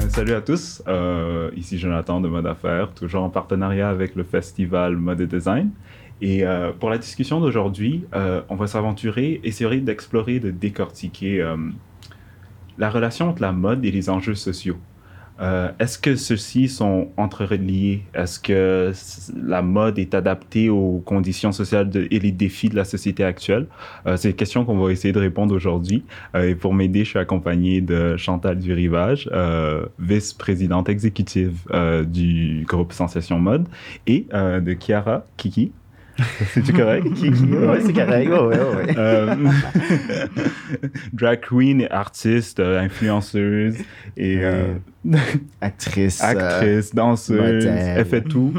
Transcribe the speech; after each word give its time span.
Salut 0.00 0.32
à 0.32 0.40
tous, 0.40 0.82
euh, 0.88 1.50
ici 1.56 1.78
Jonathan 1.78 2.20
de 2.20 2.28
Mode 2.28 2.46
Affaires, 2.46 2.92
toujours 2.94 3.22
en 3.22 3.30
partenariat 3.30 3.88
avec 3.88 4.16
le 4.16 4.24
festival 4.24 4.96
Mode 4.96 5.20
et 5.20 5.26
Design. 5.26 5.70
Et 6.20 6.44
euh, 6.44 6.72
pour 6.72 6.90
la 6.90 6.98
discussion 6.98 7.40
d'aujourd'hui, 7.40 8.04
euh, 8.14 8.40
on 8.48 8.56
va 8.56 8.66
s'aventurer, 8.66 9.40
essayer 9.44 9.80
d'explorer, 9.80 10.40
de 10.40 10.50
décortiquer 10.50 11.44
la 12.78 12.90
relation 12.90 13.28
entre 13.28 13.42
la 13.42 13.52
mode 13.52 13.84
et 13.84 13.90
les 13.90 14.10
enjeux 14.10 14.34
sociaux. 14.34 14.78
Euh, 15.40 15.70
Est-ce 15.78 15.98
que 15.98 16.16
ceux-ci 16.16 16.68
sont 16.68 17.08
entrereliés? 17.16 18.02
Est-ce 18.14 18.38
que 18.38 18.92
la 19.36 19.62
mode 19.62 19.98
est 19.98 20.14
adaptée 20.14 20.68
aux 20.68 21.02
conditions 21.04 21.52
sociales 21.52 21.90
et 22.10 22.18
les 22.18 22.32
défis 22.32 22.68
de 22.68 22.76
la 22.76 22.84
société 22.84 23.24
actuelle? 23.24 23.66
Euh, 24.06 24.16
C'est 24.16 24.30
une 24.30 24.36
question 24.36 24.64
qu'on 24.64 24.78
va 24.78 24.92
essayer 24.92 25.12
de 25.12 25.18
répondre 25.18 25.54
aujourd'hui. 25.54 26.04
Euh, 26.34 26.50
et 26.50 26.54
pour 26.54 26.72
m'aider, 26.74 27.04
je 27.04 27.10
suis 27.10 27.18
accompagné 27.18 27.80
de 27.80 28.16
Chantal 28.16 28.58
Durivage, 28.58 29.28
vice-présidente 29.98 30.88
exécutive 30.88 31.66
du 32.06 32.64
groupe 32.68 32.92
Sensation 32.92 33.38
Mode, 33.38 33.66
et 34.06 34.26
de 34.32 34.76
Chiara 34.78 35.24
Kiki. 35.36 35.72
C'est-tu 36.52 36.72
correct? 36.72 37.06
Oui, 37.20 37.78
c'est 37.84 37.92
correct. 37.92 38.30
Ouais, 38.30 38.38
ouais, 38.38 38.58
ouais. 38.86 38.94
Euh, 38.96 39.34
drag 41.12 41.40
queen, 41.40 41.80
et 41.82 41.90
artiste, 41.90 42.60
euh, 42.60 42.80
influenceuse 42.80 43.76
et 44.16 44.38
euh, 44.42 44.74
Actrice. 45.60 46.22
euh, 46.22 46.26
actrice, 46.26 46.94
danseuse. 46.94 47.36
modèle. 47.40 47.94
Elle 47.96 48.04
fait 48.04 48.22
tout. 48.22 48.52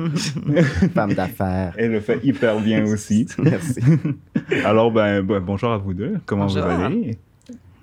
femme 0.93 1.13
d'affaires. 1.13 1.73
Elle 1.77 1.91
le 1.93 1.99
fait 2.01 2.19
hyper 2.23 2.59
bien 2.59 2.83
aussi. 2.85 3.25
Merci. 3.39 3.79
Alors, 4.63 4.91
ben, 4.91 5.21
ben, 5.21 5.39
bonjour 5.39 5.71
à 5.71 5.77
vous 5.77 5.93
deux. 5.93 6.15
Comment 6.25 6.45
Bonjour. 6.45 6.63
vous 6.63 6.83
allez? 6.83 7.17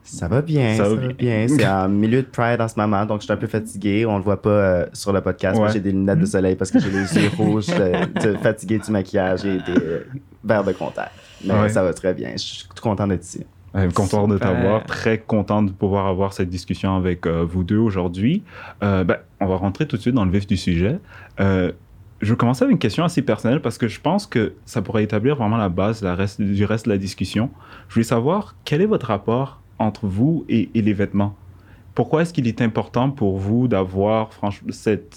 Ça 0.05 0.27
va 0.29 0.43
bien, 0.43 0.77
Ça 0.77 0.85
ça, 0.85 0.91
va 0.91 0.95
va 0.97 1.13
bien. 1.13 1.47
bien. 1.47 1.49
C'est 1.49 1.67
en 1.67 1.89
milieu 1.89 2.23
de 2.23 2.27
Pride 2.27 2.61
en 2.61 2.69
ce 2.69 2.75
moment, 2.79 3.07
donc 3.07 3.21
je 3.21 3.25
suis 3.25 3.33
un 3.33 3.37
peu 3.37 3.47
fatigué. 3.47 4.05
On 4.07 4.17
le 4.19 4.23
voit 4.25 4.41
pas 4.43 4.51
euh, 4.51 4.87
sur 4.93 5.13
le 5.13 5.21
podcast. 5.21 5.57
Moi, 5.57 5.69
Ouais. 5.69 5.73
J'ai 5.73 5.81
des 5.81 5.93
lunettes 5.93 6.19
de 6.19 6.27
soleil 6.27 6.57
parce 6.57 6.71
que 6.71 6.81
j'ai 6.81 6.91
les 6.91 7.17
yeux 7.17 7.31
rouges, 7.39 7.67
de, 7.69 8.33
de 8.33 8.37
fatigué 8.39 8.79
du 8.79 8.91
maquillage 8.91 9.45
et 9.45 9.59
des 9.59 9.81
euh, 9.81 10.07
verres 10.45 10.65
de 10.65 10.73
contact. 10.73 11.13
Mais 11.45 11.55
Ouais. 11.55 11.69
ça 11.69 11.83
va 11.83 11.93
très 11.95 12.15
bien. 12.15 12.31
Je 12.33 12.39
suis 12.39 12.65
tout 12.75 12.83
content 12.83 13.07
d'être 13.07 13.23
ici. 13.25 13.45
Euh, 13.75 13.89
content 13.91 14.29
de 14.29 14.37
t'avoir, 14.37 14.85
très 14.85 15.17
content 15.19 15.63
de 15.63 15.71
pouvoir 15.71 16.07
avoir 16.07 16.35
cette 16.35 16.51
discussion 16.51 16.95
avec 16.95 17.25
euh, 17.27 17.43
vous 17.49 17.65
deux 17.65 17.79
aujourd'hui. 17.79 18.43
Euh, 18.83 19.03
ben, 19.05 19.17
on 19.41 19.47
va 19.47 19.57
rentrer 19.57 19.87
tout 19.87 19.97
de 19.97 20.03
suite 20.03 20.15
dans 20.15 20.27
le 20.27 20.31
vif 20.31 20.47
du 20.47 20.59
sujet. 20.59 20.99
Euh, 21.41 21.73
je 22.21 22.33
vais 22.33 22.37
commencer 22.37 22.65
avec 22.65 22.73
une 22.73 22.79
question 22.79 23.03
assez 23.03 23.23
personnelle 23.23 23.63
parce 23.63 23.79
que 23.79 23.89
je 23.89 23.99
pense 23.99 24.27
que 24.27 24.53
ça 24.67 24.83
pourrait 24.83 25.05
établir 25.05 25.37
vraiment 25.37 25.57
la 25.57 25.71
base 25.71 26.03
la 26.03 26.15
reste, 26.15 26.43
du 26.43 26.65
reste 26.67 26.85
de 26.85 26.91
la 26.91 26.99
discussion. 26.99 27.49
Je 27.89 27.95
voulais 27.95 28.05
savoir 28.05 28.57
quel 28.67 28.83
est 28.83 28.87
votre 28.87 29.07
rapport 29.07 29.62
entre 29.79 30.07
vous 30.07 30.45
et, 30.49 30.71
et 30.75 30.83
les 30.83 30.93
vêtements. 30.93 31.35
Pourquoi 31.95 32.23
est-ce 32.23 32.33
qu'il 32.33 32.47
est 32.49 32.63
important 32.63 33.11
pour 33.11 33.39
vous 33.39 33.69
d'avoir 33.69 34.33
franchement 34.33 34.73
cette, 34.73 35.15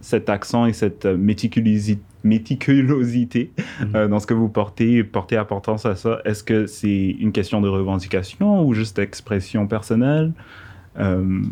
cet 0.00 0.28
accent 0.28 0.66
et 0.66 0.72
cette 0.72 1.06
méticulosité, 1.06 2.02
méticulosité 2.24 3.52
euh, 3.94 4.08
dans 4.08 4.18
ce 4.18 4.26
que 4.26 4.34
vous 4.34 4.48
portez, 4.48 5.02
portez 5.04 5.36
importance 5.36 5.86
à 5.86 5.96
ça? 5.96 6.20
Est-ce 6.24 6.42
que 6.42 6.66
c'est 6.66 7.16
une 7.18 7.32
question 7.32 7.60
de 7.60 7.68
revendication 7.68 8.66
ou 8.66 8.74
juste 8.74 8.96
d'expression 8.96 9.66
personnelle? 9.66 10.32
Euh, 11.00 11.42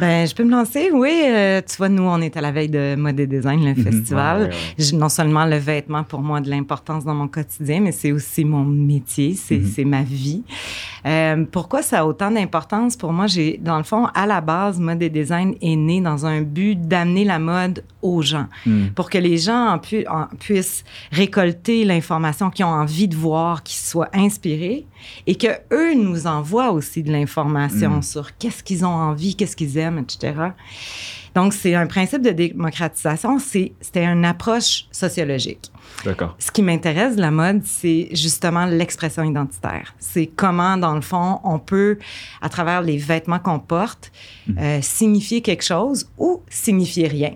Ben, 0.00 0.26
je 0.26 0.34
peux 0.34 0.44
me 0.44 0.50
lancer, 0.50 0.90
oui. 0.92 1.22
euh, 1.26 1.60
tu 1.68 1.76
vois, 1.76 1.88
nous, 1.88 2.02
on 2.02 2.20
est 2.20 2.36
à 2.36 2.40
la 2.40 2.50
veille 2.50 2.68
de 2.68 2.96
Mode 2.96 3.18
et 3.20 3.26
Design, 3.26 3.64
le 3.64 3.74
festival. 3.80 4.42
Ouais, 4.42 4.48
ouais. 4.48 4.54
J'ai 4.78 4.96
Non 4.96 5.08
seulement 5.08 5.44
le 5.44 5.56
vêtement, 5.56 6.02
pour 6.04 6.20
moi, 6.20 6.40
de 6.40 6.50
l'importance 6.50 7.04
dans 7.04 7.14
mon 7.14 7.28
quotidien, 7.28 7.80
mais 7.80 7.92
c'est 7.92 8.12
aussi 8.12 8.44
mon 8.44 8.64
métier, 8.64 9.34
c'est 9.34 9.58
Mhm. 9.84 9.88
ma 9.90 10.02
vie. 10.02 10.42
Euh, 11.06 11.44
pourquoi 11.50 11.82
ça 11.82 12.00
a 12.00 12.04
autant 12.04 12.30
d'importance? 12.30 12.96
Pour 12.96 13.12
moi, 13.12 13.26
j'ai, 13.26 13.58
dans 13.62 13.78
le 13.78 13.84
fond, 13.84 14.06
à 14.14 14.26
la 14.26 14.40
base, 14.40 14.78
Mode 14.78 15.02
et 15.02 15.08
Design 15.10 15.54
est 15.62 15.76
né 15.76 16.00
dans 16.00 16.26
un 16.26 16.42
but 16.42 16.76
d'amener 16.80 17.24
la 17.24 17.38
mode 17.38 17.82
aux 18.02 18.22
gens, 18.22 18.46
hmm, 18.66 18.88
pour 18.94 19.08
que 19.08 19.18
les 19.18 19.38
gens 19.38 19.68
en 19.68 19.78
pu- 19.78 20.06
en 20.08 20.26
puissent 20.38 20.84
récolter 21.12 21.84
l'information 21.84 22.50
qu'ils 22.50 22.64
ont 22.66 22.68
envie 22.68 23.08
de 23.08 23.16
voir, 23.16 23.62
qu'ils 23.62 23.78
soient 23.78 24.10
inspirés 24.14 24.84
et 25.26 25.34
que 25.36 25.48
eux 25.72 25.94
nous 25.94 26.26
envoient 26.26 26.72
aussi 26.72 27.02
de 27.02 27.10
l'information 27.10 27.79
Sur 28.02 28.36
qu'est-ce 28.36 28.62
qu'ils 28.62 28.84
ont 28.84 28.88
envie, 28.88 29.34
qu'est-ce 29.36 29.56
qu'ils 29.56 29.76
aiment, 29.78 29.98
etc. 29.98 30.34
Donc, 31.34 31.52
c'est 31.54 31.74
un 31.74 31.86
principe 31.86 32.22
de 32.22 32.30
démocratisation, 32.30 33.38
c'est- 33.38 33.72
c'était 33.80 34.04
une 34.04 34.24
approche 34.24 34.86
sociologique. 34.90 35.70
D'accord. 36.04 36.34
Ce 36.38 36.50
qui 36.50 36.62
m'intéresse 36.62 37.14
de 37.16 37.20
la 37.20 37.30
mode, 37.30 37.62
c'est 37.64 38.08
justement 38.12 38.66
l'expression 38.66 39.22
identitaire. 39.22 39.94
C'est 39.98 40.26
comment, 40.26 40.76
dans 40.76 40.94
le 40.94 41.00
fond, 41.02 41.38
on 41.44 41.58
peut, 41.58 41.98
à 42.40 42.48
travers 42.48 42.82
les 42.82 42.96
vêtements 42.96 43.38
qu'on 43.38 43.60
porte, 43.60 44.10
euh, 44.58 44.80
signifier 44.82 45.40
quelque 45.40 45.64
chose 45.64 46.10
ou 46.18 46.42
signifier 46.48 47.06
rien. 47.06 47.34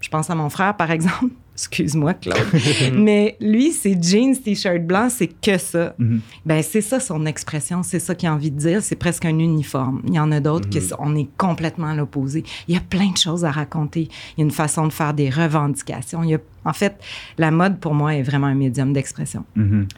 Je 0.00 0.08
pense 0.08 0.30
à 0.30 0.34
mon 0.34 0.48
frère, 0.50 0.76
par 0.76 0.90
exemple. 0.90 1.32
Excuse-moi, 1.58 2.14
Claude. 2.14 2.38
Mais 2.94 3.36
lui, 3.40 3.72
c'est 3.72 4.00
jeans, 4.00 4.36
t-shirt 4.36 4.80
blanc, 4.86 5.08
c'est 5.10 5.26
que 5.26 5.58
ça. 5.58 5.92
Mhm. 5.98 6.20
Ben, 6.46 6.62
c'est 6.62 6.80
ça 6.80 7.00
son 7.00 7.26
expression, 7.26 7.82
c'est 7.82 7.98
ça 7.98 8.14
qu'il 8.14 8.28
a 8.28 8.32
envie 8.32 8.52
de 8.52 8.58
dire, 8.58 8.80
c'est 8.80 8.94
presque 8.94 9.24
un 9.24 9.36
uniforme. 9.40 10.00
Il 10.06 10.14
y 10.14 10.20
en 10.20 10.30
a 10.30 10.38
d'autres 10.38 10.68
qui 10.68 10.78
on 11.00 11.16
est 11.16 11.28
complètement 11.36 11.88
à 11.88 11.96
l'opposé. 11.96 12.44
Il 12.68 12.74
y 12.74 12.78
a 12.78 12.80
plein 12.80 13.10
de 13.10 13.16
choses 13.16 13.44
à 13.44 13.50
raconter. 13.50 14.02
Il 14.36 14.40
y 14.40 14.42
a 14.42 14.44
une 14.44 14.52
façon 14.52 14.86
de 14.86 14.92
faire 14.92 15.14
des 15.14 15.30
revendications. 15.30 16.22
Il 16.22 16.30
y 16.30 16.34
a, 16.36 16.38
en 16.64 16.72
fait, 16.72 16.94
la 17.38 17.50
mode 17.50 17.80
pour 17.80 17.92
moi 17.92 18.14
est 18.14 18.22
vraiment 18.22 18.46
un 18.46 18.54
médium 18.54 18.92
d'expression, 18.92 19.44
Mhm. 19.56 19.88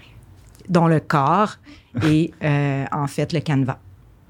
dont 0.71 0.87
le 0.87 1.01
corps 1.01 1.59
est 2.03 2.31
euh, 2.43 2.85
en 2.91 3.07
fait 3.07 3.35
le 3.35 3.41
canevas. 3.41 3.79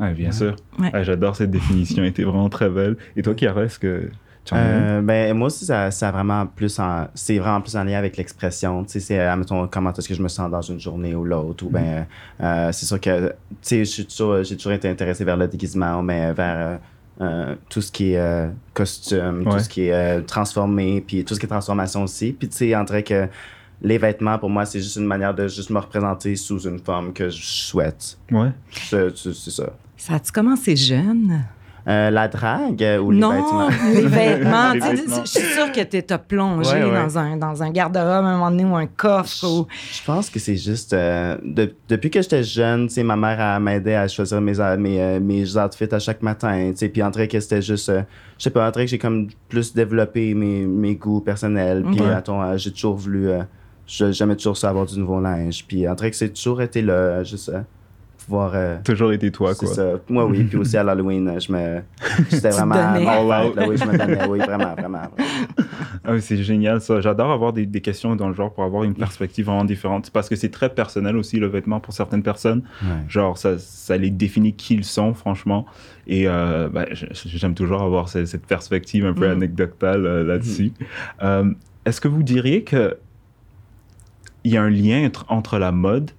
Ouais, 0.00 0.14
bien 0.14 0.32
sûr. 0.32 0.56
Ouais. 0.80 0.90
Ouais, 0.92 1.04
J'adore 1.04 1.36
cette 1.36 1.52
définition, 1.52 2.02
elle 2.02 2.08
était 2.08 2.24
vraiment 2.24 2.48
très 2.48 2.70
belle. 2.70 2.96
Et 3.14 3.22
toi, 3.22 3.34
Chiara, 3.36 3.64
est-ce 3.64 3.78
que 3.78 4.10
Euh, 4.52 5.00
ben, 5.02 5.36
moi 5.36 5.46
aussi, 5.46 5.64
ça, 5.64 5.90
ça 5.90 6.10
vraiment 6.10 6.46
plus 6.46 6.78
en, 6.80 7.06
c'est 7.14 7.38
vraiment 7.38 7.60
plus 7.60 7.76
en 7.76 7.84
lien 7.84 7.98
avec 7.98 8.16
l'expression. 8.16 8.82
Tu 8.84 8.92
sais, 8.92 9.00
c'est, 9.00 9.18
admettons, 9.20 9.68
comment 9.68 9.92
est-ce 9.92 10.08
que 10.08 10.14
je 10.14 10.22
me 10.22 10.28
sens 10.28 10.50
dans 10.50 10.62
une 10.62 10.80
journée 10.80 11.14
ou 11.14 11.24
l'autre. 11.24 11.64
Ou 11.66 11.70
ben, 11.70 12.06
euh, 12.40 12.72
c'est 12.72 12.86
sûr 12.86 13.00
que, 13.00 13.28
tu 13.28 13.34
sais, 13.60 13.78
je 13.84 13.90
suis 13.90 14.06
toujours- 14.06 14.42
j'ai 14.42 14.56
toujours 14.56 14.72
été 14.72 14.88
intéressé 14.88 15.24
vers 15.24 15.36
le 15.36 15.46
déguisement, 15.46 16.02
mais 16.02 16.32
vers 16.32 16.56
euh, 16.56 16.76
euh, 17.20 17.54
tout 17.68 17.80
ce 17.82 17.92
qui 17.92 18.12
est 18.12 18.18
euh, 18.18 18.48
costume, 18.74 19.44
Ouais. 19.46 19.52
tout 19.52 19.58
ce 19.60 19.68
qui 19.68 19.82
est 19.82 19.92
euh, 19.92 20.20
transformé, 20.22 21.00
puis 21.06 21.24
tout 21.24 21.34
ce 21.34 21.38
qui 21.40 21.46
est 21.46 21.48
transformation 21.50 22.02
aussi. 22.02 22.32
Puis, 22.32 22.48
tu 22.48 22.56
sais, 22.56 22.74
en 22.74 22.84
vrai 22.84 23.02
que 23.02 23.28
les 23.82 23.98
vêtements, 23.98 24.38
pour 24.38 24.50
moi, 24.50 24.64
c'est 24.66 24.80
juste 24.80 24.96
une 24.96 25.06
manière 25.06 25.34
de 25.34 25.46
juste 25.48 25.70
me 25.70 25.78
représenter 25.78 26.34
sous 26.36 26.60
une 26.66 26.78
forme 26.78 27.12
que 27.12 27.28
je 27.28 27.42
souhaite. 27.42 28.18
Ouais. 28.32 28.50
C'est, 28.72 29.16
c'est- 29.16 29.32
c'est 29.34 29.50
ça. 29.50 29.70
Ça 29.96 30.14
a-tu 30.14 30.32
commencé 30.32 30.74
jeune? 30.76 31.42
Euh, 31.88 32.10
la 32.10 32.28
drague 32.28 32.84
ou 33.02 33.10
les 33.10 33.18
non, 33.18 33.30
vêtements? 33.30 33.68
les 33.94 34.06
vêtements. 34.06 34.72
Les 34.74 34.80
vêtements. 34.80 35.24
Je 35.24 35.30
suis 35.30 35.40
sûre 35.54 35.72
que 35.72 35.82
tu 35.82 36.02
t'as 36.02 36.18
plongé 36.18 36.72
Ouais, 36.74 36.84
ouais. 36.84 36.90
dans 37.02 37.18
un, 37.18 37.36
dans 37.36 37.62
un 37.62 37.70
garde-robe 37.70 38.06
à 38.06 38.18
un 38.18 38.32
moment 38.36 38.50
donné 38.50 38.64
ou 38.64 38.76
un 38.76 38.86
coffre. 38.86 39.44
Ou... 39.46 39.66
Je 39.92 40.04
pense 40.04 40.28
que 40.30 40.38
c'est 40.38 40.56
juste. 40.56 40.92
euh, 40.92 41.36
de- 41.42 41.74
depuis 41.88 42.10
que 42.10 42.20
j'étais 42.20 42.42
jeune, 42.44 42.88
ma 43.02 43.16
mère 43.16 43.58
m'aidait 43.60 43.94
à 43.96 44.08
choisir 44.08 44.40
mes, 44.40 44.52
mes, 44.78 45.00
euh, 45.00 45.20
mes 45.20 45.56
outfits 45.56 45.92
à 45.94 45.98
chaque 45.98 46.22
matin. 46.22 46.72
Puis 46.92 47.02
en 47.02 47.10
que 47.26 47.40
c'était 47.40 47.62
juste. 47.62 47.88
euh, 47.88 48.02
je 48.38 48.44
sais 48.44 48.50
pas, 48.50 48.68
en 48.68 48.72
que 48.84 48.90
j'ai 48.90 48.98
comme 48.98 49.28
plus 49.48 49.72
développé 49.74 50.34
mes, 50.34 50.66
mes 50.66 50.94
goûts 50.96 51.20
personnels. 51.20 51.82
Puis 51.90 52.00
euh, 52.02 52.56
j'ai 52.58 52.72
toujours 52.72 52.96
voulu. 52.96 53.28
J'aimais 53.86 54.36
toujours 54.36 54.56
ça 54.56 54.68
avoir 54.68 54.86
du 54.86 54.98
nouveau 54.98 55.20
linge. 55.20 55.64
Puis 55.66 55.88
en 55.88 55.96
que 56.10 56.16
c'est 56.16 56.28
toujours 56.32 56.62
été 56.62 56.82
là, 56.82 57.24
juste 57.24 57.50
pouvoir. 58.30 58.52
euh, 58.54 58.76
Toujours 58.84 59.12
été 59.12 59.30
toi, 59.30 59.54
c'est 59.54 59.66
quoi. 59.66 59.74
ça. 59.74 59.92
Moi, 60.08 60.24
oui. 60.26 60.44
Puis 60.44 60.56
aussi 60.56 60.76
à 60.76 60.82
l'Halloween, 60.84 61.28
euh, 61.28 61.38
je 61.40 61.52
me. 61.52 61.80
J'étais 62.30 62.50
vraiment. 62.56 62.74
All 62.74 63.46
out. 63.48 63.56
là, 63.56 63.68
oui, 63.68 63.76
je 63.76 63.84
me 63.84 63.98
donnais. 63.98 64.26
Oui, 64.28 64.38
vraiment, 64.38 64.74
vraiment. 64.74 64.98
vraiment. 64.98 65.10
Ah 66.02 66.12
oui, 66.12 66.22
c'est 66.22 66.42
génial 66.42 66.80
ça. 66.80 67.00
J'adore 67.02 67.30
avoir 67.30 67.52
des, 67.52 67.66
des 67.66 67.82
questions 67.82 68.16
dans 68.16 68.28
le 68.28 68.34
genre 68.34 68.52
pour 68.54 68.64
avoir 68.64 68.84
une 68.84 68.94
perspective 68.94 69.44
vraiment 69.44 69.64
différente. 69.66 70.10
Parce 70.10 70.30
que 70.30 70.34
c'est 70.36 70.48
très 70.48 70.70
personnel 70.70 71.14
aussi 71.16 71.38
le 71.38 71.46
vêtement 71.46 71.78
pour 71.78 71.92
certaines 71.92 72.22
personnes. 72.22 72.62
Ouais. 72.82 72.88
Genre, 73.06 73.36
ça, 73.36 73.58
ça 73.58 73.98
les 73.98 74.08
définit 74.10 74.54
qui 74.54 74.74
ils 74.74 74.84
sont, 74.84 75.12
franchement. 75.12 75.66
Et 76.06 76.26
euh, 76.26 76.70
ben, 76.72 76.86
j'aime 77.12 77.54
toujours 77.54 77.82
avoir 77.82 78.08
cette, 78.08 78.28
cette 78.28 78.46
perspective 78.46 79.04
un 79.04 79.12
peu 79.12 79.28
Mm. 79.28 79.32
anecdotale 79.32 80.06
euh, 80.06 80.24
là-dessus. 80.24 80.72
Euh, 81.22 81.52
Est-ce 81.84 82.00
que 82.00 82.08
vous 82.08 82.22
diriez 82.22 82.64
que 82.64 82.96
il 84.44 84.52
y 84.52 84.56
a 84.56 84.62
un 84.62 84.70
lien 84.70 85.04
entre, 85.06 85.26
entre 85.28 85.58
la 85.58 85.70
mode 85.70 86.10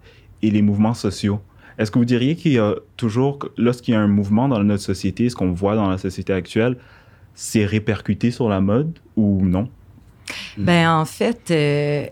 et 0.44 0.52
les 0.52 0.62
mouvements 0.62 0.94
sociaux? 0.94 1.40
Est-ce 1.82 1.90
que 1.90 1.98
vous 1.98 2.06
diriez 2.06 2.36
qu'il 2.36 2.52
y 2.52 2.60
a 2.60 2.76
toujours, 2.96 3.40
lorsqu'il 3.58 3.96
y 3.96 3.98
a 3.98 4.00
un 4.00 4.08
mouvement 4.08 4.48
dans 4.48 4.64
notre 4.64 4.84
société, 4.84 5.30
ce 5.30 5.36
qu'on 5.36 5.52
voit 5.52 5.76
dans 5.76 5.90
la 5.90 5.98
société 5.98 6.32
actuelle, 6.32 6.78
c'est 7.34 7.66
répercuté 7.66 8.30
sur 8.30 8.50
la 8.50 8.62
mode 8.62 9.00
ou 9.16 9.44
non? 9.44 9.68
Ben, 10.58 10.92
en 10.92 11.06
fait, 11.06 11.50
euh, 11.50 12.06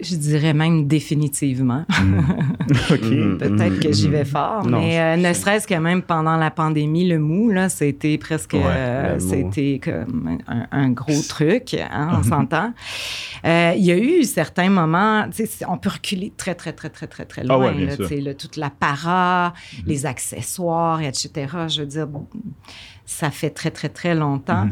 je 0.00 0.14
dirais 0.16 0.52
même 0.54 0.86
définitivement. 0.86 1.84
OK. 2.90 3.02
Mhm. 3.02 3.38
Peut-être 3.38 3.80
que 3.80 3.92
j'y 3.92 4.08
vais 4.08 4.20
Mhm. 4.20 4.24
fort, 4.26 4.66
Non, 4.66 4.80
mais 4.80 4.98
euh, 5.00 5.16
ne 5.16 5.32
serait-ce 5.32 5.66
que 5.66 5.74
même 5.74 6.02
pendant 6.02 6.36
la 6.36 6.50
pandémie, 6.50 7.06
le 7.08 7.18
mou, 7.18 7.50
là, 7.50 7.68
ça 7.68 7.84
a 7.84 7.88
été 7.88 8.18
presque 8.18 8.52
Ouais, 8.54 8.62
euh, 8.64 9.18
c'était 9.18 9.80
comme 9.82 10.38
un, 10.46 10.66
un 10.72 10.90
gros 10.90 11.20
truc, 11.28 11.74
hein, 11.74 12.18
on 12.18 12.22
s'entend. 12.22 12.72
Euh, 13.44 13.72
Il 13.76 13.84
y 13.84 13.92
a 13.92 13.96
eu 13.98 14.24
certains 14.24 14.68
moments, 14.70 15.28
tu 15.30 15.46
sais, 15.46 15.64
on 15.68 15.78
peut 15.78 15.90
reculer 15.90 16.32
très, 16.36 16.54
très, 16.54 16.72
très, 16.72 16.88
très, 16.90 17.06
très, 17.06 17.24
très 17.24 17.42
Ah 17.42 17.44
loin. 17.44 17.58
ouais, 17.66 17.74
bien 17.74 17.86
là, 17.86 17.96
sûr. 17.96 18.08
tu 18.08 18.14
sais, 18.16 18.20
là, 18.20 18.34
toute 18.34 18.56
l'apparat, 18.56 19.52
les 19.86 20.06
accessoires, 20.06 21.00
etc. 21.02 21.30
Je 21.68 21.80
veux 21.82 21.86
dire, 21.86 22.08
ça 23.06 23.30
fait 23.30 23.50
très, 23.50 23.70
très, 23.70 23.88
très 23.88 24.14
longtemps. 24.14 24.66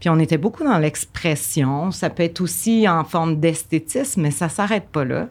Puis 0.00 0.08
on 0.08 0.18
était 0.20 0.38
beaucoup 0.38 0.64
dans 0.64 0.78
l'expression. 0.78 1.90
Ça 1.90 2.08
peut 2.10 2.22
être 2.22 2.40
aussi 2.40 2.88
en 2.88 3.04
forme 3.04 3.40
d'esthétisme, 3.40 4.22
mais 4.22 4.30
ça 4.30 4.48
s'arrête 4.48 4.86
pas 4.90 5.04
là. 5.04 5.28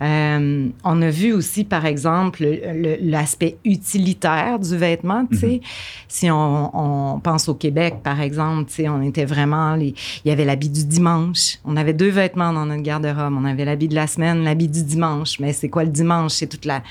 Euh, 0.00 0.68
on 0.82 1.00
a 1.02 1.10
vu 1.10 1.32
aussi, 1.32 1.62
par 1.62 1.86
exemple, 1.86 2.42
le- 2.42 2.96
l'aspect 3.00 3.56
utilitaire 3.64 4.58
du 4.58 4.76
vêtement. 4.76 5.26
tu 5.30 5.36
sais. 5.38 5.60
Si 6.08 6.28
on, 6.28 7.14
on 7.14 7.20
pense 7.20 7.48
au 7.48 7.54
Québec, 7.54 7.96
par 8.02 8.20
exemple, 8.20 8.72
on 8.88 9.02
était 9.02 9.24
vraiment... 9.24 9.76
les- 9.76 9.94
il 10.24 10.28
y 10.28 10.30
avait 10.32 10.44
l'habit 10.44 10.70
du 10.70 10.84
dimanche. 10.84 11.58
On 11.64 11.76
avait 11.76 11.92
deux 11.92 12.08
vêtements 12.10 12.52
dans 12.52 12.66
notre 12.66 12.82
garde-robe. 12.82 13.34
On 13.38 13.44
avait 13.44 13.64
l'habit 13.64 13.86
de 13.86 13.94
la 13.94 14.08
semaine, 14.08 14.42
l'habit 14.42 14.66
du 14.66 14.82
dimanche. 14.82 15.38
Mais 15.38 15.52
c'est 15.52 15.68
quoi 15.68 15.84
le 15.84 15.90
dimanche? 15.90 16.32
C'est 16.32 16.48
toute 16.48 16.64
la, 16.64 16.82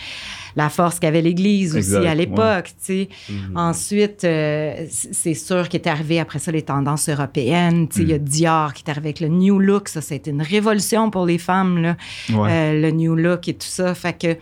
la 0.55 0.69
force 0.69 0.99
qu'avait 0.99 1.21
l'Église 1.21 1.75
aussi 1.75 1.95
à 2.07 2.15
l'époque. 2.15 2.65
tu 2.67 2.73
sais. 2.79 3.09
Ensuite, 3.55 4.23
euh, 4.23 4.85
c'est 4.89 5.33
sûr 5.33 5.69
qu'il 5.69 5.79
est 5.81 5.87
arrivé 5.87 6.19
après 6.19 6.39
ça 6.39 6.51
les 6.51 6.61
tendances 6.61 7.09
européennes. 7.09 7.87
Tu 7.87 7.97
sais, 7.97 8.01
Il 8.03 8.09
y 8.09 8.13
a 8.13 8.17
Dior 8.17 8.73
qui 8.73 8.83
est 8.85 8.89
arrivé 8.89 9.09
avec 9.09 9.19
le 9.19 9.27
New 9.27 9.59
Look. 9.59 9.87
Ça, 9.89 10.01
ça 10.01 10.13
a 10.13 10.17
été 10.17 10.31
une 10.31 10.41
révolution 10.41 11.09
pour 11.09 11.25
les 11.25 11.37
femmes, 11.37 11.81
là. 11.81 11.97
Ouais. 12.33 12.49
Euh, 12.51 12.81
le 12.81 12.91
New 12.91 13.15
Look 13.15 13.47
et 13.47 13.53
tout 13.53 13.67
ça. 13.67 13.93
Fait 13.93 14.13
que 14.17 14.35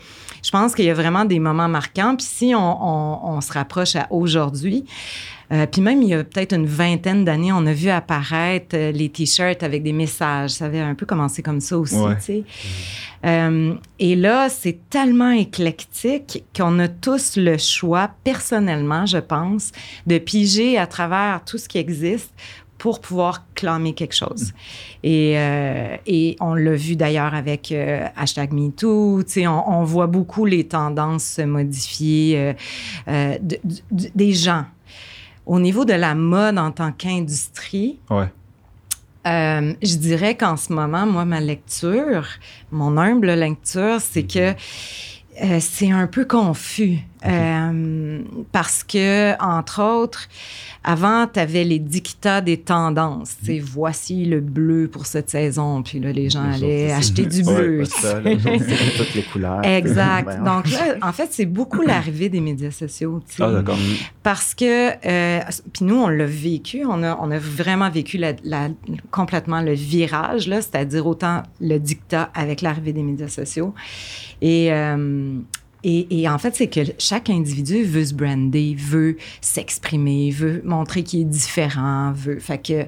je 0.43 0.51
pense 0.51 0.73
qu'il 0.75 0.85
y 0.85 0.89
a 0.89 0.93
vraiment 0.93 1.25
des 1.25 1.39
moments 1.39 1.67
marquants. 1.69 2.15
Puis 2.15 2.25
si 2.29 2.53
on, 2.55 2.59
on- 2.59 3.35
on 3.37 3.41
se 3.41 3.51
rapproche 3.53 3.95
à 3.95 4.07
aujourd'hui, 4.09 4.85
euh, 5.51 5.65
puis 5.65 5.81
même 5.81 6.01
il 6.01 6.09
y 6.09 6.13
a 6.13 6.23
peut-être 6.23 6.53
une 6.53 6.65
vingtaine 6.65 7.25
d'années, 7.25 7.51
on 7.51 7.65
a 7.65 7.73
vu 7.73 7.89
apparaître 7.89 8.75
euh, 8.75 8.91
les 8.91 9.09
t-shirts 9.09 9.63
avec 9.63 9.83
des 9.83 9.93
messages. 9.93 10.51
Ça 10.51 10.65
avait 10.65 10.79
un 10.79 10.95
peu 10.95 11.05
commencé 11.05 11.41
comme 11.41 11.59
ça 11.61 11.77
aussi, 11.77 11.95
Ouais. 11.95 12.15
tu 12.17 12.21
sais. 12.23 12.43
Euh, 13.25 13.73
et 13.99 14.15
là, 14.15 14.47
c'est 14.49 14.79
tellement 14.89 15.31
éclectique 15.31 16.43
qu'on 16.55 16.79
a 16.79 16.87
tous 16.87 17.35
le 17.37 17.57
choix, 17.57 18.11
personnellement, 18.23 19.05
je 19.05 19.17
pense, 19.17 19.71
de 20.07 20.17
piger 20.19 20.77
à 20.77 20.87
travers 20.87 21.41
tout 21.45 21.57
ce 21.57 21.67
qui 21.67 21.77
existe 21.79 22.31
pour 22.77 23.01
pouvoir 23.01 23.43
clamer 23.55 23.93
quelque 23.93 24.15
chose. 24.15 24.53
Et, 25.03 25.33
euh, 25.37 25.97
et 26.07 26.37
on 26.39 26.53
l'a 26.53 26.75
vu 26.75 26.95
d'ailleurs 26.95 27.33
avec 27.33 27.73
euh, 27.73 28.05
hashtag 28.15 28.53
MeToo, 28.53 29.23
tu 29.23 29.31
sais, 29.33 29.47
on, 29.47 29.69
on 29.69 29.83
voit 29.83 30.07
beaucoup 30.07 30.45
les 30.45 30.63
tendances 30.65 31.25
se 31.25 31.41
modifier 31.41 32.37
euh, 32.37 32.53
euh, 33.09 33.37
de- 33.41 33.59
de- 33.91 34.09
des 34.15 34.31
gens. 34.31 34.63
Au 35.49 35.59
niveau 35.59 35.83
de 35.83 35.93
la 35.93 36.13
mode 36.13 36.59
en 36.59 36.69
tant 36.71 36.91
qu'industrie, 36.91 37.97
Ouais. 38.11 38.31
euh, 39.25 39.73
je 39.81 39.95
dirais 39.95 40.37
qu'en 40.37 40.55
ce 40.57 40.71
moment, 40.71 41.07
moi, 41.07 41.25
ma 41.25 41.39
lecture, 41.39 42.27
mon 42.71 42.95
humble 42.97 43.31
lecture, 43.31 43.99
c'est 43.99 44.27
que 44.27 44.53
euh, 45.43 45.57
c'est 45.59 45.89
un 45.89 46.05
peu 46.05 46.25
confus. 46.25 46.99
Euh, 47.25 48.21
parce 48.51 48.83
que, 48.83 49.33
entre 49.43 49.83
autres, 49.83 50.27
avant, 50.83 51.27
tu 51.27 51.39
avais 51.39 51.65
les 51.65 51.79
dictats 51.79 52.39
des 52.39 52.57
tendances. 52.57 53.35
Sais, 53.43 53.59
voici 53.59 54.23
le 54.23 54.39
bleu 54.39 54.87
pour 54.87 55.05
cette 55.05 55.29
saison. 55.29 55.83
Puis 55.83 55.99
là, 55.99 56.13
les 56.13 56.29
gens 56.29 56.49
allaient 56.49 56.93
acheter 56.93 57.25
du 57.25 57.43
bleu. 57.43 57.83
ça, 57.83 58.21
c'est 58.23 58.97
toutes 58.97 59.13
les 59.15 59.23
couleurs. 59.23 59.65
Exact. 59.65 60.23
Voyons. 60.23 60.43
Donc 60.43 60.71
là, 60.71 60.95
en 61.01 61.11
fait, 61.11 61.27
c'est 61.31 61.45
beaucoup 61.45 61.81
l'arrivée 61.81 62.29
des 62.29 62.39
médias 62.39 62.71
sociaux. 62.71 63.21
Ah, 63.39 63.51
d'accord. 63.51 63.77
Parce 64.23 64.55
que, 64.55 64.91
euh, 65.05 65.41
puis 65.73 65.83
nous, 65.83 65.95
on 65.97 66.07
l'a 66.07 66.25
vécu, 66.25 66.85
on 66.85 67.03
a, 67.03 67.17
on 67.21 67.31
a 67.31 67.37
vraiment 67.37 67.89
vécu 67.89 68.17
la, 68.17 68.31
la- 68.45 68.69
complètement 69.11 69.61
le 69.61 69.73
virage, 69.73 70.47
là, 70.47 70.61
c'est-à-dire 70.61 71.05
autant 71.05 71.43
le 71.59 71.77
dictat 71.79 72.29
avec 72.33 72.61
l'arrivée 72.61 72.93
des 72.93 73.03
médias 73.03 73.27
sociaux. 73.27 73.73
Et, 74.41 74.71
euh, 74.71 75.33
et, 75.83 76.21
et 76.21 76.27
en 76.29 76.37
fait, 76.37 76.55
c'est 76.55 76.67
que 76.67 76.81
chaque 76.97 77.29
individu 77.29 77.83
veut 77.83 78.03
se 78.05 78.13
brander, 78.13 78.75
veut 78.77 79.15
s'exprimer, 79.41 80.31
veut 80.31 80.61
montrer 80.65 81.03
qu'il 81.03 81.21
est 81.21 81.25
différent, 81.25 82.11
veut. 82.13 82.39
Fait 82.39 82.57
que 82.57 82.85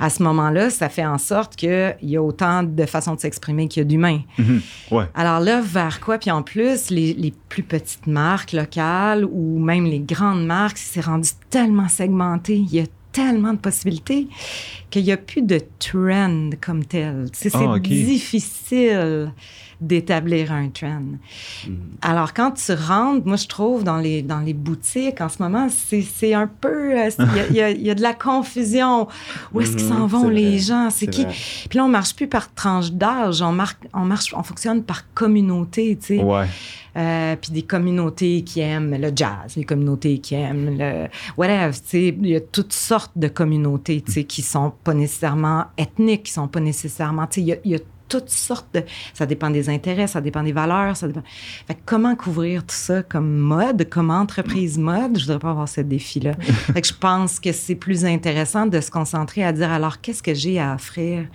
à 0.00 0.10
ce 0.10 0.22
moment-là, 0.22 0.70
ça 0.70 0.88
fait 0.88 1.04
en 1.06 1.18
sorte 1.18 1.56
qu'il 1.56 1.94
y 2.02 2.16
a 2.16 2.22
autant 2.22 2.62
de 2.62 2.84
façons 2.86 3.14
de 3.14 3.20
s'exprimer 3.20 3.68
qu'il 3.68 3.82
y 3.82 3.84
a 3.86 3.88
d'humains. 3.88 4.20
Mhm. 4.38 4.60
Ouais. 4.90 5.04
Alors 5.14 5.40
là, 5.40 5.60
vers 5.60 6.00
quoi? 6.00 6.18
Puis 6.18 6.30
en 6.30 6.42
plus, 6.42 6.90
les, 6.90 7.14
les 7.14 7.32
plus 7.48 7.62
petites 7.62 8.06
marques 8.06 8.52
locales 8.52 9.24
ou 9.24 9.58
même 9.58 9.84
les 9.84 10.00
grandes 10.00 10.44
marques, 10.46 10.78
c'est 10.78 11.00
rendu 11.04 11.28
tellement 11.50 11.88
segmenté. 11.88 12.56
Il 12.56 12.72
y 12.74 12.80
a 12.80 12.84
tellement 13.12 13.52
de 13.52 13.58
possibilités 13.58 14.26
qu'il 14.88 15.04
n'y 15.04 15.12
a 15.12 15.18
plus 15.18 15.42
de 15.42 15.60
trend 15.78 16.48
comme 16.62 16.82
tel. 16.84 17.26
C'est 17.32 17.54
Ah, 17.54 17.74
ok. 17.74 17.82
difficile 17.82 19.32
d'établir 19.82 20.52
un 20.52 20.68
trend. 20.68 21.02
Alors, 22.00 22.32
quand 22.32 22.52
tu 22.52 22.72
rentres, 22.72 23.26
moi, 23.26 23.36
je 23.36 23.46
trouve, 23.46 23.84
dans 23.84 23.98
les, 23.98 24.22
dans 24.22 24.40
les 24.40 24.54
boutiques, 24.54 25.20
en 25.20 25.28
ce 25.28 25.42
moment, 25.42 25.68
c'est 25.68 26.02
c'est 26.02 26.34
un 26.34 26.46
peu... 26.46 26.98
euh, 26.98 27.10
Il 27.50 27.54
y 27.54 27.58
y, 27.58 27.60
a, 27.60 27.70
il 27.70 27.82
y 27.82 27.90
a 27.90 27.94
de 27.94 28.02
la 28.02 28.14
confusion. 28.14 29.08
Où 29.52 29.60
est-ce 29.60 29.72
qu'ils 29.76 29.86
s'en 29.86 30.00
Mhm, 30.00 30.06
vont, 30.06 30.28
les 30.28 30.50
vrai, 30.50 30.58
gens? 30.58 30.88
C'est 30.90 31.06
qui? 31.06 31.24
vrai. 31.24 31.32
Puis 31.68 31.76
là, 31.78 31.84
on 31.84 31.88
marche 31.88 32.14
plus 32.14 32.26
par 32.28 32.52
tranche 32.54 32.90
d'âge, 32.92 33.42
on, 33.42 33.52
marque, 33.52 33.86
on, 33.92 34.04
marche, 34.04 34.32
on 34.36 34.42
fonctionne 34.42 34.82
par 34.82 35.12
communauté, 35.14 35.96
tu 36.00 36.18
sais. 36.18 36.22
Ouais. 36.22 36.46
Euh, 36.94 37.36
puis 37.40 37.52
des 37.52 37.62
communautés 37.62 38.42
qui 38.42 38.60
aiment 38.60 38.94
le 39.00 39.10
jazz, 39.16 39.56
les 39.56 39.64
communautés 39.64 40.18
qui 40.18 40.34
aiment 40.34 40.76
le 40.78 41.06
whatever, 41.38 41.70
tu 41.72 41.80
sais, 41.88 42.08
il 42.20 42.26
y 42.28 42.36
a 42.36 42.40
toutes 42.40 42.74
sortes 42.74 43.12
de 43.16 43.28
communautés, 43.28 44.02
tu 44.02 44.12
sais, 44.12 44.24
qui 44.24 44.42
sont 44.42 44.72
pas 44.84 44.92
nécessairement 44.92 45.64
ethniques, 45.78 46.24
qui 46.24 46.32
sont 46.32 46.48
pas 46.48 46.60
nécessairement, 46.60 47.26
tu 47.26 47.40
sais, 47.40 47.58
il 47.64 47.70
y 47.70 47.70
y 47.70 47.74
a 47.76 47.78
toutes 48.12 48.30
sortes 48.30 48.68
de, 48.74 48.82
ça 49.14 49.24
dépend 49.24 49.48
des 49.48 49.68
intérêts, 49.70 50.06
ça 50.06 50.20
dépend 50.20 50.42
des 50.42 50.52
valeurs, 50.52 50.96
ça 50.96 51.06
dépend. 51.06 51.22
Fait 51.66 51.74
que 51.74 51.80
comment 51.86 52.14
couvrir 52.14 52.62
tout 52.62 52.74
ça 52.74 53.02
comme 53.02 53.38
mode, 53.38 53.88
comme 53.88 54.10
entreprise 54.10 54.76
mode, 54.78 55.18
je 55.18 55.24
voudrais 55.24 55.38
pas 55.38 55.50
avoir 55.50 55.68
ce 55.68 55.80
défi-là. 55.80 56.34
fait 56.42 56.80
que 56.80 56.86
je 56.86 56.94
pense 56.94 57.40
que 57.40 57.52
c'est 57.52 57.74
plus 57.74 58.04
intéressant 58.04 58.66
de 58.66 58.80
se 58.80 58.90
concentrer 58.90 59.44
à 59.44 59.52
dire 59.52 59.72
alors 59.72 60.00
qu'est-ce 60.00 60.22
que 60.22 60.34
j'ai 60.34 60.60
à 60.60 60.74
offrir 60.74 61.26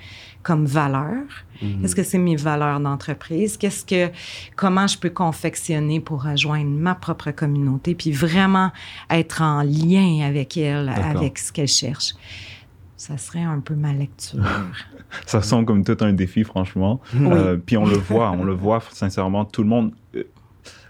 comme 0.43 0.65
valeur? 0.65 1.23
Qu'est-ce 1.59 1.95
que 1.95 2.03
c'est 2.03 2.19
mes 2.19 2.35
valeurs 2.35 2.79
d'entreprise? 2.79 3.57
Qu'est-ce 3.57 3.83
que, 3.83 4.13
comment 4.55 4.85
je 4.85 4.97
peux 4.97 5.09
confectionner 5.09 5.99
pour 5.99 6.23
rejoindre 6.23 6.69
ma 6.69 6.93
propre 6.93 7.31
communauté, 7.31 7.95
puis 7.95 8.11
vraiment 8.11 8.71
être 9.09 9.41
en 9.41 9.63
lien 9.63 10.25
avec 10.25 10.55
elle, 10.55 10.87
avec 10.89 11.39
ce 11.39 11.51
qu'elle 11.51 11.67
cherche? 11.67 12.13
Ça 12.97 13.17
serait 13.17 13.43
un 13.43 13.59
peu 13.59 13.75
ma 13.75 13.93
lecture. 13.93 14.43
Ça 15.25 15.41
sent 15.41 15.63
comme 15.65 15.83
tout 15.83 15.97
un 16.01 16.13
défi, 16.13 16.43
franchement. 16.43 16.99
Euh, 17.15 17.55
puis 17.63 17.77
on 17.77 17.85
le 17.85 17.95
voit, 17.95 18.31
on 18.31 18.43
le 18.43 18.53
voit 18.53 18.81
sincèrement. 18.91 19.45
Tout 19.45 19.61
le 19.63 19.69
monde. 19.69 19.91
euh, 20.15 20.23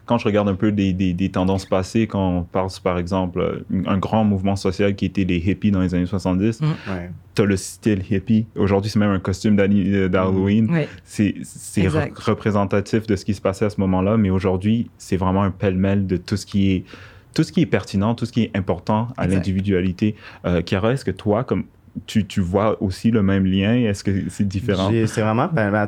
Quand 0.06 0.18
je 0.18 0.24
regarde 0.24 0.48
un 0.48 0.56
peu 0.56 0.72
des, 0.72 0.94
des- 0.94 1.14
des 1.14 1.30
tendances 1.30 1.66
passées, 1.66 2.08
quand 2.08 2.30
on 2.38 2.44
parle 2.44 2.70
par 2.82 2.98
exemple 2.98 3.40
euh, 3.42 3.84
un 3.86 3.98
grand 3.98 4.24
mouvement 4.24 4.56
social 4.56 4.96
qui 4.96 5.04
était 5.06 5.26
les 5.26 5.38
hippies 5.38 5.70
dans 5.70 5.82
les 5.82 5.94
années 5.94 6.06
70, 6.06 6.62
Ouais. 6.62 7.12
tu 7.36 7.42
as 7.42 7.46
le 7.46 7.58
style 7.58 8.02
hippie. 8.10 8.46
Aujourd'hui, 8.56 8.90
c'est 8.90 9.00
même 9.00 9.12
un 9.12 9.20
costume 9.20 9.58
d'Halloween. 9.58 10.70
oui. 10.72 10.86
C'est 11.04 11.36
re- 11.84 12.12
représentatif 12.18 13.06
de 13.06 13.16
ce 13.18 13.26
qui 13.26 13.34
se 13.34 13.42
passait 13.42 13.66
à 13.66 13.70
ce 13.70 13.82
moment-là, 13.82 14.16
mais 14.16 14.30
aujourd'hui, 14.30 14.90
c'est 14.98 15.18
vraiment 15.18 15.44
un 15.44 15.52
pêle-mêle 15.52 16.08
de 16.08 16.16
tout 16.18 16.38
ce 16.38 16.46
qui 16.46 16.72
est 16.72 16.84
tout 17.34 17.44
ce 17.44 17.52
qui 17.52 17.62
est 17.62 17.66
pertinent, 17.68 18.16
tout 18.16 18.26
ce 18.26 18.32
qui 18.32 18.44
est 18.44 18.58
important 18.58 19.10
à 19.16 19.28
l'individualité. 19.28 20.16
Euh, 20.46 20.64
Chiara, 20.66 20.94
est-ce 20.94 21.06
que 21.06 21.12
toi, 21.12 21.44
comme 21.44 21.66
tu, 22.06 22.26
tu 22.26 22.42
vois 22.42 22.82
aussi 22.82 23.12
le 23.12 23.24
même 23.24 23.46
lien? 23.46 23.74
Est-ce 23.76 24.04
que 24.04 24.30
c'est 24.30 24.48
différent? 24.48 24.90
C'est 25.08 25.22
vraiment. 25.22 25.50
Ben, 25.52 25.72
ben, 25.72 25.88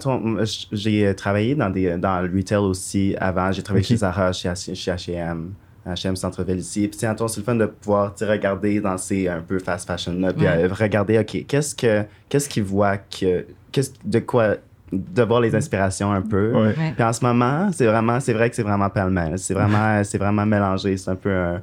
j'ai 0.72 1.08
euh, 1.08 1.14
travaillé 1.14 1.56
dans, 1.56 1.70
des, 1.70 1.98
dans 1.98 2.22
le 2.22 2.32
retail 2.36 2.58
aussi 2.58 3.16
avant. 3.20 3.52
J'ai 3.52 3.62
travaillé 3.64 3.84
chez 3.86 3.98
Zara, 3.98 4.32
chez, 4.32 4.50
H- 4.50 4.76
chez 4.76 4.92
H&M. 4.92 5.52
H&M 5.88 6.16
Centre-Ville 6.16 6.58
ici. 6.60 6.88
Puis, 6.88 7.00
c'est 7.00 7.08
le 7.08 7.44
fun 7.44 7.56
de 7.56 7.66
pouvoir 7.66 8.14
regarder 8.22 8.80
dans 8.82 8.98
ces 8.98 9.28
un 9.28 9.40
peu 9.42 9.60
fast 9.60 9.88
fashion-là. 9.88 10.34
Puis, 10.34 10.46
Ouais. 10.46 10.66
euh, 10.66 10.70
regarder, 10.72 11.18
OK, 11.20 11.46
qu'est-ce 11.48 11.74
que 11.76 12.04
qu'est-ce 12.28 12.50
qu'ils 12.50 12.64
voient 12.64 12.98
que. 12.98 13.46
Qu'est-ce, 13.72 13.92
de 14.06 14.20
quoi. 14.20 14.56
De 14.92 15.22
voir 15.22 15.40
les 15.42 15.54
inspirations 15.56 16.12
un 16.12 16.22
peu. 16.22 16.52
Ouais. 16.52 16.76
Ouais. 16.78 16.94
Puis 16.96 17.04
en 17.04 17.14
ce 17.14 17.24
moment, 17.24 17.70
c'est 17.72 17.86
vraiment, 17.86 18.20
c'est 18.20 18.34
vrai 18.34 18.50
que 18.50 18.56
c'est 18.56 18.64
vraiment 18.64 18.90
pêle-mêle. 18.90 19.38
C'est 19.38 19.54
vraiment, 19.54 20.04
c'est 20.04 20.18
vraiment 20.18 20.46
mélangé. 20.48 20.98
C'est 20.98 21.12
un 21.12 21.16
peu 21.16 21.32
un, 21.32 21.62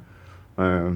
un- 0.57 0.95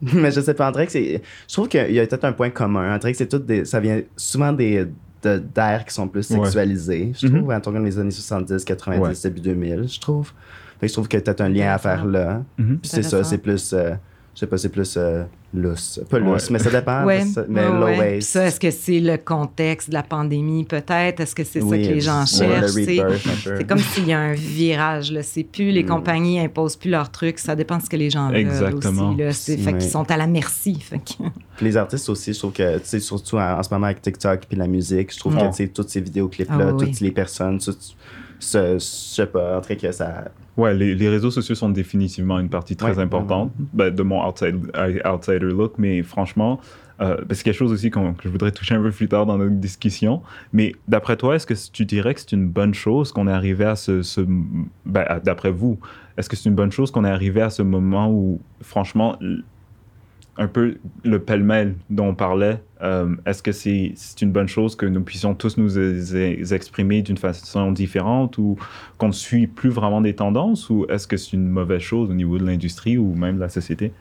mais 0.14 0.30
je 0.30 0.40
sais 0.40 0.54
pas, 0.54 0.70
que 0.72 0.92
c'est, 0.92 1.22
je 1.48 1.52
trouve 1.52 1.68
qu'il 1.68 1.90
y 1.92 1.98
a 2.00 2.06
peut-être 2.06 2.24
un 2.24 2.32
point 2.32 2.50
commun. 2.50 2.98
Que 2.98 3.12
c'est 3.14 3.26
tout 3.28 3.38
des, 3.38 3.64
ça 3.64 3.80
vient 3.80 4.00
souvent 4.16 4.52
des, 4.52 4.86
de- 5.22 5.38
d'aires 5.54 5.84
qui 5.84 5.94
sont 5.94 6.06
plus 6.08 6.30
Ouais. 6.30 6.36
sexualisées. 6.44 7.12
Je 7.18 7.26
Mhm. 7.26 7.36
trouve, 7.38 7.52
en 7.52 7.60
tout 7.60 7.72
cas, 7.72 7.78
dans 7.78 7.84
les 7.84 7.98
années 7.98 8.10
70, 8.10 8.64
90, 8.64 9.00
Ouais. 9.00 9.12
début 9.30 9.40
2000, 9.40 9.88
je 9.88 9.98
trouve. 10.00 10.32
Fait 10.80 10.86
que 10.86 10.88
je 10.88 10.92
trouve 10.92 11.08
qu'il 11.08 11.18
y 11.18 11.22
a 11.22 11.24
peut-être 11.24 11.40
un 11.40 11.48
lien 11.48 11.72
à 11.74 11.78
faire 11.78 12.04
là. 12.04 12.44
Mhm. 12.56 12.78
Puis 12.78 12.90
c'est 12.90 13.02
ça, 13.02 13.24
c'est 13.24 13.38
plus, 13.38 13.72
euh, 13.72 13.94
Je 14.38 14.44
sais 14.44 14.46
pas, 14.46 14.56
c'est 14.56 14.68
plus 14.68 14.94
euh, 14.96 15.24
lousse. 15.52 15.98
Pas 16.08 16.20
lousse, 16.20 16.44
Ouais. 16.44 16.52
mais 16.52 16.58
ça 16.60 16.70
dépend. 16.70 17.04
Ouais, 17.04 17.24
ça- 17.24 17.44
mais 17.48 17.66
ouais, 17.66 17.72
low 17.72 17.84
ouais. 17.86 17.96
Puis 17.96 18.14
waste. 18.18 18.28
Ça, 18.28 18.46
est-ce 18.46 18.60
que 18.60 18.70
c'est 18.70 19.00
le 19.00 19.16
contexte 19.16 19.88
de 19.88 19.94
la 19.94 20.04
pandémie, 20.04 20.62
peut-être? 20.62 21.18
Est-ce 21.18 21.34
que 21.34 21.42
c'est 21.42 21.58
ça 21.58 21.66
Oui, 21.66 21.82
que 21.82 21.88
les 21.94 22.00
gens 22.00 22.24
cherchent? 22.24 22.70
C'est 22.70 23.66
comme 23.66 23.78
s'il 23.80 24.06
y 24.06 24.12
a 24.12 24.20
un 24.20 24.34
virage. 24.34 25.10
Là. 25.10 25.24
C'est 25.24 25.42
plus 25.42 25.72
les 25.72 25.82
Mm. 25.82 25.86
compagnies 25.88 26.38
imposent 26.38 26.76
plus 26.76 26.88
leurs 26.88 27.10
trucs. 27.10 27.40
Ça 27.40 27.56
dépend 27.56 27.78
de 27.78 27.82
ce 27.82 27.90
que 27.90 27.96
les 27.96 28.10
gens 28.10 28.28
veulent 28.28 28.36
Exactement. 28.36 29.08
aussi. 29.10 29.18
Là. 29.20 29.32
C'est, 29.32 29.56
fait 29.56 29.72
Ouais. 29.72 29.78
qu'ils 29.78 29.90
sont 29.90 30.08
à 30.08 30.16
la 30.16 30.28
merci. 30.28 30.78
Fait 30.78 30.98
que- 30.98 31.24
Puis 31.56 31.66
les 31.66 31.76
artistes 31.76 32.08
aussi, 32.08 32.32
je 32.32 32.38
trouve 32.38 32.52
que, 32.52 32.78
tu 32.78 32.84
sais, 32.84 33.00
surtout 33.00 33.38
en, 33.38 33.58
en 33.58 33.62
ce 33.64 33.74
moment 33.74 33.86
avec 33.86 34.00
TikTok 34.00 34.42
puis 34.48 34.56
la 34.56 34.68
musique, 34.68 35.12
je 35.12 35.18
trouve 35.18 35.34
que, 35.36 35.46
tu 35.48 35.52
sais, 35.54 35.66
toutes 35.66 35.88
ces 35.90 36.00
vidéoclips-là, 36.00 36.66
Ah 36.68 36.72
oui, 36.74 36.86
toutes 36.86 37.00
oui. 37.00 37.06
les 37.06 37.10
personnes, 37.10 37.58
tout, 37.58 37.74
ce, 38.38 38.74
je 38.74 38.78
sais 38.78 39.26
pas, 39.26 39.58
en 39.58 39.60
tout 39.60 39.74
que 39.74 39.92
ça... 39.92 40.24
Ouais, 40.56 40.74
les, 40.74 40.94
les 40.94 41.08
réseaux 41.08 41.30
sociaux 41.30 41.54
sont 41.54 41.68
définitivement 41.68 42.38
une 42.38 42.48
partie 42.48 42.74
très 42.76 42.96
Ouais, 42.96 43.02
importante 43.02 43.52
ben, 43.72 43.94
de 43.94 44.02
mon 44.02 44.26
outside, 44.26 44.56
outsider 45.04 45.38
look, 45.38 45.74
mais 45.78 46.02
franchement, 46.02 46.60
euh, 47.00 47.16
ben, 47.16 47.34
c'est 47.34 47.44
quelque 47.44 47.56
chose 47.56 47.72
aussi 47.72 47.90
que 47.90 48.00
je 48.24 48.28
voudrais 48.28 48.50
toucher 48.50 48.74
un 48.74 48.82
peu 48.82 48.90
plus 48.90 49.06
tard 49.08 49.24
dans 49.26 49.38
notre 49.38 49.54
discussion. 49.54 50.20
Mais 50.52 50.74
d'après 50.88 51.16
toi, 51.16 51.36
est-ce 51.36 51.46
que 51.46 51.54
tu 51.72 51.84
dirais 51.84 52.12
que 52.14 52.20
c'est 52.20 52.32
une 52.32 52.48
bonne 52.48 52.74
chose 52.74 53.12
qu'on 53.12 53.28
est 53.28 53.32
arrivé 53.32 53.64
à 53.64 53.76
ce... 53.76 54.02
ce 54.02 54.20
ben, 54.84 55.04
d'après 55.24 55.52
vous, 55.52 55.78
est-ce 56.16 56.28
que 56.28 56.34
c'est 56.34 56.48
une 56.48 56.56
bonne 56.56 56.72
chose 56.72 56.90
qu'on 56.90 57.04
est 57.04 57.10
arrivé 57.10 57.40
à 57.40 57.50
ce 57.50 57.62
moment 57.62 58.10
où, 58.10 58.40
franchement, 58.60 59.16
un 60.38 60.46
peu 60.46 60.78
le 61.04 61.18
pêle-mêle 61.18 61.74
dont 61.90 62.08
on 62.08 62.14
parlait, 62.14 62.62
euh, 62.82 63.14
est-ce 63.26 63.42
que 63.42 63.50
c'est 63.52 63.92
une 64.22 64.30
bonne 64.30 64.46
chose 64.46 64.76
que 64.76 64.86
nous 64.86 65.02
puissions 65.02 65.34
tous 65.34 65.58
nous 65.58 65.78
exprimer 66.52 67.02
d'une 67.02 67.18
façon 67.18 67.72
différente 67.72 68.38
ou 68.38 68.56
qu'on 68.98 69.08
ne 69.08 69.12
suit 69.12 69.48
plus 69.48 69.68
vraiment 69.68 70.00
des 70.00 70.14
tendances 70.14 70.70
ou 70.70 70.86
est-ce 70.88 71.08
que 71.08 71.16
c'est 71.16 71.32
une 71.32 71.48
mauvaise 71.48 71.82
chose 71.82 72.08
au 72.10 72.14
niveau 72.14 72.38
de 72.38 72.46
l'industrie 72.46 72.96
ou 72.98 73.14
même 73.14 73.34
de 73.34 73.40
la 73.40 73.48
société? 73.48 73.92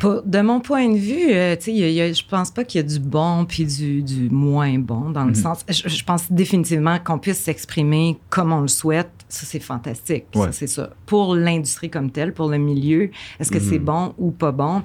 Pour- 0.00 0.22
de 0.22 0.40
mon 0.40 0.60
point 0.60 0.88
de 0.88 0.96
vue, 0.98 1.30
euh, 1.32 1.56
tu 1.56 1.72
sais, 1.76 2.14
je 2.14 2.22
pense 2.28 2.50
pas 2.50 2.64
qu'il 2.64 2.80
y 2.80 2.84
a 2.84 2.86
du 2.86 2.98
bon 2.98 3.44
puis 3.46 3.64
du, 3.64 4.02
du 4.02 4.28
moins 4.30 4.78
bon 4.78 5.10
dans 5.10 5.24
le 5.24 5.30
Mhm. 5.30 5.34
sens. 5.34 5.64
Je, 5.68 6.04
pense 6.04 6.30
définitivement 6.30 6.98
qu'on 6.98 7.18
puisse 7.18 7.38
s'exprimer 7.38 8.18
comme 8.28 8.52
on 8.52 8.60
le 8.60 8.68
souhaite. 8.68 9.10
Ça, 9.28 9.46
c'est 9.46 9.60
fantastique. 9.60 10.24
Ouais. 10.34 10.46
Ça, 10.46 10.52
c'est 10.52 10.66
ça. 10.66 10.90
Pour 11.06 11.34
l'industrie 11.34 11.88
comme 11.90 12.10
telle, 12.10 12.32
pour 12.34 12.48
le 12.48 12.58
milieu, 12.58 13.10
est-ce 13.38 13.50
que 13.50 13.60
c'est 13.60 13.78
Mhm. 13.78 13.84
bon 13.84 14.14
ou 14.18 14.30
pas 14.32 14.52
bon? 14.52 14.82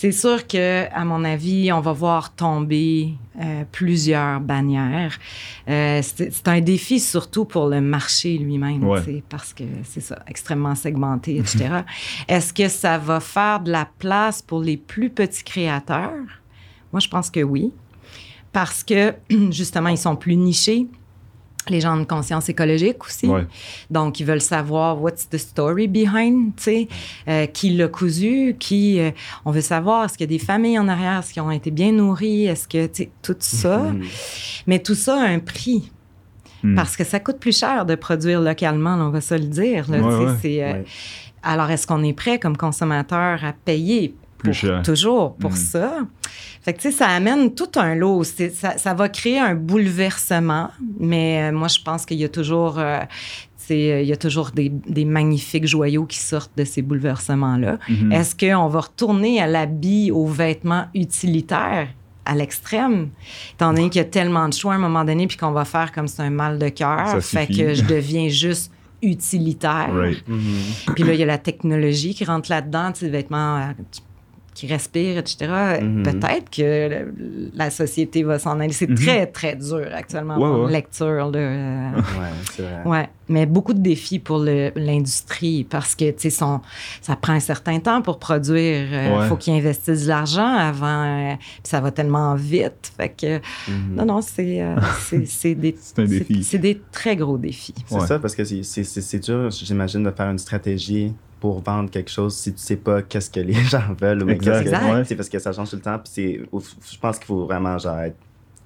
C'est 0.00 0.12
sûr 0.12 0.46
que, 0.46 0.86
à 0.94 1.04
mon 1.04 1.24
avis, 1.24 1.72
on 1.72 1.80
va 1.80 1.90
voir 1.90 2.32
tomber 2.32 3.14
euh, 3.40 3.64
plusieurs 3.72 4.38
bannières. 4.38 5.18
Euh, 5.68 6.00
c'est 6.04 6.46
un 6.46 6.60
défi 6.60 7.00
surtout 7.00 7.44
pour 7.44 7.66
le 7.66 7.80
marché 7.80 8.38
lui-même, 8.38 8.84
Ouais. 8.84 9.24
parce 9.28 9.52
que 9.52 9.64
c'est 9.82 10.00
ça, 10.00 10.20
extrêmement 10.28 10.76
segmenté, 10.76 11.38
etc. 11.38 11.80
Est-ce 12.28 12.52
que 12.52 12.68
ça 12.68 12.96
va 12.96 13.18
faire 13.18 13.58
de 13.58 13.72
la 13.72 13.88
place 13.98 14.40
pour 14.40 14.62
les 14.62 14.76
plus 14.76 15.10
petits 15.10 15.42
créateurs? 15.42 16.12
Moi, 16.92 17.00
je 17.00 17.08
pense 17.08 17.28
que 17.28 17.40
oui. 17.42 17.72
Parce 18.52 18.84
que, 18.84 19.14
justement, 19.50 19.88
ils 19.88 19.98
sont 19.98 20.14
plus 20.14 20.36
nichés. 20.36 20.86
Les 21.70 21.80
gens 21.80 21.94
une 21.96 22.06
conscience 22.06 22.48
écologique 22.48 23.04
aussi. 23.04 23.26
Ouais. 23.26 23.46
Donc, 23.90 24.20
ils 24.20 24.24
veulent 24.26 24.40
savoir 24.40 25.00
what's 25.02 25.28
the 25.28 25.36
story 25.38 25.88
behind, 25.88 26.54
tu 26.56 26.62
sais, 26.62 26.88
euh, 27.28 27.46
qui 27.46 27.70
l'a 27.70 27.88
cousu, 27.88 28.56
qui. 28.58 29.00
euh, 29.00 29.10
on 29.44 29.50
veut 29.50 29.60
savoir, 29.60 30.04
est-ce 30.04 30.14
qu'il 30.18 30.30
y 30.30 30.34
a 30.34 30.38
des 30.38 30.44
familles 30.44 30.78
en 30.78 30.88
arrière, 30.88 31.20
est-ce 31.20 31.32
qu'ils 31.32 31.42
ont 31.42 31.50
été 31.50 31.70
bien 31.70 31.92
nourris, 31.92 32.46
est-ce 32.46 32.66
que, 32.68 32.86
tu 32.86 33.04
sais, 33.04 33.10
tout 33.22 33.36
ça. 33.38 33.78
Hmm. 33.92 34.02
Mais 34.66 34.78
tout 34.80 34.94
ça 34.94 35.20
a 35.22 35.26
un 35.26 35.38
prix. 35.38 35.90
Hmm. 36.62 36.74
Parce 36.74 36.96
que 36.96 37.04
ça 37.04 37.20
coûte 37.20 37.38
plus 37.38 37.56
cher 37.56 37.86
de 37.86 37.94
produire 37.94 38.40
localement, 38.40 38.96
là, 38.96 39.04
on 39.04 39.10
va 39.10 39.20
se 39.20 39.34
le 39.34 39.46
dire. 39.46 39.90
là, 39.90 39.98
Ouais, 40.00 40.10
tu 40.10 40.18
sais, 40.18 40.26
ouais. 40.26 40.36
c'est, 40.42 40.64
euh. 40.64 40.82
Alors, 41.42 41.70
est-ce 41.70 41.86
qu'on 41.86 42.02
est 42.02 42.12
prêt 42.12 42.38
comme 42.38 42.56
consommateur 42.56 43.44
à 43.44 43.52
payer 43.52 44.14
Plus 44.38 44.52
cher. 44.52 44.82
toujours 44.82 45.34
pour 45.36 45.52
Mm. 45.52 45.56
ça? 45.56 45.92
Fait 46.68 46.74
que, 46.74 46.82
tu 46.82 46.90
sais, 46.90 46.98
ça 46.98 47.08
amène 47.08 47.54
tout 47.54 47.70
un 47.76 47.94
lot. 47.94 48.24
Ça, 48.24 48.76
ça 48.76 48.92
va 48.92 49.08
créer 49.08 49.38
un 49.38 49.54
bouleversement, 49.54 50.68
mais 51.00 51.48
euh, 51.48 51.56
moi, 51.56 51.68
je 51.68 51.80
pense 51.82 52.04
qu'il 52.04 52.18
y 52.18 52.24
a 52.24 52.28
toujours... 52.28 52.78
euh, 52.78 52.98
euh, 53.70 54.02
il 54.02 54.06
y 54.06 54.12
a 54.12 54.18
toujours 54.18 54.50
des, 54.50 54.68
des 54.68 55.06
magnifiques 55.06 55.66
joyaux 55.66 56.04
qui 56.04 56.18
sortent 56.18 56.52
de 56.58 56.64
ces 56.64 56.82
bouleversements-là. 56.82 57.78
Mhm. 57.88 58.12
Est-ce 58.12 58.36
qu'on 58.36 58.68
va 58.68 58.80
retourner 58.80 59.40
à 59.40 59.46
l'habit, 59.46 60.10
aux 60.10 60.26
vêtements 60.26 60.88
utilitaires 60.94 61.88
à 62.26 62.34
l'extrême, 62.34 63.08
étant 63.54 63.72
donné 63.72 63.88
qu'il 63.88 64.00
y 64.00 64.04
a 64.04 64.04
tellement 64.04 64.46
de 64.50 64.52
choix 64.52 64.74
à 64.74 64.76
un 64.76 64.80
moment 64.80 65.06
donné, 65.06 65.26
puis 65.26 65.38
qu'on 65.38 65.52
va 65.52 65.64
faire 65.64 65.90
comme 65.92 66.06
c'est 66.06 66.20
un 66.20 66.28
mal 66.28 66.58
de 66.58 66.68
cœur, 66.68 67.22
fait 67.22 67.46
suffit. 67.46 67.56
que 67.56 67.72
je 67.72 67.82
deviens 67.84 68.28
juste 68.28 68.70
utilitaire. 69.00 69.88
Right. 69.90 70.22
Puis 70.94 71.04
là, 71.04 71.14
il 71.14 71.20
y 71.20 71.22
a 71.22 71.26
la 71.26 71.38
technologie 71.38 72.14
qui 72.14 72.26
rentre 72.26 72.50
là-dedans, 72.50 72.92
tu 72.92 73.00
sais, 73.00 73.08
vêtements 73.08 73.72
qui 74.58 74.66
respirent, 74.66 75.18
etc. 75.18 75.36
Mhm. 75.80 76.02
Peut-être 76.02 76.50
que 76.50 76.88
le- 76.88 77.50
la 77.54 77.70
société 77.70 78.24
va 78.24 78.38
s'en 78.40 78.58
aller. 78.58 78.72
C'est 78.72 78.88
Mhm. 78.90 78.96
très, 78.96 79.26
très 79.26 79.54
dur 79.54 79.86
actuellement 79.94 80.34
Ouais, 80.36 80.48
pour 80.50 80.64
ouais. 80.64 80.72
lecture. 80.72 81.30
Là, 81.30 81.38
euh, 81.38 81.90
Ouais, 81.94 82.28
c'est 82.52 82.62
vrai. 82.62 82.82
Ouais, 82.84 83.08
mais 83.28 83.46
beaucoup 83.46 83.72
de 83.72 83.78
défis 83.80 84.18
pour 84.18 84.38
l'industrie 84.38 85.64
parce 85.64 85.94
que, 85.94 86.10
tu 86.10 86.30
sais, 86.30 86.30
ça 86.30 87.16
prend 87.20 87.34
un 87.34 87.40
certain 87.40 87.78
temps 87.78 88.02
pour 88.02 88.18
produire. 88.18 88.86
Il 88.90 89.18
Ouais. 89.18 89.26
faut 89.28 89.36
qu'ils 89.36 89.54
investissent 89.54 90.04
de 90.04 90.08
l'argent 90.08 90.46
avant. 90.56 90.88
euh, 90.88 91.34
puis 91.36 91.60
ça 91.70 91.80
va 91.80 91.90
tellement 91.90 92.34
vite. 92.34 92.92
Fait 92.96 93.08
que, 93.10 93.36
Mhm. 93.70 93.94
non, 93.96 94.04
non, 94.06 94.20
c'est 94.22 94.60
euh, 94.62 94.74
c'est- 95.00 95.26
c'est 95.26 95.54
des, 95.54 95.76
C'est 96.42 96.58
des 96.58 96.80
très 96.92 97.14
gros 97.16 97.38
défis. 97.38 97.74
C'est 97.86 97.94
Ouais. 97.94 98.06
ça, 98.06 98.18
parce 98.18 98.34
que 98.34 98.44
c'est- 98.44 98.62
c'est 98.62 98.84
c'est- 98.84 99.00
c'est 99.00 99.18
dur, 99.20 99.50
j'imagine, 99.50 100.02
de 100.02 100.10
faire 100.10 100.30
une 100.30 100.38
stratégie 100.38 101.14
pour 101.40 101.60
vendre 101.62 101.90
quelque 101.90 102.10
chose 102.10 102.34
si 102.34 102.52
tu 102.52 102.58
sais 102.58 102.76
pas 102.76 103.02
qu'est-ce 103.02 103.30
que 103.30 103.40
les 103.40 103.52
gens 103.64 103.82
veulent. 104.00 104.22
ou 104.24 104.30
Exact, 104.30 104.52
que- 104.54 104.60
Exact. 104.68 104.92
ouais. 104.92 105.04
C'est 105.04 105.16
parce 105.16 105.28
que 105.28 105.38
ça 105.38 105.52
change 105.52 105.70
tout 105.70 105.76
le 105.76 105.82
temps. 105.82 105.98
Puis 105.98 106.12
c'est- 106.12 106.40
je 106.92 106.98
pense 106.98 107.18
qu'il 107.18 107.26
faut 107.26 107.44
vraiment 107.46 107.76
genre, 107.78 107.98
être 108.00 108.16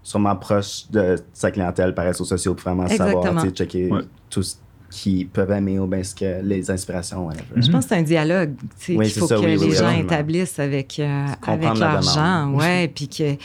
sûrement 0.03 0.35
proche 0.37 0.91
de 0.91 1.17
sa 1.33 1.51
clientèle 1.51 1.95
par 1.95 2.05
réseaux 2.05 2.25
sociaux 2.25 2.55
pour 2.55 2.65
vraiment 2.65 2.89
savoir, 2.89 3.25
Exactement. 3.27 3.51
checker 3.55 3.89
Ouais. 3.91 4.01
tout 4.31 4.43
ce 4.43 4.57
qu'ils 4.93 5.27
peuvent 5.27 5.51
aimer 5.51 5.79
ou 5.79 5.87
bien 5.87 6.03
ce 6.03 6.15
que 6.15 6.43
les 6.43 6.71
inspirations. 6.71 7.27
whatever. 7.27 7.45
Je 7.57 7.71
pense 7.71 7.85
que 7.85 7.89
c'est 7.91 7.97
un 7.97 8.03
dialogue 8.03 8.55
tu 8.79 8.93
sais, 8.93 8.97
Oui, 8.97 9.07
qu'il 9.11 9.21
faut 9.21 9.27
ça, 9.27 9.37
que 9.37 9.41
oui, 9.41 9.47
les 9.47 9.57
oui, 9.59 9.71
gens 9.73 9.85
absolument. 9.87 10.03
établissent 10.05 10.59
avec, 10.59 10.99
euh, 11.01 11.27
avec 11.47 11.63
la 11.65 11.75
l'argent. 11.75 12.47
demande. 12.47 12.57
Ouais, 12.63 12.89
puis 12.89 13.09
que 13.09 13.37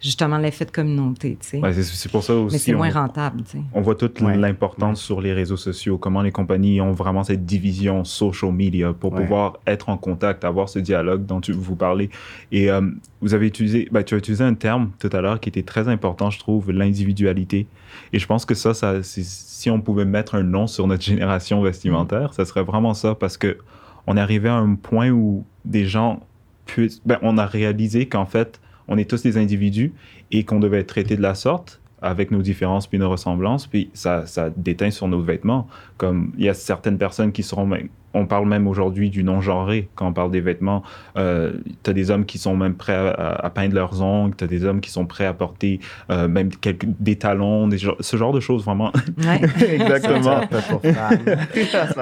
justement 0.00 0.38
l'effet 0.38 0.64
de 0.64 0.70
communauté. 0.72 1.36
tu 1.40 1.48
sais. 1.48 1.60
Ouais, 1.60 1.72
c'est 1.72 2.10
pour 2.10 2.22
ça 2.24 2.34
aussi. 2.34 2.54
Mais 2.54 2.58
c'est 2.58 2.74
on- 2.74 2.78
moins 2.78 2.90
rentable. 2.90 3.42
tu 3.44 3.52
sais. 3.58 3.62
On 3.72 3.80
voit 3.80 3.94
toute 3.94 4.20
Ouais. 4.20 4.36
l'importance 4.36 5.00
sur 5.00 5.20
les 5.20 5.32
réseaux 5.32 5.56
sociaux, 5.56 5.96
comment 5.98 6.22
les 6.22 6.32
compagnies 6.32 6.80
ont 6.80 6.92
vraiment 6.92 7.22
cette 7.24 7.44
division 7.46 8.02
social 8.04 8.52
media 8.52 8.92
pour 8.92 9.12
Ouais. 9.12 9.22
pouvoir 9.22 9.58
être 9.66 9.88
en 9.88 9.96
contact, 9.96 10.44
avoir 10.44 10.68
ce 10.68 10.78
dialogue 10.80 11.24
dont 11.24 11.40
tu, 11.40 11.52
vous 11.52 11.76
parlez. 11.76 12.10
Et 12.52 12.70
euh, 12.70 12.80
vous 13.20 13.32
avez 13.34 13.46
utilisé, 13.46 13.88
ben, 13.92 14.02
tu 14.02 14.14
as 14.14 14.18
utilisé 14.18 14.42
un 14.44 14.54
terme 14.54 14.90
tout 14.98 15.10
à 15.12 15.20
l'heure 15.20 15.38
qui 15.40 15.48
était 15.48 15.62
très 15.62 15.88
important, 15.88 16.30
je 16.30 16.38
trouve, 16.38 16.70
l'individualité. 16.72 17.66
Et 18.12 18.18
je 18.18 18.26
pense 18.26 18.44
que 18.44 18.54
ça, 18.54 18.72
si 19.02 19.70
on 19.70 19.80
pouvait 19.80 20.04
mettre 20.04 20.34
un 20.34 20.42
nom 20.42 20.66
sur 20.66 20.86
notre 20.86 21.02
génération 21.12 21.62
vestimentaire, 21.62 22.34
ça 22.34 22.44
serait 22.44 22.62
vraiment 22.62 22.94
ça 22.94 23.14
parce 23.14 23.36
que 23.36 23.58
on 24.06 24.16
est 24.16 24.20
arrivé 24.20 24.48
à 24.48 24.54
un 24.54 24.74
point 24.76 25.10
où 25.10 25.44
des 25.64 25.84
gens 25.84 26.20
puissent, 26.64 27.02
ben, 27.04 27.18
on 27.22 27.38
a 27.38 27.46
réalisé 27.46 28.06
qu'en 28.06 28.26
fait, 28.26 28.60
on 28.88 28.98
est 28.98 29.08
tous 29.08 29.22
des 29.22 29.36
individus 29.36 29.92
et 30.30 30.44
qu'on 30.44 30.60
devait 30.60 30.80
être 30.80 30.88
traités 30.88 31.16
de 31.16 31.22
la 31.22 31.34
sorte 31.34 31.80
avec 32.02 32.30
nos 32.30 32.42
différences 32.42 32.86
puis 32.86 32.98
nos 32.98 33.10
ressemblances, 33.10 33.66
puis 33.66 33.90
ça, 33.94 34.26
ça 34.26 34.50
déteint 34.56 34.90
sur 34.90 35.08
nos 35.08 35.20
vêtements. 35.20 35.66
Comme 35.96 36.32
il 36.36 36.44
y 36.44 36.48
a 36.48 36.54
certaines 36.54 36.98
personnes 36.98 37.32
qui 37.32 37.42
seront 37.42 37.68
on 38.14 38.24
parle 38.24 38.46
même 38.48 38.66
aujourd'hui 38.66 39.10
du 39.10 39.22
non-genré 39.22 39.90
quand 39.94 40.06
on 40.08 40.12
parle 40.14 40.30
des 40.30 40.40
vêtements. 40.40 40.82
Euh, 41.18 41.52
tu 41.82 41.90
as 41.90 41.92
des 41.92 42.10
hommes 42.10 42.24
qui 42.24 42.38
sont 42.38 42.56
même 42.56 42.72
prêts 42.74 42.94
à, 42.94 43.10
à 43.44 43.50
peindre 43.50 43.74
leurs 43.74 44.00
ongles, 44.00 44.34
tu 44.34 44.42
as 44.44 44.46
des 44.46 44.64
hommes 44.64 44.80
qui 44.80 44.90
sont 44.90 45.04
prêts 45.04 45.26
à 45.26 45.34
porter 45.34 45.80
euh, 46.10 46.26
même 46.26 46.48
quelques, 46.48 46.86
des 46.98 47.16
talons, 47.16 47.68
des, 47.68 47.76
ce 47.76 48.16
genre 48.16 48.32
de 48.32 48.40
choses 48.40 48.64
vraiment. 48.64 48.90
Ouais. 49.18 49.42
Exactement. 49.74 50.40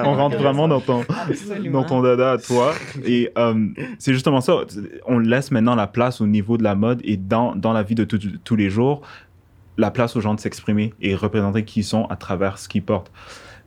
On 0.04 0.14
rentre 0.14 0.36
vraiment 0.36 0.68
dans 0.68 0.80
ton, 0.80 1.02
Absolument. 1.28 1.80
dans 1.80 1.84
ton 1.86 2.02
dada 2.02 2.32
à 2.32 2.38
toi. 2.38 2.72
Et 3.04 3.30
euh, 3.36 3.66
c'est 3.98 4.12
justement 4.12 4.40
ça. 4.40 4.54
On 5.06 5.18
laisse 5.18 5.50
maintenant 5.50 5.74
la 5.74 5.88
place 5.88 6.20
au 6.20 6.26
niveau 6.28 6.56
de 6.58 6.62
la 6.62 6.76
mode 6.76 7.00
et 7.02 7.16
dans, 7.16 7.56
dans 7.56 7.72
la 7.72 7.82
vie 7.82 7.94
de 7.96 8.04
tout- 8.04 8.18
tous 8.44 8.56
les 8.56 8.70
jours, 8.70 9.02
la 9.76 9.90
place 9.90 10.16
aux 10.16 10.20
gens 10.20 10.34
de 10.34 10.40
s'exprimer 10.40 10.94
et 11.00 11.14
représenter 11.14 11.64
qui 11.64 11.80
ils 11.80 11.84
sont 11.84 12.04
à 12.06 12.16
travers 12.16 12.58
ce 12.58 12.68
qu'ils 12.68 12.82
portent. 12.82 13.10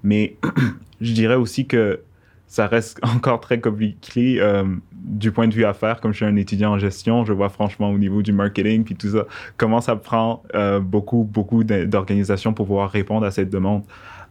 Mais 0.04 0.38
je 1.02 1.14
dirais 1.14 1.36
aussi 1.36 1.66
que 1.68 2.02
ça 2.48 2.68
reste 2.68 3.00
encore 3.04 3.40
très 3.40 3.60
compliqué 3.60 4.42
euh, 4.42 4.64
du 4.94 5.32
point 5.32 5.48
de 5.48 5.54
vue 5.54 5.66
affaires. 5.66 6.00
Comme 6.00 6.12
je 6.12 6.18
suis 6.18 6.26
un 6.26 6.36
étudiant 6.36 6.72
en 6.74 6.80
gestion, 6.80 7.26
je 7.26 7.34
vois 7.34 7.50
franchement 7.50 7.92
au 7.92 7.98
niveau 7.98 8.22
du 8.22 8.32
marketing 8.32 8.84
puis 8.84 8.96
tout 8.96 9.10
ça, 9.10 9.26
comment 9.58 9.82
ça 9.82 9.96
prend 9.96 10.44
euh, 10.56 10.80
beaucoup, 10.80 11.24
beaucoup 11.30 11.64
d'organisations 11.64 12.54
pour 12.54 12.68
pouvoir 12.68 12.90
répondre 12.90 13.26
à 13.26 13.32
cette 13.32 13.50
demande. 13.50 13.84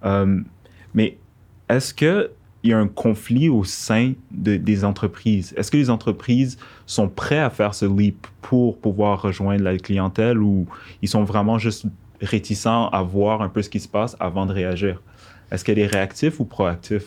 Euh, 0.04 0.40
mais 0.95 1.18
est-ce 1.68 1.92
qu'il 1.92 2.30
y 2.64 2.73
a 2.73 2.78
un 2.78 2.88
conflit 2.88 3.49
au 3.49 3.64
sein 3.64 4.12
de- 4.30 4.56
des 4.56 4.85
entreprises? 4.85 5.52
Est-ce 5.56 5.71
que 5.71 5.76
les 5.76 5.90
entreprises 5.90 6.59
sont 6.86 7.08
prêts 7.08 7.40
à 7.40 7.50
faire 7.50 7.74
ce 7.74 7.84
leap 7.84 8.26
pour 8.40 8.78
pouvoir 8.78 9.20
rejoindre 9.22 9.64
la 9.64 9.76
clientèle 9.76 10.38
ou 10.38 10.66
ils 11.02 11.08
sont 11.08 11.24
vraiment 11.24 11.58
juste 11.58 11.86
réticent 12.20 12.66
à 12.66 13.02
voir 13.02 13.42
un 13.42 13.48
peu 13.48 13.60
ce 13.62 13.68
qui 13.68 13.80
se 13.80 13.88
passe 13.88 14.16
avant 14.20 14.46
de 14.46 14.52
réagir? 14.52 15.02
Est-ce 15.50 15.64
qu'elle 15.64 15.78
est 15.78 15.86
réactive 15.86 16.34
ou 16.40 16.44
proactive, 16.44 17.04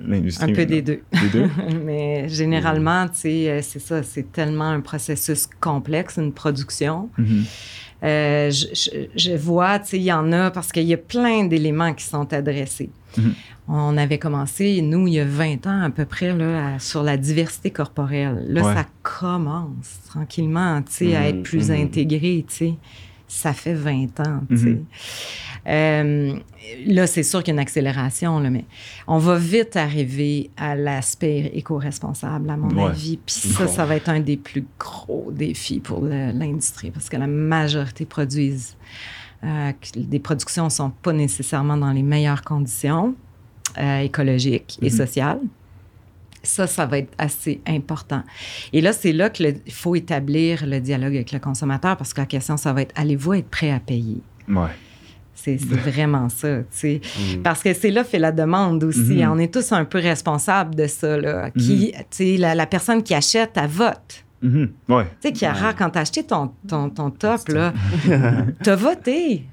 l'industrie? 0.00 0.50
Un 0.50 0.54
peu 0.54 0.64
des 0.64 0.80
deux. 0.80 1.02
Des 1.12 1.28
deux? 1.28 1.50
Mais 1.84 2.26
généralement, 2.26 3.06
tu 3.08 3.16
sais, 3.16 3.50
euh, 3.50 3.60
c'est 3.62 3.80
ça, 3.80 4.02
c'est 4.02 4.32
tellement 4.32 4.70
un 4.70 4.80
processus 4.80 5.46
complexe, 5.60 6.16
une 6.16 6.32
production. 6.32 7.10
Mhm. 7.18 7.44
Euh, 8.04 8.50
je, 8.50 8.66
je- 8.74 9.06
je 9.14 9.32
vois, 9.36 9.78
tu 9.78 9.88
sais, 9.90 9.96
il 9.98 10.02
y 10.02 10.12
en 10.12 10.32
a 10.32 10.50
parce 10.50 10.72
qu'il 10.72 10.82
y 10.84 10.94
a 10.94 10.96
plein 10.98 11.44
d'éléments 11.44 11.94
qui 11.94 12.04
sont 12.04 12.32
adressés. 12.32 12.90
Mhm. 13.16 13.34
On 13.68 13.96
avait 13.96 14.18
commencé, 14.18 14.82
nous, 14.82 15.06
il 15.06 15.14
y 15.14 15.20
a 15.20 15.24
20 15.24 15.66
ans 15.68 15.82
à 15.82 15.90
peu 15.90 16.04
près, 16.04 16.34
là, 16.36 16.74
à- 16.74 16.78
sur 16.80 17.02
la 17.04 17.16
diversité 17.16 17.70
corporelle. 17.70 18.44
Là, 18.48 18.62
Ouais. 18.64 18.74
ça 18.74 18.86
commence 19.02 20.00
tranquillement, 20.08 20.82
tu 20.82 20.92
sais, 20.92 21.14
à 21.16 21.20
Mhm, 21.20 21.26
être 21.28 21.42
plus 21.42 21.70
mhm. 21.70 21.76
intégré, 21.82 22.44
tu 22.48 22.54
sais. 22.54 22.74
Ça 23.34 23.54
fait 23.54 23.72
20 23.72 24.20
ans. 24.20 24.40
Mhm. 24.50 24.84
Euh, 25.66 26.34
là, 26.86 27.06
c'est 27.06 27.22
sûr 27.22 27.42
qu'il 27.42 27.48
y 27.48 27.52
a 27.52 27.54
une 27.54 27.60
accélération, 27.60 28.38
là, 28.40 28.50
mais 28.50 28.64
on 29.06 29.16
va 29.18 29.36
vite 29.38 29.74
arriver 29.76 30.50
à 30.56 30.74
l'aspect 30.74 31.50
éco-responsable, 31.54 32.50
à 32.50 32.56
mon 32.58 32.68
Ouais. 32.76 32.90
avis. 32.90 33.16
Puis 33.24 33.34
ça, 33.34 33.66
ça 33.68 33.84
va 33.86 33.96
être 33.96 34.10
un 34.10 34.20
des 34.20 34.36
plus 34.36 34.66
gros 34.78 35.30
défis 35.32 35.80
pour 35.80 36.02
l'industrie 36.04 36.90
parce 36.90 37.08
que 37.08 37.16
la 37.16 37.26
majorité 37.26 38.04
produisent. 38.04 38.76
euh, 39.44 39.72
des 39.96 40.20
productions 40.20 40.66
ne 40.66 40.70
sont 40.70 40.90
pas 40.90 41.12
nécessairement 41.12 41.76
dans 41.76 41.90
les 41.90 42.04
meilleures 42.04 42.42
conditions 42.42 43.16
euh, 43.76 43.98
écologiques 44.00 44.78
et 44.82 44.90
Mhm. 44.90 44.96
sociales. 44.96 45.40
Ça, 46.42 46.66
ça 46.66 46.86
va 46.86 46.98
être 46.98 47.12
assez 47.18 47.60
important. 47.68 48.22
Et 48.72 48.80
là, 48.80 48.92
c'est 48.92 49.12
là 49.12 49.30
qu'il 49.30 49.60
faut 49.70 49.94
établir 49.94 50.66
le 50.66 50.80
dialogue 50.80 51.14
avec 51.14 51.32
le 51.32 51.38
consommateur 51.38 51.96
parce 51.96 52.12
que 52.12 52.20
la 52.20 52.26
question, 52.26 52.56
ça 52.56 52.72
va 52.72 52.82
être 52.82 52.92
allez-vous 52.96 53.34
être 53.34 53.48
prêt 53.48 53.70
à 53.70 53.78
payer? 53.80 54.20
Ouais. 54.48 54.70
C'est 55.34 55.56
vraiment 55.60 56.28
ça, 56.28 56.58
tu 56.58 56.64
sais. 56.70 57.00
Mm. 57.36 57.42
Parce 57.42 57.62
que 57.62 57.72
c'est 57.74 57.90
là 57.90 58.04
fait 58.04 58.18
la 58.18 58.32
demande 58.32 58.84
aussi. 58.84 59.00
Mhm. 59.22 59.30
On 59.30 59.38
est 59.38 59.52
tous 59.52 59.72
un 59.72 59.84
peu 59.84 59.98
responsables 59.98 60.74
de 60.74 60.86
ça, 60.86 61.16
là. 61.16 61.50
Qui, 61.50 61.92
tu 61.92 62.04
sais, 62.10 62.36
la, 62.36 62.54
la 62.54 62.66
personne 62.66 63.02
qui 63.02 63.14
achète, 63.14 63.52
elle 63.56 63.68
vote. 63.68 64.24
Mhm. 64.42 64.70
Ouais. 64.88 65.04
Tu 65.20 65.28
sais, 65.28 65.34
Chiara, 65.34 65.68
Ouais. 65.68 65.74
quand 65.78 65.90
t'as 65.90 66.00
acheté 66.00 66.24
ton, 66.24 66.50
ton, 66.68 66.90
ton 66.90 67.10
top, 67.10 67.48
là, 67.48 67.72
t'as 68.62 68.76
voté. 68.76 69.44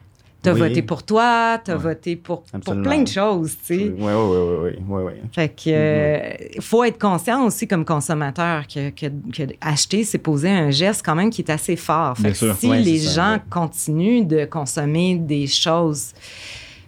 T'as 0.41 0.53
Oui. 0.53 0.60
voté 0.60 0.81
pour 0.81 1.03
toi, 1.03 1.60
t'as 1.62 1.74
Ouais. 1.74 1.79
voté 1.79 2.15
pour, 2.15 2.43
pour 2.43 2.81
plein 2.81 3.01
de 3.01 3.08
choses, 3.10 3.58
tu 3.67 3.75
sais. 3.75 3.84
Oui, 3.84 3.91
oui, 3.98 4.08
oui, 4.08 4.58
oui, 4.63 4.72
oui, 4.88 5.01
oui. 5.08 5.13
Fait 5.34 5.50
que 5.50 5.63
euh, 5.67 6.62
faut 6.62 6.84
être 6.86 6.98
conscient 6.98 7.43
aussi 7.46 7.67
comme 7.67 7.84
consommateur 7.84 8.65
que, 8.65 8.89
que, 8.91 9.08
que 9.36 9.51
acheter, 9.60 10.05
c'est 10.05 10.17
poser 10.17 10.50
un 10.50 10.72
geste 10.72 11.01
quand 11.05 11.15
même 11.15 11.29
qui 11.29 11.41
est 11.41 11.51
assez 11.51 11.75
fort. 11.75 12.15
Fait 12.15 12.24
Bien 12.24 12.31
que 12.31 12.38
sûr. 12.38 12.55
si 12.58 12.69
Ouais, 12.69 12.79
les 12.79 13.00
ça, 13.00 13.36
gens 13.36 13.39
continuent 13.50 14.25
de 14.25 14.46
consommer 14.46 15.15
des 15.15 15.46
choses 15.46 16.13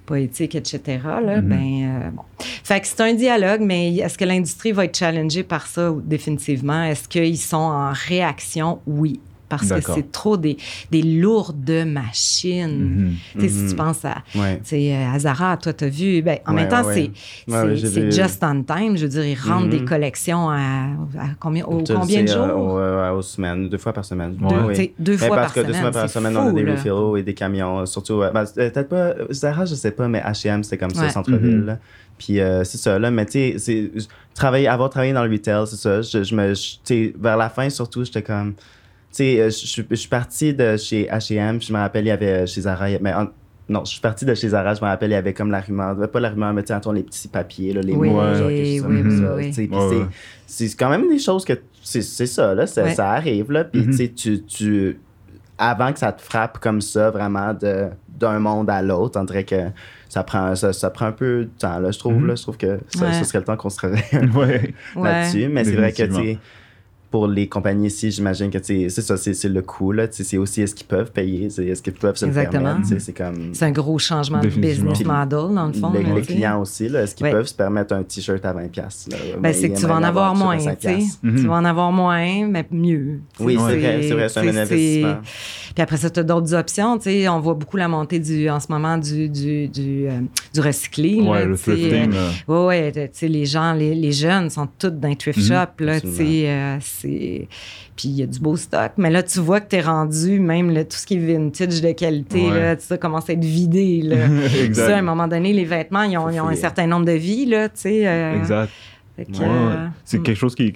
pas 0.05 0.17
éthiques, 0.19 0.55
etc., 0.55 0.99
là, 1.03 1.41
Mhm. 1.41 1.47
ben 1.49 2.01
euh, 2.05 2.09
bon. 2.11 2.23
Fait 2.63 2.79
que 2.79 2.87
c'est 2.87 3.01
un 3.01 3.13
dialogue, 3.13 3.61
mais 3.61 3.95
est-ce 3.97 4.17
que 4.17 4.25
l'industrie 4.25 4.71
va 4.71 4.85
être 4.85 4.97
challengée 4.97 5.43
par 5.43 5.67
ça 5.67 5.93
définitivement? 6.03 6.83
Est-ce 6.83 7.07
qu'ils 7.07 7.37
sont 7.37 7.57
en 7.57 7.91
réaction? 7.93 8.79
Oui. 8.87 9.19
Parce 9.57 9.81
que 9.85 9.91
c'est 9.93 10.11
trop 10.11 10.37
des, 10.37 10.57
des 10.91 11.01
lourdes 11.01 11.69
machines. 11.85 12.67
Mhm. 13.07 13.13
Tu 13.33 13.41
sais, 13.41 13.49
Si 13.49 13.59
Mhm. 13.63 13.69
tu 13.69 13.75
penses 13.75 14.05
à, 14.05 14.15
Ouais. 14.35 14.57
tu 14.63 14.69
sais, 14.69 14.93
euh, 14.95 15.13
à 15.15 15.19
Zara, 15.19 15.57
toi, 15.57 15.73
t'as 15.73 15.87
vu. 15.89 16.21
Ben, 16.21 16.39
en 16.47 16.51
Ouais, 16.53 16.61
même 16.61 16.69
temps, 16.69 16.83
ouais, 16.83 17.11
c'est 17.47 17.77
c'est- 17.77 17.87
c'est 17.87 18.11
just 18.11 18.43
on 18.43 18.63
time. 18.63 18.97
Je 18.97 19.03
veux 19.03 19.09
dire, 19.09 19.25
ils 19.25 19.35
rentrent 19.39 19.65
Mhm. 19.65 19.69
des 19.71 19.85
collections 19.85 20.49
à, 20.49 20.57
à 21.19 21.27
combien, 21.39 21.65
au, 21.65 21.81
Tu 21.83 21.93
combien 21.93 22.23
de 22.23 22.27
jours? 22.27 22.37
euh, 22.43 22.53
au- 22.53 22.79
euh, 22.79 23.11
aux 23.11 23.21
semaines, 23.21 23.69
deux 23.69 23.77
fois 23.77 23.93
par 23.93 24.05
semaine. 24.05 24.37
Ouais. 24.41 24.49
deux, 24.49 24.55
Oui. 24.67 24.73
tu 24.73 24.81
sais, 24.81 24.93
deux 24.99 25.11
Mais 25.13 25.17
fois 25.17 25.35
parce 25.35 25.41
par 25.47 25.53
que 25.53 25.59
semaine. 25.61 25.71
deux 25.73 25.79
fois 25.81 25.91
par 25.91 26.09
c'est 26.09 26.13
semaine, 26.19 26.37
on 26.37 26.47
a 26.47 26.51
des 26.51 26.71
refills 26.71 27.19
et 27.19 27.23
des 27.23 27.33
camions. 27.33 27.85
Surtout, 27.85 28.21
euh, 28.21 28.31
ben, 28.31 28.45
peut-être 28.45 28.89
pas, 28.89 29.13
Zara, 29.31 29.65
je 29.65 29.75
sais 29.75 29.91
pas, 29.91 30.07
mais 30.07 30.19
H&M, 30.21 30.63
c'était 30.63 30.77
comme 30.77 30.91
ça, 30.93 31.03
Ouais. 31.03 31.09
centre-ville. 31.09 31.57
Mhm. 31.67 31.77
Puis 32.17 32.39
euh, 32.39 32.63
c'est 32.63 32.77
ça, 32.77 32.99
là, 32.99 33.09
mais 33.09 33.25
tu 33.25 33.31
sais, 33.31 33.55
c'est- 33.57 33.91
travailler- 34.35 34.67
avoir 34.67 34.89
travaillé 34.89 35.11
dans 35.13 35.23
le 35.25 35.31
retail, 35.31 35.65
c'est 35.67 35.75
ça. 35.75 36.01
Je, 36.01 36.23
je 36.23 36.35
me, 36.35 36.53
je- 36.53 36.61
tu 36.73 36.79
sais, 36.83 37.13
vers 37.19 37.35
la 37.37 37.49
fin, 37.49 37.69
surtout, 37.69 38.03
j'étais 38.03 38.21
comme. 38.21 38.53
Tu 39.11 39.17
sais, 39.17 39.39
euh, 39.41 39.49
je, 39.49 39.95
suis 39.95 40.07
parti 40.09 40.53
de 40.53 40.77
chez 40.77 41.03
H&M, 41.11 41.61
je 41.61 41.73
me 41.73 41.77
rappelle, 41.79 42.05
il 42.05 42.09
y 42.09 42.11
avait 42.11 42.43
euh, 42.43 42.45
chez 42.45 42.61
Zara, 42.61 42.87
mais 43.01 43.13
en- 43.13 43.27
non, 43.69 43.83
je 43.85 43.91
suis 43.91 44.01
parti 44.01 44.23
de 44.25 44.33
chez 44.33 44.49
Zara, 44.49 44.73
je 44.73 44.81
me 44.81 44.85
rappelle, 44.87 45.11
il 45.11 45.13
y 45.13 45.17
avait 45.17 45.33
comme 45.33 45.51
la 45.51 45.59
rumeur, 45.61 45.95
pas 46.09 46.19
la 46.19 46.29
rumeur, 46.29 46.53
mais 46.53 46.63
tu 46.63 46.73
sais, 46.73 46.79
les 46.93 47.03
petits 47.03 47.27
papiers, 47.27 47.73
là, 47.73 47.81
les 47.81 47.93
Oui, 47.93 48.09
mots, 48.09 48.21
genre, 48.35 48.47
oui, 48.47 48.79
oui, 48.85 49.19
ça, 49.19 49.35
oui. 49.35 49.43
Ouais, 49.45 49.51
c'est- 49.53 49.69
ouais. 49.69 50.05
c'est 50.47 50.77
quand 50.77 50.89
même 50.89 51.09
des 51.09 51.19
choses 51.19 51.43
que 51.45 51.53
c'est 51.83 52.01
c'est 52.03 52.25
ça 52.27 52.53
là 52.53 52.67
ça, 52.67 52.83
Ouais. 52.83 52.93
ça 52.93 53.09
arrive 53.11 53.51
là 53.51 53.63
puis 53.63 53.81
Mhm. 53.81 53.87
tu 53.89 53.93
sais 53.97 54.07
tu, 54.09 54.43
tu 54.43 54.99
avant 55.57 55.91
que 55.91 55.97
ça 55.99 56.11
te 56.11 56.21
frappe 56.21 56.59
comme 56.59 56.79
ça 56.79 57.09
vraiment 57.09 57.53
de 57.55 57.87
d'un 58.19 58.37
monde 58.37 58.69
à 58.69 58.83
l'autre 58.83 59.19
on 59.19 59.23
dirait 59.23 59.45
que 59.45 59.55
ça 60.07 60.23
prend 60.23 60.53
ça, 60.55 60.73
ça 60.73 60.91
prend 60.91 61.07
un 61.07 61.11
peu 61.11 61.45
de 61.45 61.49
temps 61.59 61.79
là 61.79 61.89
je 61.89 61.97
trouve 61.97 62.13
Mhm. 62.17 62.27
là 62.27 62.35
je 62.35 62.43
trouve 62.43 62.57
que 62.57 62.79
ça, 62.89 63.05
Ouais. 63.07 63.13
ça 63.13 63.23
serait 63.23 63.39
le 63.39 63.45
temps 63.45 63.57
qu'on 63.57 63.69
se 63.71 63.79
réveille 63.87 64.73
là-dessus 64.95 65.47
mais 65.47 65.63
c'est 65.63 65.75
vrai 65.75 65.91
que 65.91 66.03
tu 66.03 66.37
pour 67.11 67.27
les 67.27 67.47
compagnies 67.47 67.87
ici, 67.87 68.09
j'imagine 68.09 68.49
que 68.49 68.57
c'est 68.63 68.87
ça, 68.89 69.17
c'est 69.17 69.33
c'est 69.33 69.49
le 69.49 69.61
coût. 69.61 69.93
C'est 70.11 70.37
aussi 70.37 70.61
est-ce 70.61 70.73
qu'ils 70.73 70.87
peuvent 70.87 71.11
payer, 71.11 71.49
c'est 71.49 71.65
est-ce 71.65 71.81
qu'ils 71.81 71.91
peuvent 71.93 72.15
se 72.15 72.23
le 72.25 72.29
Exactement. 72.29 72.63
permettre. 72.63 72.87
tu 72.87 72.93
sais, 72.93 72.99
C'est 72.99 73.13
comme 73.13 73.53
C'est 73.53 73.65
un 73.65 73.71
gros 73.71 73.99
changement 73.99 74.39
de 74.39 74.47
business 74.47 75.03
model, 75.03 75.53
dans 75.53 75.67
le 75.67 75.73
fond. 75.73 75.91
les, 75.91 76.03
là, 76.03 76.15
les 76.15 76.21
clients 76.21 76.61
aussi, 76.61 76.87
là, 76.87 77.03
est-ce 77.03 77.13
qu'ils 77.13 77.25
Ouais. 77.25 77.31
peuvent 77.33 77.45
se 77.47 77.53
permettre 77.53 77.93
un 77.93 78.03
t-shirt 78.03 78.43
à 78.45 78.53
20$? 78.53 78.69
piastres, 78.69 79.09
là? 79.11 79.17
Ben, 79.41 79.53
c'est 79.53 79.69
que 79.69 79.77
tu 79.77 79.85
vas 79.85 79.95
en 79.95 80.03
avoir 80.03 80.33
moins, 80.35 80.57
tu 80.57 80.63
sais. 80.63 80.97
5$. 80.99 81.19
Mhm. 81.21 81.35
Tu 81.41 81.47
vas 81.47 81.55
en 81.55 81.65
avoir 81.65 81.91
moins, 81.91 82.47
mais 82.47 82.65
mieux. 82.71 83.19
Oui, 83.41 83.57
c'est 83.67 83.77
vrai, 84.13 84.29
c'est 84.29 84.39
un 84.39 84.47
investissement. 84.47 85.17
Puis 85.75 85.81
après 85.83 85.97
ça, 85.97 86.09
tu 86.09 86.19
as 86.21 86.23
d'autres 86.23 86.53
options. 86.53 86.97
Tu 86.97 87.03
sais, 87.03 87.27
on 87.27 87.39
voit 87.41 87.55
beaucoup 87.55 87.75
la 87.77 87.87
montée 87.89 88.19
du, 88.19 88.49
en 88.49 88.59
ce 88.61 88.67
moment 88.69 88.97
du, 88.97 89.27
du, 89.27 89.67
du, 89.67 90.07
euh, 90.07 90.19
du 90.53 90.61
recycling. 90.61 91.27
Ouais, 91.27 91.39
là, 91.39 91.45
le 91.45 91.57
thrifting. 91.57 92.11
euh. 92.13 92.29
Oui, 92.47 92.81
oui, 92.85 92.91
tu 92.93 92.99
sais, 93.13 93.27
les 93.27 93.45
gens, 93.45 93.73
les, 93.73 93.95
les 93.95 94.11
jeunes 94.13 94.49
sont 94.49 94.67
tous 94.79 94.89
dans 94.91 95.07
les 95.09 95.15
thrift 95.17 95.39
Mhm, 95.39 95.43
shops, 95.45 95.79
là, 95.81 95.99
c'est... 97.01 97.47
Puis 97.95 98.09
il 98.09 98.15
y 98.15 98.23
a 98.23 98.25
du 98.25 98.39
beau 98.39 98.55
stock, 98.55 98.91
mais 98.97 99.09
là, 99.09 99.21
tu 99.23 99.39
vois 99.39 99.59
que 99.61 99.69
tu 99.69 99.75
es 99.75 99.81
rendu, 99.81 100.39
même 100.39 100.69
là, 100.71 100.83
tout 100.85 100.97
ce 100.97 101.05
qui 101.05 101.15
est 101.15 101.19
vintage 101.19 101.81
de 101.81 101.91
qualité, 101.91 102.49
Ouais. 102.49 102.59
là, 102.59 102.75
tu 102.75 102.85
sais, 102.85 102.97
commence 102.97 103.29
à 103.29 103.33
être 103.33 103.43
vidé, 103.43 104.01
là. 104.01 104.25
Exact. 104.63 104.87
Ça, 104.87 104.95
à 104.95 104.99
un 104.99 105.03
moment 105.03 105.27
donné, 105.27 105.53
les 105.53 105.65
vêtements, 105.65 106.03
ils 106.03 106.17
ont, 106.17 106.23
Faut 106.27 106.29
ils 106.31 106.39
ont 106.41 106.47
un 106.47 106.55
certain 106.55 106.87
nombre 106.87 107.05
de 107.05 107.11
vies, 107.13 107.45
là, 107.45 107.69
tu 107.69 107.81
sais. 107.81 108.07
euh, 108.07 108.37
Exact. 108.37 108.71
que, 109.17 109.21
Ouais, 109.23 109.45
euh, 109.47 109.87
C'est 110.05 110.19
mm. 110.19 110.23
quelque 110.23 110.37
chose 110.37 110.55
qui. 110.55 110.73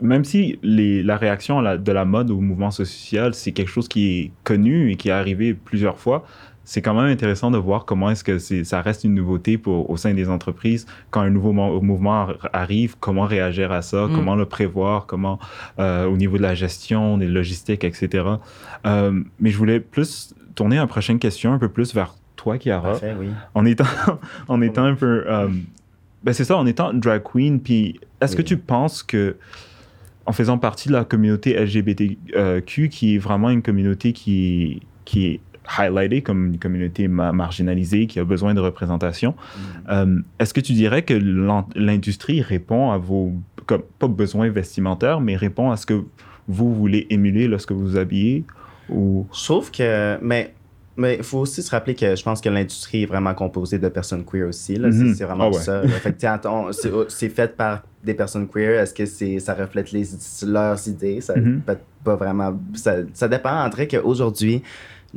Même 0.00 0.24
si 0.24 0.58
les, 0.62 1.02
la 1.02 1.16
réaction 1.16 1.60
la- 1.60 1.78
de 1.78 1.90
la 1.90 2.04
mode 2.04 2.30
au 2.30 2.40
mouvement 2.40 2.70
social, 2.70 3.34
c'est 3.34 3.52
quelque 3.52 3.70
chose 3.70 3.88
qui 3.88 4.20
est 4.20 4.30
connu 4.44 4.92
et 4.92 4.96
qui 4.96 5.08
est 5.08 5.12
arrivé 5.12 5.54
plusieurs 5.54 5.98
fois, 5.98 6.24
c'est 6.68 6.82
quand 6.82 6.92
même 6.94 7.06
intéressant 7.10 7.50
de 7.50 7.56
voir 7.58 7.84
comment 7.86 8.10
est-ce 8.10 8.22
que 8.24 8.38
c'est- 8.38 8.64
ça 8.64 8.82
reste 8.82 9.04
une 9.04 9.14
nouveauté 9.14 9.56
pour, 9.56 9.88
au 9.88 9.96
sein 9.96 10.12
des 10.12 10.28
entreprises. 10.28 10.84
Quand 11.10 11.20
un 11.22 11.30
nouveau 11.30 11.52
mo- 11.52 11.80
mouvement 11.80 12.22
ar- 12.24 12.48
arrive, 12.52 12.96
comment 13.00 13.24
réagir 13.24 13.72
à 13.72 13.80
ça, 13.80 14.06
Mm. 14.08 14.14
comment 14.16 14.34
le 14.34 14.44
prévoir, 14.46 15.06
comment 15.06 15.38
euh, 15.78 16.04
au 16.06 16.16
niveau 16.18 16.36
de 16.36 16.42
la 16.42 16.54
gestion, 16.54 17.16
des 17.18 17.28
logistiques, 17.28 17.84
etc. 17.84 18.24
Euh, 18.84 19.22
mais 19.40 19.50
je 19.50 19.56
voulais 19.56 19.80
plus 19.80 20.34
tourner 20.54 20.76
la 20.76 20.86
prochaine 20.86 21.18
question 21.18 21.52
un 21.54 21.58
peu 21.58 21.68
plus 21.68 21.94
vers 21.94 22.14
toi, 22.34 22.58
Chiara 22.58 22.90
Parfait, 22.90 23.14
oui. 23.18 23.28
en 23.54 23.64
étant, 23.64 23.84
en 24.48 24.60
étant 24.60 24.84
un 24.84 24.94
peu. 24.94 25.24
euh, 25.26 25.48
ben 26.24 26.32
c'est 26.32 26.44
ça, 26.44 26.56
en 26.56 26.66
étant 26.66 26.92
drag 26.92 27.22
queen, 27.22 27.60
puis 27.60 28.00
est-ce 28.20 28.34
que 28.34 28.42
tu 28.42 28.56
penses 28.56 29.02
que, 29.04 29.36
en 30.26 30.32
faisant 30.32 30.58
partie 30.58 30.88
de 30.88 30.94
la 30.94 31.04
communauté 31.04 31.54
LGBTQ, 31.54 32.88
qui 32.88 33.14
est 33.14 33.18
vraiment 33.18 33.50
une 33.50 33.62
communauté 33.62 34.12
qui, 34.12 34.82
qui 35.04 35.26
est 35.26 35.40
highlightée 35.78 36.22
comme 36.22 36.46
une 36.46 36.58
communauté 36.58 37.08
ma- 37.08 37.32
marginalisée, 37.32 38.06
qui 38.06 38.18
a 38.20 38.24
besoin 38.24 38.54
de 38.54 38.60
représentation, 38.60 39.34
euh, 39.90 40.18
est-ce 40.38 40.52
que 40.54 40.60
tu 40.60 40.72
dirais 40.72 41.02
que 41.02 41.14
l'industrie 41.74 42.42
répond 42.42 42.90
à 42.90 42.98
vos, 42.98 43.32
comme, 43.66 43.82
pas 43.98 44.08
besoins 44.08 44.48
vestimentaires, 44.48 45.20
mais 45.20 45.36
répond 45.36 45.70
à 45.70 45.76
ce 45.76 45.86
que 45.86 46.02
vous 46.48 46.74
voulez 46.74 47.06
émuler 47.10 47.48
lorsque 47.48 47.72
vous 47.72 47.80
vous 47.80 47.96
habillez 47.96 48.44
ou... 48.88 49.26
Trouve 49.32 49.70
que. 49.70 50.18
Mais. 50.22 50.52
Mais 50.98 51.16
il 51.16 51.22
faut 51.24 51.40
aussi 51.40 51.62
se 51.62 51.70
rappeler 51.70 51.94
que 51.94 52.16
je 52.16 52.22
pense 52.22 52.40
que 52.40 52.48
l'industrie 52.48 53.02
est 53.02 53.06
vraiment 53.06 53.34
composée 53.34 53.78
de 53.78 53.86
personnes 53.90 54.24
queer 54.24 54.48
aussi. 54.48 54.76
là. 54.76 54.90
C'est-. 54.90 55.12
C'est 55.12 55.24
vraiment 55.24 55.50
Ah 55.52 55.56
ouais. 55.82 56.22
ça. 56.22 56.32
attends, 56.32 56.68
c'est 57.08 57.28
fait 57.28 57.54
par 57.54 57.82
des 58.02 58.14
personnes 58.14 58.48
queer. 58.48 58.80
Est-ce 58.80 58.94
que 58.94 59.04
c'est 59.04 59.38
ça 59.38 59.52
reflète 59.52 59.92
les, 59.92 60.04
leurs 60.46 60.88
idées? 60.88 61.20
Ça 61.20 61.36
Mhm. 61.36 61.60
peut 61.66 61.76
pas 62.02 62.16
vraiment. 62.16 62.58
Ça, 62.72 62.94
ça 63.12 63.28
dépend. 63.28 63.50
En 63.66 63.68
vrai 63.68 63.86
qu'aujourd'hui, 63.86 64.62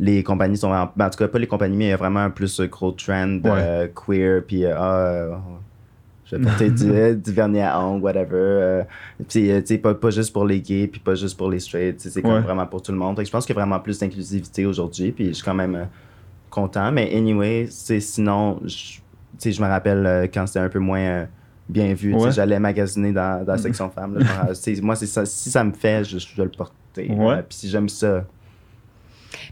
les 0.01 0.23
compagnies 0.23 0.55
sont 0.57 0.69
vraiment. 0.69 0.89
ben, 0.95 1.07
en 1.07 1.09
tout 1.09 1.17
cas, 1.19 1.27
pas 1.27 1.37
les 1.39 1.45
compagnies, 1.47 1.75
mais 1.77 1.85
il 1.85 1.89
y 1.89 1.93
a 1.93 1.97
vraiment 1.97 2.21
un 2.21 2.29
plus 2.29 2.61
gros 2.61 2.91
trend 2.93 3.39
euh, 3.45 3.87
queer. 3.93 4.41
Puis, 4.47 4.63
euh, 4.65 4.73
ah, 4.77 4.97
euh, 4.99 5.35
je 6.25 6.35
vais 6.37 6.43
porter 6.45 6.69
du, 6.71 6.89
euh, 6.91 7.13
du 7.15 7.31
vernis 7.33 7.59
à 7.61 7.79
ongles, 7.81 8.03
whatever. 8.03 8.27
euh, 8.33 8.83
puis, 9.27 9.51
euh, 9.51 9.59
tu 9.59 9.67
sais, 9.67 9.77
pas, 9.77 9.93
pas 9.95 10.09
juste 10.09 10.31
pour 10.31 10.45
les 10.45 10.61
gays, 10.61 10.87
puis 10.87 10.99
pas 11.01 11.15
juste 11.15 11.37
pour 11.37 11.49
les 11.51 11.59
straight. 11.59 11.97
tu 11.97 12.03
sais, 12.03 12.09
C'est 12.11 12.21
comme 12.21 12.39
vraiment 12.41 12.65
pour 12.65 12.81
tout 12.81 12.91
le 12.93 12.97
monde. 12.97 13.17
Que 13.17 13.25
je 13.25 13.29
pense 13.31 13.45
qu'il 13.45 13.55
y 13.55 13.59
a 13.59 13.61
vraiment 13.61 13.79
plus 13.81 13.99
d'inclusivité 13.99 14.65
aujourd'hui. 14.65 15.11
Puis, 15.11 15.27
je 15.29 15.33
suis 15.33 15.43
quand 15.43 15.53
même 15.53 15.75
euh, 15.75 15.83
content. 16.49 16.91
Mais, 16.91 17.13
anyway, 17.15 17.67
c'est 17.69 17.99
sinon, 17.99 18.59
je, 18.63 18.69
tu 18.69 19.01
sais, 19.37 19.51
je 19.51 19.61
me 19.61 19.67
rappelle 19.67 20.05
euh, 20.05 20.27
quand 20.33 20.47
c'était 20.47 20.59
un 20.59 20.69
peu 20.69 20.79
moins. 20.79 20.99
euh, 20.99 21.25
bien 21.67 21.93
vu, 21.93 22.15
Ouais. 22.15 22.31
j'allais 22.31 22.59
magasiner 22.59 23.11
dans, 23.11 23.45
dans 23.45 23.51
la 23.51 23.57
section 23.67 23.91
femmes. 23.91 24.17
moi, 24.81 24.95
ça, 24.95 25.25
si 25.25 25.51
ça 25.51 25.63
me 25.63 25.71
fait, 25.71 26.03
je, 26.03 26.17
je 26.17 26.35
dois 26.35 26.45
le 26.45 26.51
porter. 26.51 27.11
Ouais. 27.11 27.33
Euh, 27.35 27.41
puis 27.47 27.57
si 27.59 27.69
j'aime 27.69 27.87
ça, 27.89 28.25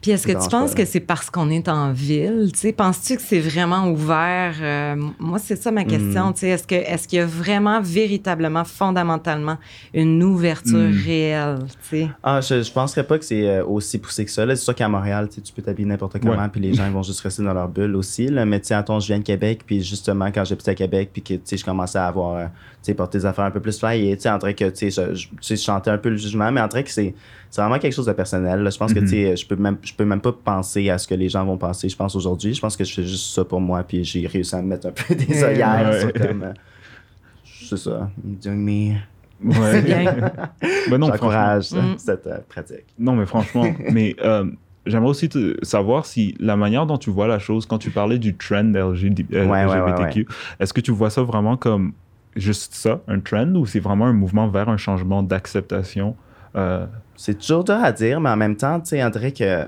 Puis 0.02 0.12
est-ce 0.12 0.26
que 0.28 0.32
tu 0.32 0.50
penses 0.50 0.74
que 0.74 0.86
c'est 0.86 1.00
parce 1.00 1.30
qu'on 1.30 1.50
est 1.50 1.68
en 1.70 1.92
ville? 1.92 2.50
Tu 2.54 2.60
sais, 2.60 2.72
penses-tu 2.74 3.16
que 3.18 3.22
c'est 3.22 3.40
vraiment 3.40 3.88
ouvert? 3.90 4.56
Euh, 4.62 4.96
moi, 5.20 5.40
c'est 5.40 5.56
ça 5.56 5.72
ma 5.72 5.84
Hmm. 5.84 5.88
question. 5.88 6.34
Tu 6.34 6.40
sais, 6.40 6.48
est-ce 6.50 6.66
que 6.68 6.76
est-ce 6.76 7.08
qu'il 7.08 7.20
y 7.20 7.22
a 7.22 7.26
vraiment, 7.26 7.80
véritablement, 7.82 8.64
fondamentalement, 8.64 9.58
une 9.94 10.22
ouverture 10.24 10.78
Mm. 10.90 11.02
réelle? 11.06 11.60
Tu 11.90 11.98
sais? 12.00 12.10
Ah, 12.24 12.42
je, 12.42 12.62
je 12.64 12.72
penserais 12.72 13.04
pas 13.06 13.18
que 13.20 13.26
c'est 13.26 13.48
euh, 13.48 13.66
aussi 13.66 13.98
poussé 14.00 14.26
que 14.26 14.32
ça. 14.32 14.46
là. 14.46 14.56
C'est 14.56 14.64
sûr 14.64 14.76
qu'à 14.76 14.88
Montréal, 14.90 15.28
tu 15.30 15.36
sais, 15.36 15.42
tu 15.42 15.54
peux 15.54 15.62
t'habiller 15.62 15.88
n'importe 15.88 16.20
comment, 16.20 16.34
Ouais. 16.42 16.50
puis 16.52 16.62
les 16.62 16.74
gens 16.74 16.86
ils 16.86 16.92
vont 16.94 17.04
juste 17.04 17.20
rester 17.22 17.44
dans 17.44 17.54
leur 17.54 17.68
bulle 17.68 17.96
aussi. 17.96 18.28
Là. 18.28 18.46
Mais 18.46 18.60
tu 18.60 18.68
sais, 18.68 18.74
attends, 18.74 19.00
je 19.00 19.08
viens 19.08 19.20
de 19.20 19.24
Québec, 19.24 19.62
puis 19.66 19.84
justement, 19.84 20.28
quand 20.32 20.44
j'habitais 20.46 20.72
à 20.72 20.76
Québec, 20.76 21.10
puis 21.14 21.22
que 21.22 21.34
tu 21.36 21.42
sais, 21.46 21.58
je 21.58 21.66
commençais 21.66 22.00
à 22.00 22.08
avoir, 22.08 22.36
euh, 22.36 22.46
tu 22.46 22.52
sais, 22.84 22.94
porter 22.94 23.20
des 23.20 23.26
affaires 23.26 23.46
un 23.46 23.52
peu 23.52 23.60
plus 23.60 23.78
fly, 23.80 24.10
et 24.10 24.16
tu 24.18 24.24
sais, 24.24 24.30
en 24.30 24.38
vrai 24.38 24.54
que, 24.54 24.66
tu 24.70 24.90
sais, 24.92 25.12
je, 25.12 25.14
je- 25.16 25.28
tu 25.28 25.36
sais, 25.42 25.56
je 25.56 25.62
chantais 25.64 25.90
un 25.92 25.98
peu 25.98 26.10
le 26.10 26.18
jugement, 26.18 26.52
mais 26.52 26.62
en 26.62 26.68
vrai 26.68 26.84
que 26.84 26.90
c'est 26.92 27.14
c'est 27.50 27.62
vraiment 27.62 27.80
quelque 27.80 27.94
chose 27.94 28.06
de 28.06 28.14
personnel. 28.14 28.62
là. 28.62 28.70
Je 28.70 28.78
pense 28.78 28.94
que, 28.94 29.00
Mhm. 29.00 29.06
tu 29.06 29.12
sais, 29.12 29.36
je 29.36 29.48
peux 29.48 29.56
même, 29.56 29.78
je 29.82 29.94
peux 29.94 30.06
même 30.06 30.22
pas 30.22 30.32
penser 30.34 30.90
à 30.90 30.98
ce 30.98 31.08
que 31.08 31.16
les 31.16 31.30
gens 31.30 31.46
vont 31.46 31.58
penser, 31.58 31.90
je 31.90 31.96
pense, 31.96 32.16
aujourd'hui. 32.16 32.54
Je 32.54 32.62
pense 32.62 32.76
que 32.78 32.84
je 32.84 32.94
fais 32.94 33.04
juste 33.04 33.34
ça 33.34 33.44
pour 33.46 33.62
moi, 33.62 33.84
puis 33.84 34.04
j'ai 34.04 34.28
réussi 34.28 34.56
à 34.56 34.62
me 34.62 34.68
mettre 34.68 34.88
un 34.88 34.92
peu 34.92 35.16
des 35.16 35.44
œillères 35.44 36.04
Ouais. 36.06 36.14
comme. 36.14 36.44
euh, 36.44 36.54
c'est 37.44 37.78
ça, 37.78 38.10
doing 38.24 38.56
me. 38.56 38.94
Ouais. 39.44 39.54
C'est 39.72 39.82
bien. 39.84 40.04
Ben. 40.90 41.02
J'encourage 41.06 41.72
Mm. 41.72 41.98
cette 41.98 42.28
euh, 42.28 42.40
pratique. 42.50 42.86
Non, 42.98 43.16
mais 43.16 43.26
franchement, 43.26 43.66
mais 43.92 44.16
euh, 44.24 44.46
j'aimerais 44.86 45.10
aussi 45.10 45.30
te- 45.30 45.58
savoir 45.64 46.06
si 46.06 46.36
la 46.40 46.56
manière 46.56 46.86
dont 46.86 46.98
tu 46.98 47.10
vois 47.12 47.28
la 47.28 47.38
chose, 47.40 47.66
quand 47.66 47.78
tu 47.78 47.92
parlais 47.92 48.18
du 48.20 48.36
trend 48.36 48.64
LGD 48.74 49.26
Ouais, 49.32 49.46
ouais, 49.46 49.66
ouais, 49.66 49.80
LGBTQ, 49.92 50.28
est-ce 50.60 50.74
que 50.74 50.82
tu 50.82 50.92
vois 50.92 51.10
ça 51.10 51.22
vraiment 51.22 51.56
comme 51.58 51.92
juste 52.36 52.74
ça, 52.76 53.02
un 53.08 53.20
trend, 53.20 53.54
ou 53.56 53.66
c'est 53.66 53.80
vraiment 53.80 54.06
un 54.06 54.14
mouvement 54.14 54.48
vers 54.48 54.70
un 54.70 54.78
changement 54.78 55.22
d'acceptation 55.24 56.16
euh, 56.56 56.86
C'est 57.18 57.38
toujours 57.40 57.64
dur 57.64 57.76
à 57.84 57.92
dire, 57.92 58.22
mais 58.22 58.30
en 58.30 58.38
même 58.38 58.56
temps, 58.56 58.80
tu 58.80 58.90
sais, 58.90 59.04
on 59.04 59.10
dirait 59.10 59.32
que, 59.34 59.64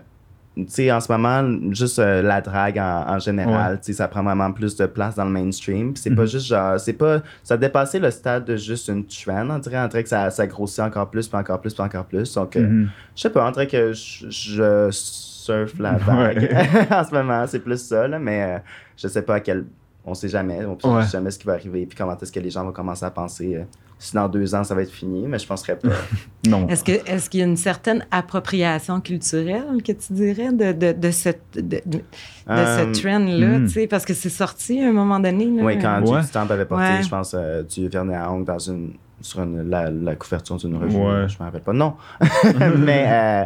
tu 0.56 0.66
sais, 0.68 0.92
en 0.92 1.00
ce 1.02 1.12
moment, 1.12 1.72
juste 1.74 2.00
euh, 2.00 2.22
la 2.22 2.42
drague 2.42 2.78
en, 2.78 3.06
en 3.08 3.20
général, 3.20 3.80
tu 3.80 3.88
sais, 3.88 3.94
ça 3.94 4.08
prend 4.08 4.24
vraiment 4.24 4.52
plus 4.52 4.76
de 4.76 4.86
place 4.86 5.16
dans 5.16 5.26
le 5.26 5.32
mainstream. 5.32 5.96
C'est 5.96 6.12
pas 6.12 6.22
Mhm. 6.22 6.28
juste 6.28 6.46
genre, 6.48 6.80
c'est 6.80 6.94
pas, 6.94 7.22
ça 7.44 7.56
a 7.56 7.58
dépassé 7.58 7.98
le 8.00 8.12
stade 8.12 8.46
de 8.46 8.56
juste 8.56 8.88
une 8.88 9.06
trend, 9.06 9.48
on 9.50 9.58
dirait, 9.60 9.80
on 9.80 9.88
dirait 9.88 10.04
que 10.04 10.10
ça, 10.10 10.30
ça 10.30 10.46
grossit 10.48 10.80
encore 10.82 11.10
plus, 11.10 11.28
puis 11.28 11.38
encore 11.38 11.60
plus, 11.60 11.74
puis 11.74 11.84
encore 11.84 12.06
plus. 12.06 12.34
Donc, 12.34 12.56
euh, 12.56 12.62
mhm. 12.68 12.90
je 13.16 13.22
sais 13.22 13.30
pas, 13.30 13.48
on 13.48 13.52
dirait 13.52 13.68
que 13.68 13.92
je, 13.94 14.90
surfe 14.92 15.80
la 15.80 15.94
vague 15.94 16.48
en 16.92 17.04
ce 17.04 17.12
moment, 17.12 17.46
c'est 17.48 17.60
plus 17.60 17.82
ça, 17.82 18.08
là, 18.08 18.20
mais 18.20 18.44
euh, 18.44 18.60
je 18.98 19.08
sais 19.08 19.22
pas 19.24 19.36
à 19.36 19.40
quel. 19.40 19.66
On 20.06 20.14
sait 20.14 20.30
jamais, 20.30 20.60
on 20.66 20.96
Ouais. 20.96 21.04
sait 21.04 21.12
jamais 21.12 21.30
ce 21.32 21.38
qui 21.40 21.46
va 21.46 21.54
arriver, 21.54 21.86
puis 21.86 21.98
comment 21.98 22.18
est-ce 22.18 22.32
que 22.32 22.40
les 22.40 22.50
gens 22.50 22.64
vont 22.64 22.72
commencer 22.72 23.06
à 23.06 23.12
penser. 23.12 23.56
euh, 23.58 23.64
si 24.02 24.16
dans 24.16 24.30
deux 24.30 24.56
ans, 24.56 24.64
ça 24.64 24.74
va 24.76 24.82
être 24.84 24.92
fini, 24.94 25.28
mais 25.28 25.38
je 25.40 25.46
penserais 25.46 25.78
pas. 25.78 25.90
Non. 26.48 26.68
Est-ce 26.70 26.86
que 26.86 26.94
est-ce 27.06 27.30
qu'il 27.30 27.42
y 27.42 27.44
a 27.44 27.46
une 27.46 27.58
certaine 27.58 28.06
appropriation 28.12 29.02
culturelle 29.02 29.84
que 29.86 29.92
tu 29.92 30.14
dirais 30.14 30.54
de, 30.54 30.72
de, 30.72 30.94
de 30.94 31.12
ce, 31.12 31.30
de, 31.56 31.62
de- 31.62 31.82
de 31.86 32.02
Euh, 32.50 32.94
ce 32.94 33.02
trend-là? 33.02 33.60
mm. 33.60 33.66
tu 33.66 33.74
sais, 33.74 33.88
Parce 33.88 34.06
que 34.06 34.14
c'est 34.14 34.30
sorti 34.30 34.82
à 34.82 34.88
un 34.88 34.94
moment 34.94 35.20
donné. 35.20 35.46
Là. 35.48 35.64
Oui, 35.64 35.78
quand 35.80 36.00
Ouais. 36.02 36.16
Judy 36.16 36.28
Stamp 36.28 36.48
avait 36.50 36.64
porté, 36.66 36.86
Ouais. 36.86 37.04
je 37.04 37.10
pense, 37.10 37.36
euh, 37.38 37.62
du 37.64 37.90
vernis 37.90 38.16
à 38.16 38.32
ongles 38.32 38.46
dans 38.46 38.58
une, 38.58 38.94
sur 39.20 39.42
une, 39.44 39.70
la, 39.70 39.92
la 39.92 40.16
couverture 40.16 40.56
d'une 40.56 40.78
revue. 40.78 40.96
Ouais. 40.96 41.28
Je 41.28 41.38
me 41.38 41.44
rappelle 41.44 41.62
pas. 41.62 41.74
Non. 41.74 41.96
mais 42.78 43.06
euh, 43.06 43.46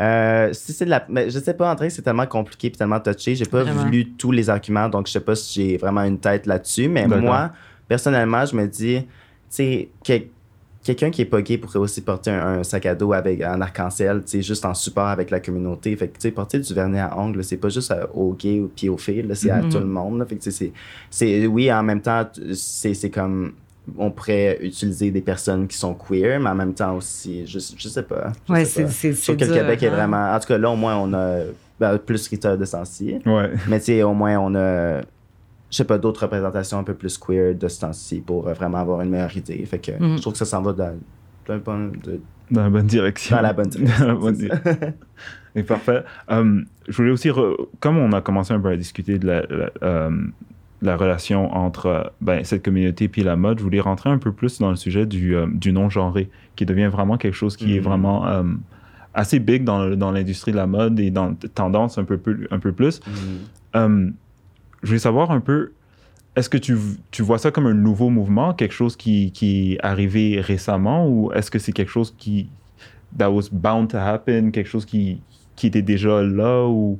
euh, 0.00 0.52
si 0.52 0.72
c'est 0.72 0.84
de 0.84 0.90
la. 0.90 1.04
Mais 1.08 1.30
je 1.30 1.38
sais 1.38 1.54
pas, 1.54 1.70
André, 1.72 1.90
c'est 1.90 2.02
tellement 2.02 2.26
compliqué 2.26 2.68
et 2.68 2.72
tellement 2.72 3.00
touché. 3.00 3.34
J'ai 3.34 3.44
pas 3.46 3.62
Vraiment. 3.64 3.84
lu 3.84 4.12
tous 4.12 4.32
les 4.32 4.48
arguments, 4.50 4.88
donc 4.88 5.06
je 5.06 5.12
sais 5.12 5.20
pas 5.20 5.34
si 5.34 5.54
j'ai 5.70 5.76
vraiment 5.76 6.02
une 6.02 6.18
tête 6.18 6.46
là-dessus. 6.46 6.88
Mais 6.88 7.02
D'accord. 7.06 7.18
moi, 7.24 7.50
personnellement, 7.88 8.44
je 8.46 8.56
me 8.56 8.66
dis, 8.66 9.00
tu 9.02 9.06
sais, 9.50 9.88
que- 10.04 10.22
quelqu'un 10.84 11.10
qui 11.10 11.22
est 11.22 11.26
pas 11.26 11.42
gay 11.42 11.58
pourrait 11.58 11.78
aussi 11.78 12.00
porter 12.00 12.30
un, 12.30 12.58
un 12.58 12.62
sac 12.64 12.86
à 12.86 12.94
dos 12.94 13.12
avec 13.12 13.40
un 13.42 13.60
arc-en-ciel, 13.60 14.22
tu 14.24 14.30
sais, 14.32 14.42
juste 14.42 14.64
en 14.64 14.74
support 14.74 15.06
avec 15.06 15.30
la 15.30 15.38
communauté. 15.40 15.94
Fait 15.94 16.08
que, 16.08 16.14
tu 16.14 16.22
sais, 16.22 16.30
porter 16.32 16.58
du 16.58 16.74
vernis 16.74 16.98
à 16.98 17.16
ongles, 17.18 17.44
c'est 17.44 17.56
pas 17.58 17.68
juste 17.68 17.90
euh, 17.92 18.06
aux 18.14 18.32
gays 18.32 18.60
ou 18.60 18.68
puis 18.74 18.88
aux 18.88 18.96
filles, 18.96 19.22
là, 19.22 19.34
c'est 19.34 19.50
à 19.50 19.62
Mhm. 19.62 19.68
tout 19.68 19.78
le 19.78 19.86
monde. 19.86 20.18
là. 20.18 20.26
Fait 20.26 20.36
que, 20.36 20.42
tu 20.42 20.50
sais, 20.50 20.56
c'est, 20.66 20.72
c'est, 21.40 21.46
oui, 21.46 21.72
en 21.72 21.82
même 21.82 22.00
temps, 22.00 22.26
c'est 22.54 23.10
comme, 23.10 23.52
on 23.98 24.10
pourrait 24.10 24.58
utiliser 24.62 25.10
des 25.10 25.20
personnes 25.22 25.66
qui 25.66 25.76
sont 25.76 25.94
queer, 25.94 26.38
mais 26.40 26.50
en 26.50 26.54
même 26.54 26.74
temps 26.74 26.96
aussi, 26.96 27.46
je, 27.46 27.58
je 27.76 27.88
sais 27.88 28.02
pas. 28.02 28.32
je 28.48 28.52
Ouais, 28.52 28.64
c'est 28.64 28.84
trouve 28.84 29.36
que 29.36 29.44
le 29.44 29.52
Québec 29.54 29.82
est 29.82 29.88
hein. 29.88 29.94
vraiment. 29.94 30.32
En 30.34 30.38
tout 30.38 30.46
cas, 30.48 30.58
là, 30.58 30.70
au 30.70 30.76
moins, 30.76 30.96
on 30.98 31.12
a 31.14 31.38
ben, 31.80 31.98
plus 31.98 32.28
Rita 32.28 32.56
de. 32.56 32.64
Ouais. 33.26 33.50
Mais 33.68 33.78
tu 33.80 33.86
sais, 33.86 34.02
au 34.04 34.14
moins, 34.14 34.38
on 34.38 34.54
a, 34.54 35.00
je 35.00 35.04
sais 35.76 35.84
pas, 35.84 35.98
d'autres 35.98 36.22
représentations 36.22 36.78
un 36.78 36.84
peu 36.84 36.94
plus 36.94 37.18
queer 37.18 37.54
de 37.54 37.66
ce 37.68 37.80
temps-ci 37.80 38.20
pour 38.20 38.42
vraiment 38.42 38.78
avoir 38.78 39.00
une 39.00 39.10
meilleure 39.10 39.36
idée. 39.36 39.64
Fait 39.66 39.78
que 39.78 39.92
Mhm. 39.92 40.16
je 40.16 40.20
trouve 40.22 40.32
que 40.34 40.38
ça 40.38 40.44
s'en 40.44 40.62
va 40.62 40.72
dans, 40.72 40.94
dans 41.46 41.54
le 41.54 41.60
bon- 41.60 41.92
de- 42.04 42.20
Dans 42.50 42.62
la 42.62 42.70
bonne 42.70 42.86
direction. 42.86 43.34
dans 43.36 43.42
la 43.42 43.52
bonne 43.52 43.68
direction. 43.70 44.04
Dans 44.06 44.12
la 44.12 44.18
bonne 44.18 44.34
direction. 44.36 44.92
Et 45.54 45.62
parfait. 45.64 46.02
Euh, 46.30 46.62
je 46.88 46.96
voulais 46.96 47.10
aussi, 47.10 47.28
re- 47.30 47.56
comme 47.80 47.98
on 47.98 48.12
a 48.12 48.20
commencé 48.22 48.54
un 48.54 48.60
peu 48.60 48.68
à 48.68 48.76
discuter 48.76 49.18
de 49.18 49.26
la, 49.26 49.42
la, 49.50 49.70
euh, 49.82 50.10
la 50.82 50.96
relation 50.96 51.54
entre 51.54 51.86
euh, 51.86 52.02
ben, 52.20 52.44
cette 52.44 52.64
communauté 52.64 53.10
et 53.16 53.22
la 53.22 53.36
mode, 53.36 53.58
je 53.58 53.62
voulais 53.64 53.80
rentrer 53.80 54.10
un 54.10 54.18
peu 54.18 54.32
plus 54.32 54.58
dans 54.58 54.70
le 54.70 54.76
sujet 54.76 55.06
du, 55.06 55.34
euh, 55.36 55.46
du 55.52 55.72
non-genré, 55.72 56.28
qui 56.56 56.66
devient 56.66 56.88
vraiment 56.92 57.16
quelque 57.16 57.34
chose 57.36 57.56
qui 57.56 57.74
est 57.76 57.78
Mhm. 57.78 57.84
vraiment 57.84 58.26
euh, 58.26 58.42
assez 59.14 59.38
big 59.38 59.64
dans, 59.64 59.78
l'industrie 60.10 60.50
de 60.52 60.56
la 60.56 60.66
mode 60.66 60.98
et 60.98 61.10
dans 61.10 61.34
tendance 61.54 61.98
un 61.98 62.04
peu, 62.04 62.18
plus- 62.18 62.48
un 62.50 62.58
peu 62.58 62.72
plus. 62.72 63.00
Mhm. 63.06 63.12
Euh, 63.76 64.10
je 64.82 64.88
voulais 64.88 64.98
savoir 64.98 65.30
un 65.30 65.40
peu, 65.40 65.72
est-ce 66.34 66.48
que 66.50 66.58
tu, 66.58 66.76
tu 67.10 67.22
vois 67.22 67.38
ça 67.38 67.50
comme 67.50 67.66
un 67.66 67.74
nouveau 67.74 68.10
mouvement, 68.10 68.52
quelque 68.52 68.74
chose 68.74 68.96
qui, 68.96 69.30
qui 69.32 69.74
est 69.74 69.84
arrivé 69.84 70.40
récemment, 70.40 71.06
ou 71.08 71.30
est-ce 71.32 71.50
que 71.50 71.58
c'est 71.58 71.72
quelque 71.72 71.90
chose 71.92 72.14
qui, 72.18 72.48
that 73.16 73.30
was 73.30 73.44
bound 73.52 73.88
to 73.90 73.98
happen, 73.98 74.50
quelque 74.50 74.68
chose 74.68 74.84
qui, 74.86 75.20
qui 75.54 75.66
était 75.68 75.82
déjà 75.82 76.22
là 76.22 76.66
ou 76.66 76.98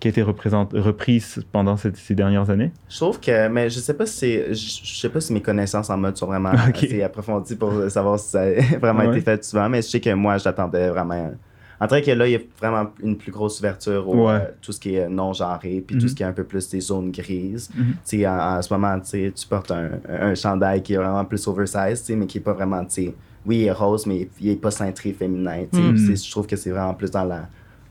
qui 0.00 0.08
a 0.08 0.10
été 0.10 0.22
reprise 0.22 1.44
pendant 1.52 1.76
cette- 1.76 1.96
ces 1.96 2.14
dernières 2.14 2.48
années? 2.50 2.70
Je 2.88 2.96
trouve 2.96 3.18
que, 3.20 3.48
mais 3.48 3.68
je 3.70 3.80
sais 3.80 3.94
pas 3.94 4.06
si 4.06 4.34
je 4.48 4.52
je 4.54 4.98
sais 5.00 5.08
pas 5.08 5.20
si 5.20 5.32
mes 5.32 5.42
connaissances 5.42 5.90
en 5.90 5.96
mode 5.96 6.16
sont 6.16 6.26
vraiment 6.26 6.50
assez 6.74 7.02
approfondies 7.02 7.56
pour 7.56 7.72
savoir 7.90 8.18
si 8.18 8.30
ça 8.30 8.42
a 8.42 8.52
vraiment 8.80 9.00
Ouais. 9.04 9.16
été 9.16 9.20
fait 9.22 9.42
souvent, 9.44 9.68
mais 9.68 9.82
je 9.82 9.88
sais 9.88 10.00
que 10.00 10.12
moi, 10.14 10.38
j'attendais 10.38 10.88
vraiment. 10.88 11.32
En 11.80 11.86
train 11.86 12.00
que 12.00 12.10
là, 12.10 12.26
il 12.26 12.32
y 12.32 12.36
a 12.36 12.40
vraiment 12.60 12.90
une 13.02 13.16
plus 13.16 13.30
grosse 13.30 13.60
ouverture 13.60 14.08
au 14.08 14.26
Ouais. 14.26 14.32
euh, 14.34 14.40
tout 14.60 14.72
ce 14.72 14.80
qui 14.80 14.96
est 14.96 15.08
non-genré, 15.08 15.80
puis 15.86 15.94
Mhm. 15.94 16.02
tout 16.02 16.08
ce 16.08 16.14
qui 16.16 16.22
est 16.24 16.26
un 16.26 16.32
peu 16.32 16.42
plus 16.42 16.68
des 16.68 16.80
zones 16.80 17.12
grises. 17.12 17.70
Mhm. 17.72 17.84
Tu 18.04 18.18
sais, 18.18 18.26
en, 18.26 18.36
en 18.58 18.62
ce 18.62 18.72
moment, 18.72 18.98
tu 19.00 19.32
portes 19.48 19.70
un, 19.70 19.90
un 20.08 20.34
chandail 20.34 20.82
qui 20.82 20.94
est 20.94 20.96
vraiment 20.96 21.24
plus 21.24 21.46
oversize, 21.46 22.04
mais 22.16 22.26
qui 22.26 22.38
est 22.38 22.40
pas 22.40 22.52
vraiment, 22.52 22.84
tu 22.84 22.90
sais, 23.04 23.14
oui, 23.46 23.58
il 23.58 23.64
est 23.66 23.70
rose, 23.72 24.06
mais 24.06 24.28
il 24.40 24.48
est 24.50 24.56
pas 24.56 24.72
cintré 24.72 25.12
féminin. 25.12 25.66
Mhm. 25.72 25.94
Puis 25.94 26.06
c'est- 26.16 26.24
Je 26.26 26.30
trouve 26.32 26.48
que 26.48 26.56
c'est 26.56 26.70
vraiment 26.70 26.94
plus 26.94 27.12
dans 27.12 27.24
la, 27.24 27.48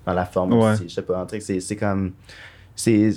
dans 0.07 0.13
la 0.13 0.25
forme 0.25 0.53
Ouais. 0.53 0.71
aussi. 0.71 0.87
Je 0.89 0.93
sais 0.95 1.01
pas, 1.03 1.19
en 1.21 1.25
train 1.25 1.37
que 1.37 1.43
c'est 1.43 1.59
c'est 1.59 1.75
comme. 1.75 2.13
C'est. 2.75 3.11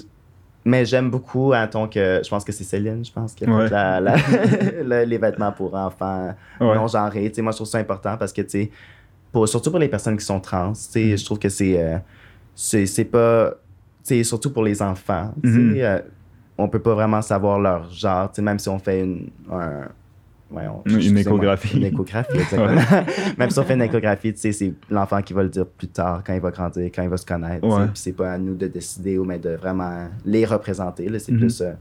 Mais 0.64 0.84
j'aime 0.84 1.10
beaucoup, 1.10 1.54
Anton, 1.54 1.88
que 1.88 2.20
je 2.22 2.28
pense 2.28 2.44
que 2.44 2.52
c'est 2.52 2.64
Céline, 2.64 3.02
je 3.02 3.10
pense, 3.10 3.32
qui 3.32 3.46
Ouais. 3.46 3.70
la- 3.70 3.98
la- 3.98 4.16
le- 4.84 5.04
les 5.04 5.16
vêtements 5.18 5.52
pour 5.52 5.74
enfants 5.74 6.34
Ouais. 6.60 6.74
non 6.74 6.86
genrés. 6.86 7.32
Moi, 7.38 7.52
je 7.52 7.56
trouve 7.56 7.66
ça 7.68 7.78
important 7.78 8.16
parce 8.18 8.30
que, 8.32 8.42
tu 8.42 8.70
pour, 9.32 9.48
surtout 9.48 9.70
pour 9.70 9.78
les 9.80 9.88
personnes 9.88 10.18
qui 10.18 10.24
sont 10.24 10.38
trans, 10.40 10.72
Mhm. 10.74 11.16
je 11.16 11.24
trouve 11.24 11.38
que 11.38 11.48
c'est, 11.48 11.82
euh, 11.82 11.96
c'est, 12.54 12.84
c'est 12.84 13.04
pas, 13.06 13.52
sais, 14.02 14.22
surtout 14.24 14.52
pour 14.52 14.62
les 14.64 14.82
enfants, 14.82 15.32
Mhm. 15.42 15.74
euh, 15.78 16.00
on 16.58 16.68
peut 16.68 16.80
pas 16.80 16.94
vraiment 16.94 17.22
savoir 17.22 17.58
leur 17.58 17.88
genre, 17.90 18.30
même 18.38 18.58
si 18.58 18.68
on 18.68 18.78
fait 18.78 19.00
une, 19.00 19.30
un- 19.50 19.88
ouais, 20.50 20.62
on- 20.68 20.82
Une 20.88 21.18
échographie. 21.18 21.76
Une 21.78 21.84
échographie, 21.84 22.38
exactement. 22.38 22.80
même 23.38 23.50
si 23.50 23.58
on 23.58 23.62
fait 23.64 23.74
une 23.74 23.82
échographie, 23.82 24.32
tu 24.32 24.40
sais, 24.40 24.52
c'est 24.52 24.72
l'enfant 24.90 25.20
qui 25.22 25.32
va 25.32 25.42
le 25.42 25.48
dire 25.48 25.66
plus 25.66 25.88
tard, 25.88 26.22
quand 26.26 26.34
il 26.34 26.40
va 26.40 26.50
grandir, 26.50 26.90
quand 26.94 27.02
il 27.02 27.08
va 27.08 27.16
se 27.16 27.26
connaître. 27.26 27.66
Ouais. 27.66 27.84
Puis 27.86 27.92
c'est 27.94 28.12
pas 28.12 28.32
à 28.32 28.38
nous 28.38 28.54
de 28.54 28.66
décider, 28.66 29.18
ou 29.18 29.24
mais 29.24 29.38
de 29.38 29.50
vraiment 29.50 30.08
les 30.24 30.44
représenter. 30.44 31.08
Là, 31.08 31.18
c'est 31.18 31.32
Mhm. 31.32 31.38
plus, 31.38 31.60
euh, 31.60 31.72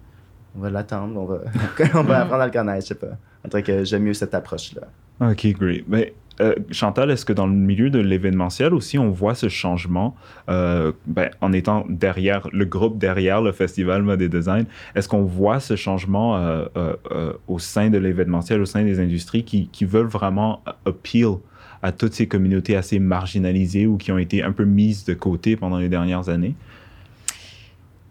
on 0.55 0.61
va 0.61 0.69
l'attendre, 0.69 1.19
on 1.19 1.25
va, 1.25 1.41
on 1.95 2.03
va 2.03 2.21
apprendre 2.21 2.41
à 2.43 2.45
le 2.47 2.51
connaître, 2.51 2.81
je 2.83 2.87
sais 2.89 2.95
pas. 2.95 3.17
En 3.45 3.49
tout 3.49 3.61
cas, 3.61 3.83
j'aime 3.83 4.03
mieux 4.03 4.13
cette 4.13 4.33
approche-là. 4.33 4.87
OK, 5.31 5.47
great. 5.59 5.85
Mais 5.87 6.13
euh, 6.41 6.55
Chantal, 6.71 7.11
est-ce 7.11 7.25
que 7.25 7.33
dans 7.33 7.47
le 7.47 7.53
milieu 7.53 7.89
de 7.89 7.99
l'événementiel 7.99 8.73
aussi, 8.73 8.97
on 8.97 9.09
voit 9.09 9.35
ce 9.35 9.49
changement 9.49 10.15
euh, 10.49 10.91
ben, 11.05 11.29
en 11.41 11.53
étant 11.53 11.85
derrière 11.89 12.47
le 12.51 12.65
groupe, 12.65 12.97
derrière 12.97 13.41
le 13.41 13.51
festival 13.51 14.03
Mode 14.03 14.21
et 14.21 14.29
Design? 14.29 14.65
Est-ce 14.95 15.09
qu'on 15.09 15.23
voit 15.23 15.59
ce 15.59 15.75
changement 15.75 16.37
euh, 16.37 17.33
au 17.47 17.59
sein 17.59 17.89
de 17.89 17.97
l'événementiel, 17.97 18.61
au 18.61 18.65
sein 18.65 18.83
des 18.83 18.99
industries 18.99 19.43
qui, 19.43 19.67
qui 19.67 19.85
veulent 19.85 20.07
vraiment 20.07 20.63
appeal 20.85 21.35
à 21.81 21.91
toutes 21.91 22.13
ces 22.13 22.27
communautés 22.27 22.75
assez 22.75 22.99
marginalisées 22.99 23.87
ou 23.87 23.97
qui 23.97 24.11
ont 24.11 24.17
été 24.17 24.43
un 24.43 24.51
peu 24.51 24.65
mises 24.65 25.05
de 25.05 25.13
côté 25.13 25.55
pendant 25.55 25.77
les 25.77 25.89
dernières 25.89 26.29
années? 26.29 26.55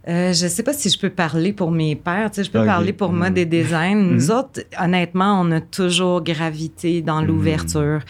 Euh, 0.06 0.32
je 0.32 0.46
sais 0.46 0.62
pas 0.62 0.72
si 0.72 0.88
je 0.88 0.98
peux 0.98 1.11
parler 1.11 1.52
pour 1.52 1.70
mes 1.70 1.94
pères. 1.96 2.30
Tu 2.30 2.37
sais, 2.37 2.44
je 2.44 2.50
peux 2.50 2.64
parler 2.64 2.92
pour 2.92 3.12
mode 3.12 3.37
et 3.37 3.44
design. 3.44 3.98
Nous 4.14 4.26
Mhm. 4.30 4.37
autres, 4.38 4.61
honnêtement, 4.80 5.40
on 5.40 5.50
a 5.52 5.61
toujours 5.61 6.22
gravité 6.22 7.02
dans 7.02 7.20
l'ouverture. 7.20 8.00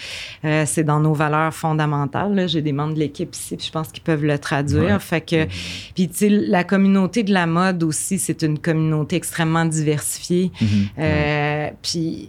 Euh, 0.45 0.65
c'est 0.67 0.85
dans 0.85 1.01
nos 1.01 1.15
valeurs 1.15 1.53
fondamentales. 1.55 2.49
J'ai 2.49 2.63
des 2.63 2.73
membres 2.73 2.95
de 2.95 3.01
l'équipe 3.01 3.35
ici, 3.35 3.57
puis 3.57 3.67
je 3.67 3.73
pense 3.73 3.89
qu'ils 3.89 4.03
peuvent 4.05 4.25
le 4.25 4.39
traduire. 4.39 4.83
Ouais. 4.95 4.99
Fait 5.01 5.21
que, 5.23 5.47
puis 5.95 6.09
tu 6.09 6.15
sais, 6.15 6.29
la 6.29 6.63
communauté 6.63 7.23
de 7.25 7.33
la 7.33 7.47
mode 7.47 7.83
aussi, 7.83 8.19
c'est 8.19 8.43
une 8.43 8.59
communauté 8.59 9.17
extrêmement 9.17 9.65
diversifiée. 9.65 10.53
Euh, 10.99 11.69
Puis 11.83 12.29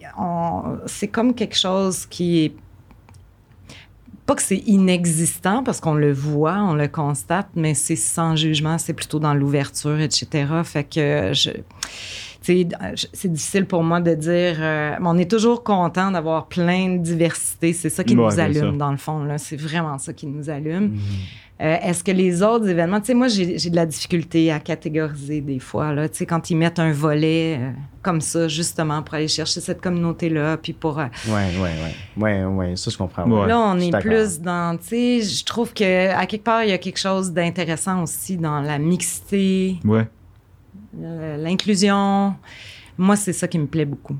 c'est 0.86 1.08
comme 1.08 1.34
quelque 1.34 1.56
chose 1.58 2.06
qui 2.06 2.45
est 2.45 2.54
pas 4.30 4.36
que 4.36 4.44
c'est 4.44 4.63
inexistant 4.68 5.63
parce 5.63 5.80
qu'on 5.82 5.96
le 5.96 6.13
voit, 6.13 6.58
on 6.62 6.76
le 6.76 6.88
constate, 6.88 7.48
mais 7.56 7.74
c'est 7.74 7.96
sans 7.96 8.36
jugement, 8.36 8.78
c'est 8.78 8.94
plutôt 8.94 9.18
dans 9.18 9.34
l'ouverture, 9.34 10.00
etc. 10.00 10.46
Fait 10.63 10.84
que 10.84 11.32
je 11.34 11.50
c'est 12.42 13.32
difficile 13.32 13.65
pour 13.65 13.84
moi 13.84 14.02
de 14.02 14.13
dire. 14.13 14.58
Euh, 14.60 14.96
mais 15.00 15.08
on 15.08 15.18
est 15.18 15.30
toujours 15.30 15.63
content 15.63 16.12
d'avoir 16.12 16.48
plein 16.48 16.96
de 16.96 16.98
diversité. 16.98 17.74
C'est 17.74 17.89
ça 17.89 18.04
qui 18.04 18.15
nous 18.15 18.39
allume, 18.39 18.78
dans 18.78 18.92
le 18.92 18.98
fond. 18.98 19.28
C'est 19.38 19.60
vraiment 19.60 19.98
ça 19.98 20.13
qui 20.13 20.28
nous 20.28 20.50
allume. 20.50 20.92
Mhm. 20.92 21.00
Euh, 21.62 21.76
est-ce 21.84 22.06
que 22.06 22.12
les 22.12 22.41
autres 22.41 22.69
événements, 22.69 23.02
tu 23.02 23.08
sais, 23.08 23.13
moi, 23.13 23.28
j'ai 23.28 23.69
de 23.69 23.76
la 23.76 23.86
difficulté 23.86 24.50
à 24.50 24.62
catégoriser 24.62 25.41
des 25.41 25.60
fois, 25.60 25.93
là, 25.93 26.08
tu 26.08 26.19
sais, 26.19 26.26
quand 26.26 26.50
ils 26.50 26.56
mettent 26.56 26.80
un 26.80 26.93
volet 26.93 27.58
euh, 27.60 27.72
comme 28.02 28.22
ça, 28.22 28.48
justement, 28.48 29.04
pour 29.04 29.15
aller 29.15 29.28
chercher 29.28 29.60
cette 29.60 29.82
communauté-là, 29.82 30.56
puis 30.56 30.72
pour... 30.72 30.98
Oui, 30.98 31.04
oui, 31.28 31.69
oui. 31.84 31.91
Oui, 32.15 32.32
oui, 32.43 32.78
ça, 32.78 32.89
je 32.89 32.98
comprends. 32.98 33.26
Là, 33.26 33.60
on 33.60 33.78
est 33.78 33.91
plus 34.00 34.39
dans, 34.39 34.78
tu 34.78 34.88
sais, 34.88 35.22
je 35.22 35.43
trouve 35.43 35.74
qu'à 35.74 36.26
quelque 36.28 36.45
part, 36.45 36.63
il 36.63 36.69
y 36.69 36.74
a 36.74 36.78
quelque 36.78 37.00
chose 37.00 37.34
d'intéressant 37.34 38.04
aussi 38.04 38.38
dans 38.38 38.62
la 38.62 38.80
mixité. 38.80 39.80
Ouais. 39.84 40.08
Euh, 41.02 41.38
l'inclusion. 41.38 42.36
Moi, 42.98 43.15
c'est 43.15 43.34
ça 43.34 43.48
qui 43.48 43.60
me 43.60 43.67
plaît 43.67 43.86
beaucoup. 43.86 44.15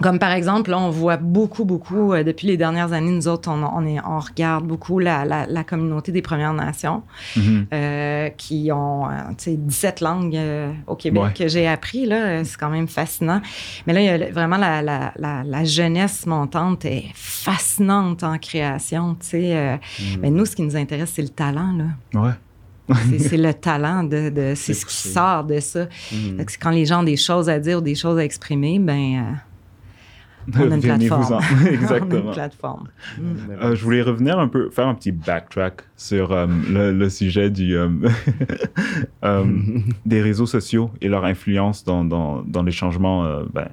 Comme 0.00 0.18
par 0.18 0.32
exemple, 0.32 0.70
là, 0.70 0.78
on 0.78 0.90
voit 0.90 1.16
beaucoup, 1.16 1.64
beaucoup, 1.64 2.12
euh, 2.12 2.22
depuis 2.22 2.46
les 2.46 2.56
dernières 2.56 2.92
années, 2.92 3.12
nous 3.12 3.28
autres, 3.28 3.50
on, 3.50 3.62
on, 3.62 3.86
est, 3.86 3.98
on 4.06 4.18
regarde 4.18 4.66
beaucoup 4.66 4.98
la, 4.98 5.24
la, 5.24 5.64
communauté 5.64 6.12
des 6.12 6.22
Premières 6.22 6.52
Nations 6.52 7.02
mm-hmm. 7.36 7.66
euh, 7.72 8.28
qui 8.30 8.70
ont 8.72 9.08
17 9.46 10.00
langues 10.00 10.38
au 10.86 10.96
Québec 10.96 11.34
que 11.34 11.48
j'ai 11.48 11.66
appris. 11.66 12.06
Là, 12.06 12.44
c'est 12.44 12.58
quand 12.58 12.70
même 12.70 12.88
fascinant. 12.88 13.40
Mais 13.86 13.92
là, 13.92 14.00
il 14.00 14.06
y 14.06 14.08
a 14.08 14.30
vraiment 14.30 14.58
la, 14.58 15.12
la 15.16 15.64
jeunesse 15.64 16.26
montante 16.26 16.84
est 16.84 17.10
fascinante 17.14 18.22
en 18.22 18.38
création. 18.38 19.16
Tu 19.20 19.26
sais. 19.26 19.80
Mm. 19.98 20.20
Mais 20.20 20.30
nous, 20.30 20.46
ce 20.46 20.56
qui 20.56 20.62
nous 20.62 20.76
intéresse, 20.76 21.12
c'est 21.14 21.22
le 21.22 21.28
talent. 21.28 21.72
Là. 21.72 22.20
Ouais 22.20 22.32
c'est 23.18 23.36
le 23.36 23.54
talent 23.54 24.04
de, 24.04 24.30
de 24.30 24.52
c'est 24.54 24.74
ce 24.74 24.86
qui 24.86 24.94
sort 24.94 25.44
de 25.44 25.60
ça. 25.60 25.86
Mm. 26.12 26.42
Quand 26.60 26.70
les 26.70 26.86
gens 26.86 27.00
ont 27.00 27.04
des 27.04 27.16
choses 27.16 27.48
à 27.48 27.58
dire 27.58 27.78
ou 27.78 27.80
des 27.80 27.94
choses 27.94 28.18
à 28.18 28.24
exprimer, 28.24 28.78
ben 28.78 29.16
euh, 29.16 29.32
on 30.54 30.70
a 30.70 30.74
une 30.74 30.80
plateforme. 30.80 31.40
Exactement. 31.68 32.10
on 32.10 32.14
a 32.14 32.28
une 32.28 32.32
plateforme. 32.32 32.88
Mm. 33.18 33.22
Euh, 33.50 33.74
je 33.74 33.82
voulais 33.82 34.02
revenir 34.02 34.38
un 34.38 34.48
peu, 34.48 34.70
faire 34.70 34.86
un 34.86 34.94
petit 34.94 35.12
backtrack 35.12 35.82
sur 35.96 36.32
euh, 36.32 36.46
le, 36.68 37.08
sujet 37.08 37.50
du, 37.50 37.76
des 40.06 40.22
réseaux 40.22 40.46
sociaux 40.46 40.90
et 41.00 41.08
leur 41.08 41.24
influence 41.24 41.84
dans, 41.84 42.04
dans, 42.04 42.42
dans 42.42 42.62
les 42.62 42.72
changements 42.72 43.42
ben, 43.52 43.68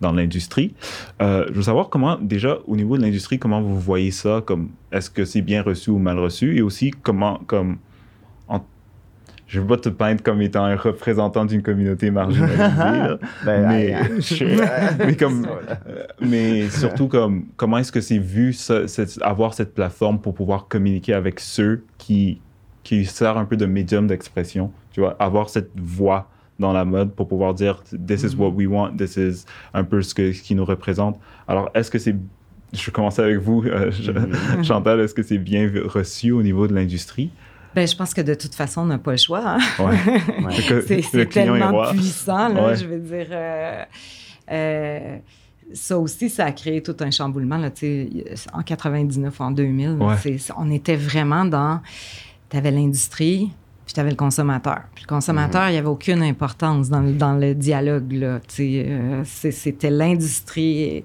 dans 0.00 0.12
l'industrie. 0.12 0.74
je 1.20 1.52
veux 1.52 1.62
savoir 1.62 1.88
comment, 1.88 2.18
déjà, 2.20 2.58
au 2.66 2.76
niveau 2.76 2.96
de 2.96 3.02
l'industrie, 3.02 3.38
comment 3.38 3.62
vous 3.62 3.78
voyez 3.78 4.10
ça, 4.10 4.42
comme 4.44 4.70
est-ce 4.90 5.10
que 5.10 5.24
c'est 5.24 5.42
bien 5.42 5.62
reçu 5.62 5.90
ou 5.90 5.98
mal 5.98 6.18
reçu, 6.18 6.56
et 6.56 6.62
aussi 6.62 6.90
comment, 6.90 7.40
comme 7.46 7.78
je 9.52 9.58
ne 9.58 9.64
veux 9.64 9.68
pas 9.68 9.76
te 9.76 9.90
peindre 9.90 10.22
comme 10.22 10.40
étant 10.40 10.64
un 10.64 10.76
représentant 10.76 11.44
d'une 11.44 11.60
communauté 11.60 12.10
marginalisée, 12.10 12.56
ben, 13.44 13.68
mais, 13.68 13.94
mais, 14.98 15.14
comme, 15.14 15.46
mais 16.22 16.70
surtout 16.70 17.06
comme 17.06 17.44
comment 17.58 17.76
est-ce 17.76 17.92
que 17.92 18.00
c'est 18.00 18.16
vu 18.16 18.56
avoir 19.20 19.52
cette 19.52 19.74
plateforme 19.74 20.22
pour 20.22 20.32
pouvoir 20.32 20.68
communiquer 20.68 21.12
avec 21.12 21.38
ceux 21.38 21.84
qui 21.98 22.40
qui 22.82 23.04
sert 23.04 23.36
un 23.36 23.44
peu 23.44 23.58
de 23.58 23.66
médium 23.66 24.06
d'expression, 24.06 24.72
tu 24.90 25.00
vois, 25.00 25.16
avoir 25.18 25.50
cette 25.50 25.70
voix 25.78 26.30
dans 26.58 26.72
la 26.72 26.86
mode 26.86 27.12
pour 27.12 27.28
pouvoir 27.28 27.52
dire 27.52 27.82
this 28.06 28.22
is 28.22 28.34
what 28.34 28.52
we 28.52 28.66
want, 28.66 28.96
this 28.96 29.18
is 29.18 29.44
un 29.74 29.84
peu 29.84 30.00
ce, 30.00 30.14
que, 30.14 30.32
ce 30.32 30.40
qui 30.40 30.54
nous 30.54 30.64
représente. 30.64 31.20
Alors 31.46 31.68
est-ce 31.74 31.90
que 31.90 31.98
c'est 31.98 32.16
je 32.72 32.86
vais 32.86 32.92
commencer 32.92 33.20
avec 33.20 33.36
vous, 33.36 33.62
euh, 33.66 33.90
mm-hmm. 33.90 34.64
Chantal, 34.64 35.00
est-ce 35.00 35.12
que 35.12 35.22
c'est 35.22 35.36
bien 35.36 35.70
reçu 35.84 36.32
au 36.32 36.42
niveau 36.42 36.66
de 36.66 36.74
l'industrie? 36.74 37.30
Ben, 37.74 37.86
je 37.86 37.96
pense 37.96 38.12
que 38.12 38.20
de 38.20 38.34
toute 38.34 38.54
façon, 38.54 38.82
on 38.82 38.86
n'a 38.86 38.98
pas 38.98 39.12
le 39.12 39.16
choix. 39.16 39.56
Hein. 39.56 39.58
c'est 40.86 41.28
tellement 41.28 41.90
puissant, 41.90 42.48
là, 42.48 42.74
je 42.74 42.86
veux 42.86 42.98
dire. 42.98 43.26
Euh, 43.30 43.84
euh, 44.50 45.16
ça 45.72 45.98
aussi, 45.98 46.28
ça 46.28 46.46
a 46.46 46.52
créé 46.52 46.82
tout 46.82 46.96
un 47.00 47.10
chamboulement. 47.10 47.56
Là, 47.56 47.70
en 48.52 48.62
99 48.62 49.40
ou 49.40 49.42
en 49.42 49.50
2000, 49.50 49.98
on 50.56 50.70
était 50.70 50.96
vraiment 50.96 51.44
dans... 51.44 51.80
Tu 52.50 52.58
avais 52.58 52.70
l'industrie, 52.70 53.50
puis 53.86 53.94
tu 53.94 54.00
avais 54.00 54.10
le 54.10 54.16
consommateur. 54.16 54.82
Puis 54.94 55.04
le 55.04 55.08
consommateur, 55.08 55.62
mm-hmm. 55.62 55.68
il 55.70 55.72
n'y 55.72 55.78
avait 55.78 55.88
aucune 55.88 56.22
importance 56.22 56.90
dans, 56.90 57.02
dans 57.02 57.32
le 57.34 57.54
dialogue. 57.54 58.38
Euh, 58.60 59.22
c'était 59.24 59.90
l'industrie. 59.90 61.04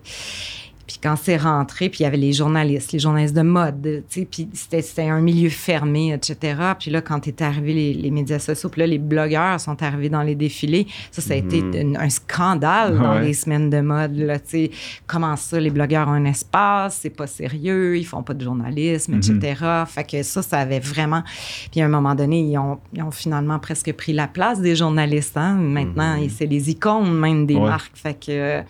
Puis 0.88 1.00
quand 1.04 1.18
c'est 1.22 1.36
rentré, 1.36 1.90
puis 1.90 2.00
il 2.00 2.04
y 2.04 2.06
avait 2.06 2.16
les 2.16 2.32
journalistes, 2.32 2.94
les 2.94 3.00
journalistes 3.00 3.36
de 3.36 3.42
mode, 3.42 4.04
tu 4.10 4.22
sais, 4.22 4.28
puis 4.30 4.48
c'était 4.54 5.10
un 5.10 5.20
milieu 5.20 5.50
fermé, 5.50 6.14
etc. 6.14 6.56
Puis 6.80 6.92
là, 6.92 7.02
quand 7.02 7.28
est 7.28 7.42
arrivé 7.42 7.74
les, 7.74 7.94
les, 7.94 8.10
médias 8.10 8.40
sociaux, 8.40 8.70
puis 8.70 8.80
là, 8.80 8.88
les 8.88 8.98
blogueurs 8.98 9.60
sont 9.60 9.84
arrivés 9.84 10.08
dans 10.08 10.22
les 10.22 10.36
défilés, 10.36 10.88
ça, 11.12 11.22
ça 11.22 11.34
a 11.34 11.38
été 11.38 11.62
mhm. 11.62 11.98
un 12.00 12.10
scandale 12.10 12.98
dans 12.98 13.20
les 13.20 13.34
semaines 13.34 13.70
de 13.70 13.82
mode, 13.82 14.16
là, 14.16 14.40
tu 14.40 14.50
sais. 14.50 14.72
Comment 15.06 15.36
ça, 15.36 15.60
les 15.60 15.72
blogueurs 15.72 16.08
ont 16.08 16.14
un 16.14 16.24
espace, 16.24 17.00
c'est 17.02 17.10
pas 17.10 17.28
sérieux, 17.28 17.98
ils 17.98 18.06
font 18.06 18.24
pas 18.24 18.34
de 18.34 18.44
journalisme, 18.44 19.16
etc. 19.16 19.56
Mhm. 19.62 19.86
Fait 19.88 20.04
que 20.06 20.24
ça, 20.24 20.42
ça 20.42 20.60
avait 20.60 20.80
vraiment... 20.80 21.24
Puis 21.70 21.82
à 21.82 21.86
un 21.86 21.90
moment 21.90 22.16
donné, 22.16 22.40
ils 22.40 22.58
ont, 22.58 22.80
ils 22.94 23.04
ont 23.04 23.12
finalement 23.12 23.60
presque 23.60 23.92
pris 23.92 24.14
la 24.14 24.28
place 24.28 24.62
des 24.62 24.78
journalistes, 24.78 25.36
hein. 25.36 25.56
Maintenant, 25.56 26.18
mhm. 26.18 26.30
c'est 26.30 26.46
les 26.46 26.70
icônes 26.70 27.12
même 27.12 27.46
des 27.46 27.60
marques. 27.60 27.92
Fait 27.96 28.18
que... 28.18 28.64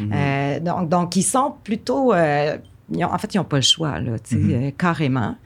Euh, 0.00 0.60
donc, 0.60 0.88
donc, 0.88 1.16
ils 1.16 1.22
sont 1.22 1.54
plutôt 1.62 2.12
en 2.92 3.18
fait, 3.18 3.34
ils 3.34 3.38
n'ont 3.38 3.44
pas 3.44 3.56
le 3.56 3.62
choix, 3.62 3.98
là, 3.98 4.12
euh, 4.32 4.70
carrément. 4.76 5.36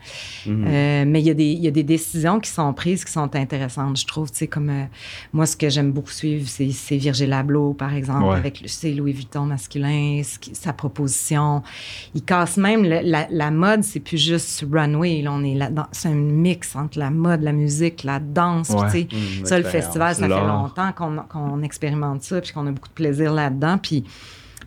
Euh, 0.46 1.05
mais 1.07 1.20
il 1.20 1.27
y, 1.27 1.31
a 1.31 1.35
des, 1.35 1.44
il 1.44 1.61
y, 1.61 1.68
a 1.68 1.70
des 1.70 1.85
décisions 1.85 2.40
qui 2.40 2.51
sont 2.51 2.72
prises 2.72 3.05
qui 3.05 3.12
sont 3.12 3.35
intéressantes, 3.37 3.96
je 3.96 4.07
trouve. 4.07 4.29
Comme 4.51 4.70
euh, 4.70 4.85
moi, 5.33 5.46
ce 5.46 5.57
que 5.57 5.68
j'aime 5.68 5.92
beaucoup 5.92 6.11
suivre, 6.11 6.48
c'est 6.48 6.96
Virgil 6.96 7.33
Abloh, 7.33 7.74
par 7.74 7.94
exemple, 7.94 8.35
avec 8.35 8.64
Louis 8.85 9.12
Vuitton 9.12 9.44
masculin, 9.44 10.22
sa 10.53 10.72
proposition. 10.72 11.62
Il 12.14 12.22
casse 12.22 12.57
même 12.57 12.83
la, 12.83 13.29
la, 13.31 13.51
mode, 13.51 13.85
c'est 13.85 14.01
plus 14.01 14.18
juste 14.18 14.64
runway. 14.70 15.22
Là, 15.22 15.33
on 15.33 15.44
est 15.44 15.55
là 15.55 15.70
c'est 15.92 16.09
un 16.09 16.14
mix 16.14 16.74
entre 16.74 16.98
la 16.98 17.11
mode, 17.11 17.42
la 17.42 17.53
musique, 17.53 18.03
la 18.03 18.18
danse. 18.18 18.70
Mmh, 18.70 19.44
ça, 19.44 19.59
le 19.59 19.64
festival, 19.64 20.14
ça 20.14 20.29
fait 20.29 20.29
longtemps 20.29 20.92
qu'on 20.92 21.62
expérimente 21.62 22.22
ça, 22.22 22.40
puis 22.40 22.53
qu'on 22.53 22.66
a 22.66 22.72
beaucoup 22.72 22.88
de 22.88 22.94
plaisir 22.94 23.33
là-dedans. 23.33 23.79
Puis 23.79 24.05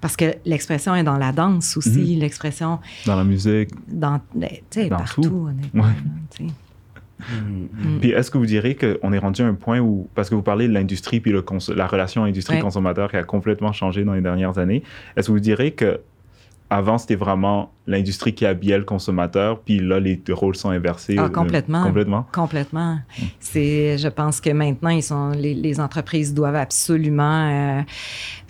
parce 0.02 0.18
que 0.18 0.26
l'expression 0.46 0.96
est 0.96 1.04
dans 1.04 1.18
la 1.18 1.32
danse 1.32 1.78
aussi, 1.78 2.16
mhm. 2.16 2.20
l'expression. 2.20 2.80
Dans 3.06 3.16
la 3.16 3.24
musique. 3.24 3.70
Dans, 3.88 4.20
ben, 4.36 4.50
tu 4.70 4.82
sais, 4.82 4.90
partout, 4.90 5.48
honnêtement. 5.50 5.86
Mm. 7.30 8.00
Puis 8.00 8.12
est-ce 8.12 8.32
que 8.32 8.38
vous 8.40 8.46
direz 8.46 8.76
qu'on 8.76 9.14
est 9.14 9.20
rendu 9.20 9.42
à 9.42 9.46
un 9.46 9.54
point 9.54 9.80
où, 9.80 10.10
parce 10.16 10.30
que 10.30 10.36
vous 10.36 10.42
parlez 10.42 10.68
de 10.68 10.74
l'industrie 10.74 11.20
puis 11.20 11.32
le 11.32 11.46
la 11.76 11.88
relation 11.88 12.24
industrie-consommateur 12.24 13.12
qui 13.12 13.18
a 13.18 13.24
complètement 13.24 13.74
changé 13.74 14.04
dans 14.04 14.14
les 14.14 14.22
dernières 14.22 14.58
années, 14.58 14.84
est-ce 15.16 15.28
que 15.28 15.32
vous 15.32 15.40
direz 15.40 15.72
que 15.72 16.00
avant, 16.72 16.98
c'était 16.98 17.16
vraiment 17.16 17.74
l'industrie 17.86 18.34
qui 18.34 18.46
habillait 18.46 18.78
le 18.78 18.86
consommateur, 18.86 19.60
puis 19.60 19.80
là, 19.80 20.00
les 20.00 20.22
rôles 20.30 20.56
sont 20.56 20.70
inversés. 20.70 21.18
Ah, 21.20 21.28
complètement. 21.28 21.84
complètement. 21.84 22.26
Complètement. 22.32 22.94
Mm. 22.94 23.24
C'est, 23.42 23.98
je 23.98 24.08
pense 24.08 24.40
que 24.40 24.52
maintenant, 24.52 24.92
ils 24.92 25.04
sont, 25.04 25.32
les, 25.32 25.80
entreprises 25.82 26.34
doivent 26.34 26.56
absolument 26.56 27.50
euh, 27.50 27.82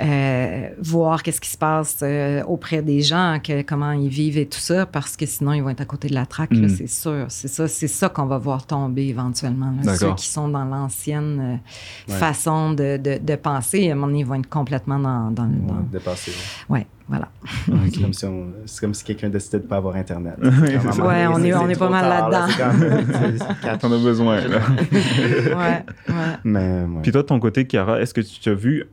euh, 0.03 0.69
voir 0.79 1.23
qu'est-ce 1.23 1.41
qui 1.41 1.49
se 1.49 1.57
passe 1.57 1.99
euh, 2.03 2.43
auprès 2.43 2.83
des 2.83 3.01
gens, 3.01 3.39
que, 3.43 3.63
comment 3.63 3.91
ils 3.93 4.09
vivent 4.09 4.37
et 4.37 4.45
tout 4.45 4.59
ça, 4.59 4.85
parce 4.85 5.17
que 5.17 5.25
sinon, 5.25 5.53
ils 5.53 5.63
vont 5.63 5.69
être 5.69 5.81
à 5.81 5.85
côté 5.85 6.07
de 6.07 6.13
la 6.13 6.27
traque, 6.27 6.51
mm. 6.51 6.69
c'est 6.69 6.87
sûr. 6.87 7.25
C'est 7.29 7.47
ça, 7.47 7.67
c'est 7.67 7.87
ça 7.87 8.07
qu'on 8.09 8.27
va 8.27 8.37
voir 8.37 8.67
tomber 8.67 9.07
éventuellement. 9.07 9.73
Ceux 9.97 10.13
qui 10.13 10.27
sont 10.27 10.47
dans 10.47 10.65
l'ancienne 10.65 11.59
façon 12.07 12.73
de, 12.73 12.97
de, 12.97 13.35
penser, 13.35 13.89
à 13.89 13.93
un 13.93 13.95
moment 13.95 14.07
donné, 14.07 14.19
ils 14.19 14.25
vont 14.27 14.35
être 14.35 14.49
complètement 14.49 14.99
dans... 14.99 15.31
dans, 15.31 15.47
dans... 15.47 15.81
Dépassés. 15.91 16.33
Ouais. 16.69 16.85
Voilà. 17.11 17.27
C'est 17.91 18.79
comme 18.79 18.93
si, 18.93 19.03
quelqu'un 19.03 19.27
décidait 19.27 19.57
de 19.57 19.63
ne 19.63 19.67
pas 19.67 19.75
avoir 19.75 19.97
Internet. 19.97 20.35
ouais, 20.41 21.27
on 21.27 21.43
est, 21.43 21.53
on 21.53 21.67
est 21.67 21.77
pas 21.77 21.89
mal 21.89 22.07
là-dedans. 22.07 23.45
T'en 23.81 23.91
as 23.91 23.97
besoin. 23.97 24.39
Là. 24.47 24.59
ouais, 24.93 25.53
ouais. 26.07 26.15
Mais, 26.45 26.85
Puis 27.03 27.11
toi, 27.11 27.23
de 27.23 27.27
ton 27.27 27.37
côté, 27.41 27.67
Chiara, 27.69 27.99
est-ce 27.99 28.13
que 28.13 28.21
tu 28.21 28.47
as 28.49 28.53
vu, 28.53 28.85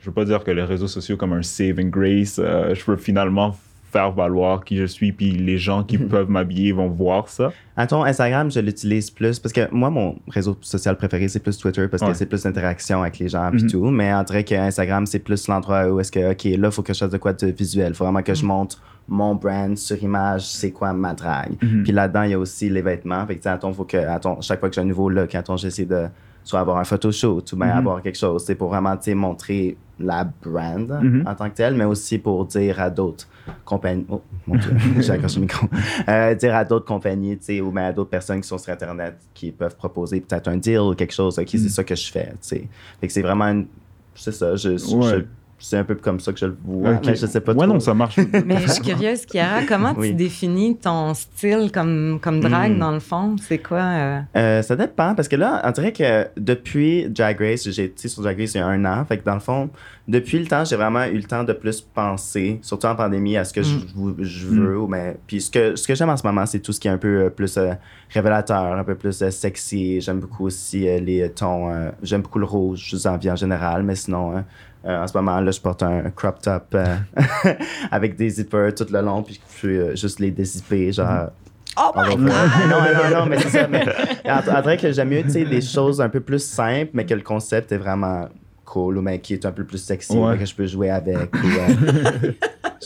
je 0.00 0.06
veux 0.06 0.14
pas 0.14 0.24
dire 0.24 0.42
que 0.42 0.50
les 0.52 0.64
réseaux 0.64 0.88
sociaux 0.88 1.18
comme 1.18 1.34
un 1.34 1.42
saving 1.42 1.90
grace, 1.90 2.40
euh, 2.42 2.74
je 2.74 2.82
peux 2.82 2.96
finalement 2.96 3.54
faire 3.90 4.12
valoir 4.12 4.64
qui 4.64 4.76
je 4.76 4.84
suis, 4.84 5.12
puis 5.12 5.30
les 5.30 5.58
gens 5.58 5.84
qui 5.84 5.98
mhm. 5.98 6.08
peuvent 6.08 6.30
m'habiller 6.30 6.72
vont 6.72 6.88
voir 6.88 7.28
ça. 7.28 7.52
À 7.76 7.86
ton 7.86 8.02
Instagram, 8.04 8.50
je 8.50 8.60
l'utilise 8.60 9.10
plus 9.10 9.38
parce 9.38 9.52
que 9.52 9.72
moi, 9.72 9.90
mon 9.90 10.16
réseau 10.28 10.56
social 10.60 10.96
préféré, 10.96 11.28
c'est 11.28 11.40
plus 11.40 11.56
Twitter 11.56 11.86
parce 11.88 12.02
que 12.02 12.14
c'est 12.14 12.26
plus 12.26 12.42
d'interaction 12.42 13.02
avec 13.02 13.18
les 13.18 13.28
gens 13.28 13.50
et 13.50 13.62
mhm. 13.62 13.70
tout. 13.70 13.90
Mais 13.90 14.12
en 14.12 14.22
vrai 14.24 14.44
que 14.44 14.54
Instagram, 14.54 15.06
c'est 15.06 15.18
plus 15.18 15.48
l'endroit 15.48 15.86
où 15.88 16.00
est-ce 16.00 16.12
que, 16.12 16.32
OK, 16.32 16.44
là, 16.44 16.68
il 16.68 16.70
faut 16.70 16.82
que 16.82 16.92
je 16.92 16.98
fasse 16.98 17.10
de 17.10 17.18
quoi 17.18 17.32
de 17.32 17.46
visuel. 17.46 17.88
Il 17.90 17.94
faut 17.94 18.04
vraiment 18.04 18.22
que 18.22 18.34
je 18.34 18.42
mhm. 18.42 18.48
montre 18.48 18.82
mon 19.08 19.34
brand 19.36 19.76
sur 19.78 20.02
image, 20.02 20.46
c'est 20.46 20.72
quoi 20.72 20.92
ma 20.92 21.14
drague. 21.14 21.56
Puis 21.84 21.92
là-dedans, 21.92 22.22
il 22.22 22.30
y 22.32 22.34
a 22.34 22.38
aussi 22.38 22.68
les 22.68 22.82
vêtements. 22.82 23.24
Fait 23.24 23.36
que, 23.36 23.48
attends, 23.48 23.72
faut 23.72 23.84
que, 23.84 23.96
attends, 23.96 24.40
chaque 24.40 24.58
fois 24.58 24.68
que 24.68 24.74
j'ai 24.74 24.80
un 24.80 24.84
nouveau 24.84 25.08
look, 25.08 25.32
attends, 25.36 25.56
j'essaie 25.56 25.84
de 25.84 26.06
soit 26.46 26.60
avoir 26.60 26.78
un 26.78 26.84
photoshoot 26.84 27.52
ou 27.52 27.56
bien 27.56 27.66
Mhm. 27.66 27.78
avoir 27.78 28.02
quelque 28.02 28.16
chose. 28.18 28.44
C'est 28.46 28.54
pour 28.54 28.68
vraiment, 28.68 28.96
montrer 29.14 29.76
la 29.98 30.24
brand 30.24 30.98
Mhm. 31.02 31.24
en 31.26 31.34
tant 31.34 31.50
que 31.50 31.56
telle, 31.56 31.74
mais 31.74 31.84
aussi 31.84 32.18
pour 32.18 32.44
dire 32.46 32.80
à 32.80 32.88
d'autres 32.88 33.26
compagnies. 33.64 34.04
Oh, 34.08 34.22
mon 34.46 34.56
Dieu, 34.56 34.70
j'ai 35.00 35.10
accroché 35.12 35.36
le 35.36 35.42
micro. 35.42 35.66
Euh, 36.08 36.34
dire 36.34 36.54
à 36.54 36.64
d'autres 36.64 36.84
compagnies, 36.84 37.36
tu 37.38 37.44
sais, 37.44 37.60
ou 37.60 37.70
bien 37.72 37.86
à 37.86 37.92
d'autres 37.92 38.10
personnes 38.10 38.40
qui 38.40 38.46
sont 38.48 38.58
sur 38.58 38.72
Internet 38.72 39.16
qui 39.34 39.50
peuvent 39.50 39.74
proposer 39.76 40.20
peut-être 40.20 40.46
un 40.48 40.56
deal 40.56 40.78
ou 40.80 40.94
quelque 40.94 41.14
chose. 41.14 41.38
OK, 41.38 41.52
Mhm. 41.52 41.60
c'est 41.60 41.68
ça 41.70 41.82
que 41.84 41.94
je 41.96 42.10
fais. 42.12 42.32
Fait 42.42 42.68
que 43.06 43.12
c'est 43.12 43.22
vraiment 43.22 43.46
une. 43.46 43.66
C'est 44.14 44.32
ça, 44.32 44.54
je, 44.56 44.76
je- 44.76 44.94
Ouais. 44.96 45.08
je- 45.20 45.24
c'est 45.58 45.78
un 45.78 45.84
peu 45.84 45.94
comme 45.94 46.20
ça 46.20 46.32
que 46.32 46.38
je 46.38 46.46
le 46.46 46.56
vois, 46.64 46.90
Ok. 46.92 47.06
mais 47.06 47.14
je 47.16 47.26
sais 47.26 47.40
pas 47.40 47.52
Ouais, 47.52 47.64
trop. 47.64 47.74
non, 47.74 47.80
ça 47.80 47.94
marche. 47.94 48.18
Mais 48.46 48.58
je 48.60 48.68
suis 48.70 48.82
curieuse, 48.82 49.24
Chiara, 49.26 49.62
comment 49.66 49.94
Oui. 49.96 50.08
tu 50.10 50.14
définis 50.14 50.76
ton 50.76 51.14
style 51.14 51.70
comme, 51.72 52.18
comme 52.20 52.40
drag, 52.40 52.72
Mm. 52.72 52.78
dans 52.78 52.90
le 52.92 53.00
fond? 53.00 53.36
C'est 53.40 53.58
quoi? 53.58 53.78
euh? 53.78 54.20
Euh, 54.36 54.62
ça 54.62 54.76
dépend, 54.76 55.14
parce 55.14 55.28
que 55.28 55.36
là, 55.36 55.62
on 55.64 55.70
dirait 55.70 55.92
que 55.92 56.26
depuis 56.38 57.08
Drag 57.08 57.38
Race, 57.40 57.68
j'ai 57.70 57.84
été 57.84 58.08
sur 58.08 58.22
Drag 58.22 58.38
Race 58.38 58.54
il 58.54 58.58
y 58.58 58.60
a 58.60 58.66
un 58.66 58.84
an. 58.84 59.04
Fait 59.06 59.16
que 59.18 59.24
dans 59.24 59.34
le 59.34 59.40
fond, 59.40 59.70
depuis 60.06 60.38
le 60.38 60.46
temps, 60.46 60.64
j'ai 60.64 60.76
vraiment 60.76 61.04
eu 61.06 61.16
le 61.16 61.24
temps 61.24 61.42
de 61.42 61.52
plus 61.52 61.80
penser, 61.80 62.58
surtout 62.62 62.86
en 62.86 62.94
pandémie, 62.94 63.36
à 63.36 63.44
ce 63.44 63.52
que 63.52 63.62
je, 63.62 63.76
je 64.20 64.46
veux. 64.46 64.78
ou 64.78 64.86
Mais, 64.86 65.16
puis 65.26 65.40
ce 65.40 65.50
que, 65.50 65.74
ce 65.74 65.86
que 65.88 65.94
j'aime 65.94 66.10
en 66.10 66.16
ce 66.16 66.26
moment, 66.26 66.44
c'est 66.46 66.60
tout 66.60 66.72
ce 66.72 66.78
qui 66.80 66.88
est 66.88 66.92
un 66.92 66.98
peu 66.98 67.24
euh, 67.24 67.30
plus 67.30 67.56
euh, 67.56 67.72
révélateur, 68.10 68.72
un 68.78 68.84
peu 68.84 68.94
plus 68.94 69.22
euh, 69.22 69.30
sexy. 69.30 70.00
J'aime 70.00 70.20
beaucoup 70.20 70.44
aussi 70.46 70.86
euh, 70.88 71.00
les 71.00 71.28
tons. 71.30 71.70
euh, 71.70 71.90
j'aime 72.02 72.22
beaucoup 72.22 72.38
le 72.38 72.44
rouge, 72.46 72.86
je 72.90 73.08
en 73.08 73.16
vie 73.16 73.30
en 73.30 73.36
général, 73.36 73.82
mais 73.82 73.94
sinon. 73.96 74.36
euh, 74.36 74.40
euh, 74.86 75.02
en 75.02 75.06
ce 75.06 75.16
moment, 75.16 75.40
là, 75.40 75.50
je 75.50 75.60
porte 75.60 75.82
un 75.82 76.10
crop 76.10 76.40
top 76.40 76.64
euh, 76.74 76.96
avec 77.90 78.16
des 78.16 78.30
zippers 78.30 78.74
tout 78.74 78.86
le 78.90 79.00
long, 79.00 79.22
puis 79.22 79.34
je 79.56 79.60
peux 79.62 79.68
euh, 79.74 79.96
juste 79.96 80.20
les 80.20 80.30
dézipper, 80.30 80.92
genre 80.92 81.30
Oh 81.78 81.90
all 81.94 82.16
my. 82.18 82.24
God! 82.26 82.30
non, 82.70 82.80
non, 82.80 83.18
non, 83.20 83.26
mais 83.26 83.38
c'est 83.38 83.50
ça. 83.50 83.68
Mais, 83.68 83.84
en, 84.24 84.38
en 84.58 84.62
vrai 84.62 84.76
que 84.78 84.90
j'aime 84.92 85.10
mieux, 85.10 85.22
tu 85.24 85.30
sais, 85.30 85.44
des 85.44 85.60
choses 85.60 86.00
un 86.00 86.08
peu 86.08 86.20
plus 86.20 86.42
simples, 86.42 86.90
mais 86.94 87.04
que 87.04 87.12
le 87.14 87.20
concept 87.20 87.70
est 87.72 87.76
vraiment 87.78 88.28
cool, 88.64 88.96
ou 88.98 89.02
mais 89.02 89.18
qui 89.20 89.34
est 89.34 89.44
un 89.44 89.52
peu 89.52 89.64
plus 89.64 89.78
sexy, 89.78 90.16
Ouais. 90.16 90.32
mais 90.32 90.38
que 90.38 90.46
je 90.46 90.54
peux 90.54 90.66
jouer 90.66 90.88
avec. 90.90 91.34
Ou, 91.34 91.46
euh, 91.46 92.32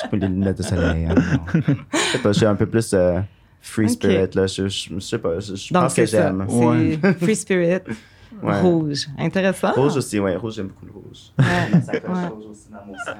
je 0.02 0.08
peux 0.10 0.16
les 0.16 0.26
lunettes 0.28 0.58
de 0.58 0.62
soleil. 0.64 1.06
hein. 1.06 1.14
Je 1.54 1.98
sais 1.98 2.18
pas, 2.18 2.32
je 2.32 2.36
suis 2.38 2.46
un 2.46 2.54
peu 2.56 2.66
plus 2.66 2.90
euh, 2.94 3.20
free 3.60 3.88
spirit, 3.90 4.30
là. 4.34 4.46
Je, 4.48 4.66
je, 4.68 4.90
je 4.94 4.98
sais 4.98 5.18
pas, 5.18 5.38
je, 5.38 5.54
je 5.54 5.72
Donc, 5.72 5.84
pense 5.84 5.94
que 5.94 6.06
j'aime. 6.06 6.44
Ouais. 6.48 6.98
Free 7.20 7.36
Spirit, 7.36 7.82
Ouais. 8.42 8.60
rouge. 8.60 9.06
Intéressant. 9.18 9.72
Rouge 9.72 9.96
aussi, 9.96 10.18
ouais, 10.20 10.36
rouge, 10.36 10.54
j'aime 10.54 10.68
beaucoup 10.68 10.86
le 10.86 10.92
rouge. 10.92 11.32
Ouais. 11.38 12.00
Ouais. 12.08 12.26
rouge 12.28 12.44
aussi 12.50 12.68
dans 12.70 12.84
mon 12.86 12.94
sac. 13.04 13.18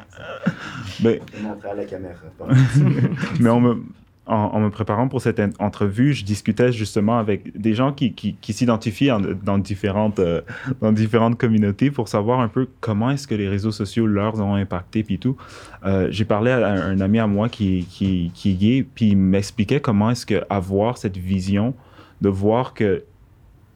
Mais, 1.02 1.20
Je 1.32 1.36
vais 1.38 1.48
montrer 1.48 1.70
à 1.70 1.74
la 1.74 1.84
caméra. 1.84 2.14
Mais 3.40 3.50
on 3.50 3.60
me, 3.60 3.82
en, 4.26 4.34
en 4.36 4.60
me 4.60 4.70
préparant 4.70 5.08
pour 5.08 5.20
cette 5.20 5.40
en- 5.40 5.50
entrevue, 5.58 6.12
je 6.12 6.24
discutais 6.24 6.72
justement 6.72 7.18
avec 7.18 7.58
des 7.58 7.74
gens 7.74 7.92
qui, 7.92 8.12
qui, 8.12 8.34
qui 8.34 8.52
s'identifient 8.52 9.10
en- 9.10 9.20
dans, 9.20 9.58
différentes, 9.58 10.18
euh, 10.20 10.40
dans 10.80 10.92
différentes 10.92 11.36
communautés 11.38 11.90
pour 11.90 12.08
savoir 12.08 12.40
un 12.40 12.48
peu 12.48 12.68
comment 12.80 13.10
est-ce 13.10 13.26
que 13.26 13.34
les 13.34 13.48
réseaux 13.48 13.72
sociaux 13.72 14.06
leur 14.06 14.38
ont 14.40 14.54
impacté 14.54 15.02
puis 15.02 15.18
tout. 15.18 15.36
Euh, 15.84 16.08
J'ai 16.10 16.24
parlé 16.24 16.50
à 16.52 16.66
un, 16.68 16.92
un 16.92 17.00
ami 17.00 17.18
à 17.18 17.26
moi 17.26 17.48
qui, 17.48 17.86
qui, 17.90 18.30
qui 18.34 18.52
est 18.52 18.54
gay, 18.54 18.86
puis 18.94 19.08
il 19.10 19.16
m'expliquait 19.16 19.80
comment 19.80 20.10
est-ce 20.10 20.26
que 20.26 20.42
avoir 20.48 20.96
cette 20.98 21.16
vision 21.16 21.74
de 22.20 22.28
voir 22.28 22.74
que 22.74 23.04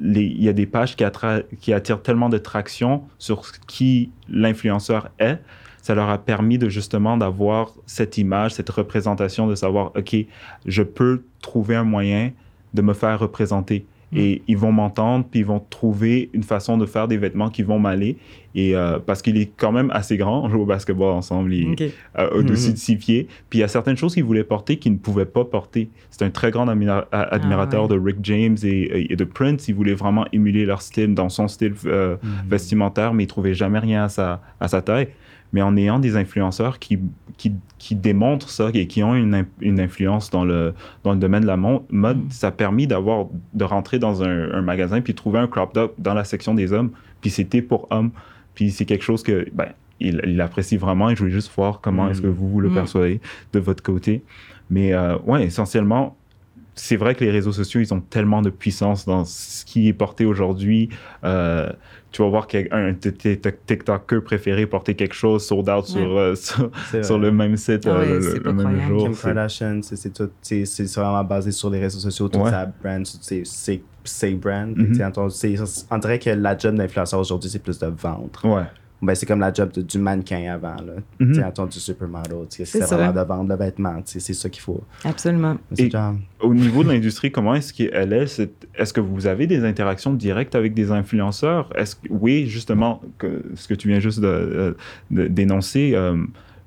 il 0.00 0.42
y 0.42 0.48
a 0.48 0.52
des 0.52 0.66
pages 0.66 0.96
qui, 0.96 1.04
qui 1.60 1.72
attirent 1.72 2.02
tellement 2.02 2.28
de 2.28 2.38
traction 2.38 3.04
sur 3.18 3.42
qui 3.66 4.10
l'influenceur 4.28 5.10
est, 5.18 5.38
ça 5.82 5.94
leur 5.94 6.08
a 6.08 6.18
permis 6.18 6.56
de 6.56 6.68
justement 6.68 7.16
d'avoir 7.16 7.72
cette 7.86 8.16
image, 8.16 8.54
cette 8.54 8.70
représentation, 8.70 9.46
de 9.46 9.54
savoir, 9.54 9.92
OK, 9.94 10.16
je 10.64 10.82
peux 10.82 11.22
trouver 11.42 11.76
un 11.76 11.84
moyen 11.84 12.32
de 12.72 12.82
me 12.82 12.94
faire 12.94 13.18
représenter. 13.18 13.84
Et 14.12 14.42
ils 14.46 14.56
vont 14.56 14.70
m'entendre, 14.72 15.24
puis 15.30 15.40
ils 15.40 15.46
vont 15.46 15.62
trouver 15.70 16.30
une 16.34 16.42
façon 16.44 16.78
de 16.78 16.86
faire 16.86 17.08
des 17.08 17.16
vêtements 17.16 17.50
qui 17.50 17.62
vont 17.62 17.78
m'aller. 17.78 18.16
Et 18.56 18.76
euh, 18.76 19.00
parce 19.04 19.20
qu'il 19.22 19.36
est 19.36 19.50
quand 19.56 19.72
même 19.72 19.90
assez 19.92 20.16
grand, 20.16 20.44
on 20.44 20.48
joue 20.48 20.60
au 20.60 20.66
basketball 20.66 21.10
ensemble, 21.12 21.52
il 21.52 21.68
est 21.80 21.86
OK. 21.88 21.92
euh, 22.20 22.30
au-dessus 22.38 22.68
Mhm. 22.68 22.72
de 22.74 22.78
six 22.78 22.96
pieds. 22.96 23.26
Puis 23.50 23.58
il 23.58 23.62
y 23.62 23.64
a 23.64 23.68
certaines 23.68 23.96
choses 23.96 24.14
qu'il 24.14 24.22
voulait 24.22 24.44
porter 24.44 24.76
qu'il 24.76 24.92
ne 24.92 24.98
pouvait 24.98 25.24
pas 25.24 25.44
porter. 25.44 25.88
C'est 26.10 26.22
un 26.24 26.30
très 26.30 26.52
grand 26.52 26.68
admirateur 26.68 27.08
Ah 27.12 27.82
ouais. 27.82 27.88
de 27.88 27.98
Rick 27.98 28.18
James 28.22 28.56
et, 28.62 29.12
et 29.12 29.16
de 29.16 29.24
Prince. 29.24 29.66
Il 29.68 29.74
voulait 29.74 29.94
vraiment 29.94 30.24
émuler 30.32 30.64
leur 30.66 30.82
style 30.82 31.14
dans 31.14 31.28
son 31.28 31.48
style 31.48 31.74
euh, 31.86 32.16
vestimentaire, 32.48 33.14
mais 33.14 33.24
il 33.24 33.26
trouvait 33.26 33.54
jamais 33.54 33.78
rien 33.80 34.04
à 34.04 34.08
sa, 34.08 34.40
à 34.60 34.68
sa 34.68 34.82
taille. 34.82 35.08
Mais 35.54 35.62
en 35.62 35.74
ayant 35.78 35.98
des 35.98 36.16
influenceurs 36.16 36.78
qui, 36.78 36.98
qui, 37.38 37.52
qui 37.78 37.94
démontrent 37.94 38.50
ça 38.50 38.68
et 38.74 38.86
qui 38.86 39.02
ont 39.02 39.14
une, 39.14 39.34
in- 39.34 39.46
une 39.62 39.80
influence 39.80 40.28
dans 40.30 40.44
le, 40.44 40.74
dans 41.04 41.12
le 41.12 41.18
domaine 41.18 41.42
de 41.42 41.46
la 41.46 41.56
mode, 41.56 42.20
ça 42.30 42.48
a 42.48 42.50
permis 42.50 42.86
d'avoir, 42.86 43.26
de 43.54 43.64
rentrer 43.64 43.98
dans 43.98 44.22
un, 44.22 44.50
un 44.52 44.60
magasin 44.60 45.00
puis 45.00 45.14
trouver 45.14 45.38
un 45.38 45.46
crop 45.46 45.72
top 45.72 45.94
dans 45.98 46.12
la 46.12 46.24
section 46.24 46.52
des 46.54 46.72
hommes. 46.72 46.90
Puis 47.22 47.30
c'était 47.30 47.62
pour 47.62 47.86
hommes. 47.90 48.10
Puis 48.54 48.70
c'est 48.72 48.84
quelque 48.84 49.04
chose 49.04 49.22
que, 49.22 49.46
ben, 49.54 49.68
il, 50.00 50.20
il 50.26 50.40
apprécie 50.40 50.76
vraiment 50.76 51.08
et 51.08 51.14
je 51.14 51.20
voulais 51.20 51.30
juste 51.32 51.50
voir 51.56 51.80
comment 51.80 52.06
Mm. 52.06 52.10
est-ce 52.10 52.20
que 52.22 52.26
vous, 52.26 52.48
vous 52.50 52.60
le 52.60 52.68
Mm. 52.70 52.74
percevez 52.74 53.20
de 53.52 53.58
votre 53.60 53.82
côté. 53.82 54.22
Mais 54.70 54.92
euh, 54.92 55.16
ouais, 55.26 55.44
essentiellement, 55.44 56.16
c'est 56.74 56.96
vrai 56.96 57.14
que 57.14 57.24
les 57.24 57.30
réseaux 57.30 57.52
sociaux, 57.52 57.80
ils 57.80 57.94
ont 57.94 58.00
tellement 58.00 58.42
de 58.42 58.50
puissance 58.50 59.04
dans 59.06 59.24
ce 59.24 59.64
qui 59.64 59.88
est 59.88 59.92
porté 59.92 60.24
aujourd'hui. 60.24 60.88
Euh, 61.24 61.70
tu 62.10 62.22
vas 62.22 62.28
voir 62.28 62.46
qu'un 62.46 62.92
de 62.92 63.10
tes 63.10 63.38
TikTokers 63.40 64.22
préférés 64.22 64.66
porter 64.66 64.94
quelque 64.94 65.14
chose 65.14 65.44
sold 65.44 65.68
out 65.68 65.84
sur, 65.86 66.16
euh, 66.16 66.34
sur, 66.34 66.70
sur 67.02 67.18
le 67.18 67.32
même 67.32 67.56
site 67.56 67.86
euh, 67.86 68.20
le, 68.44 68.52
même 68.52 68.80
jour. 68.88 69.02
Kim 69.04 69.14
C'est- 69.14 69.22
Kardashian, 69.26 69.80
vraiment 70.96 71.24
basé 71.24 71.50
sur 71.52 71.70
les 71.70 71.80
réseaux 71.80 71.98
sociaux, 72.00 72.28
toute 72.28 72.42
Ouais. 72.42 72.50
sa 72.50 72.66
brand, 72.66 73.04
ses 74.04 74.34
brands. 74.34 74.72
Tu 74.76 74.94
sais, 75.30 75.56
on- 75.90 75.98
dirait 75.98 76.18
que 76.18 76.30
la 76.30 76.56
job 76.56 76.74
d'influenceur 76.76 77.20
aujourd'hui, 77.20 77.50
c'est 77.50 77.62
plus 77.62 77.78
de 77.78 77.86
vendre. 77.86 78.28
Ouais. 78.44 78.62
Ben, 79.02 79.14
c'est 79.14 79.26
comme 79.26 79.40
la 79.40 79.52
job 79.52 79.70
de- 79.72 79.82
du 79.82 79.98
mannequin 79.98 80.50
avant. 80.54 80.76
Là. 80.76 80.94
Mhm. 81.18 81.28
Tu 81.28 81.34
sais, 81.34 81.42
attends, 81.42 81.66
du 81.66 81.78
supermodel. 81.78 82.36
C'est 82.48 82.78
vraiment 82.96 83.12
de 83.12 83.20
vendre 83.26 83.50
le 83.50 83.56
vêtement. 83.56 84.00
C'est 84.06 84.20
ça 84.20 84.48
qu'il 84.48 84.62
faut. 84.62 84.82
Absolument. 85.04 85.56
Et- 85.76 85.90
genre- 85.90 86.14
Au 86.40 86.54
niveau 86.54 86.82
de 86.84 86.88
l'industrie, 86.88 87.30
comment 87.30 87.54
est-ce 87.54 87.72
qu'elle 87.74 88.12
est? 88.14 88.40
Est-ce 88.76 88.92
que 88.92 89.00
vous 89.00 89.26
avez 89.26 89.46
des 89.46 89.64
interactions 89.64 90.14
directes 90.14 90.54
avec 90.54 90.72
des 90.74 90.90
influenceurs? 90.90 91.68
Est-ce 91.76 91.96
que, 91.96 92.08
oui, 92.08 92.46
justement, 92.46 93.02
que, 93.18 93.42
ce 93.56 93.68
que 93.68 93.74
tu 93.74 93.88
viens 93.88 94.00
juste 94.00 94.20
de, 94.20 94.26
euh, 94.26 94.72
de- 95.10 95.26
d'énoncer, 95.26 95.92
euh, 95.94 96.16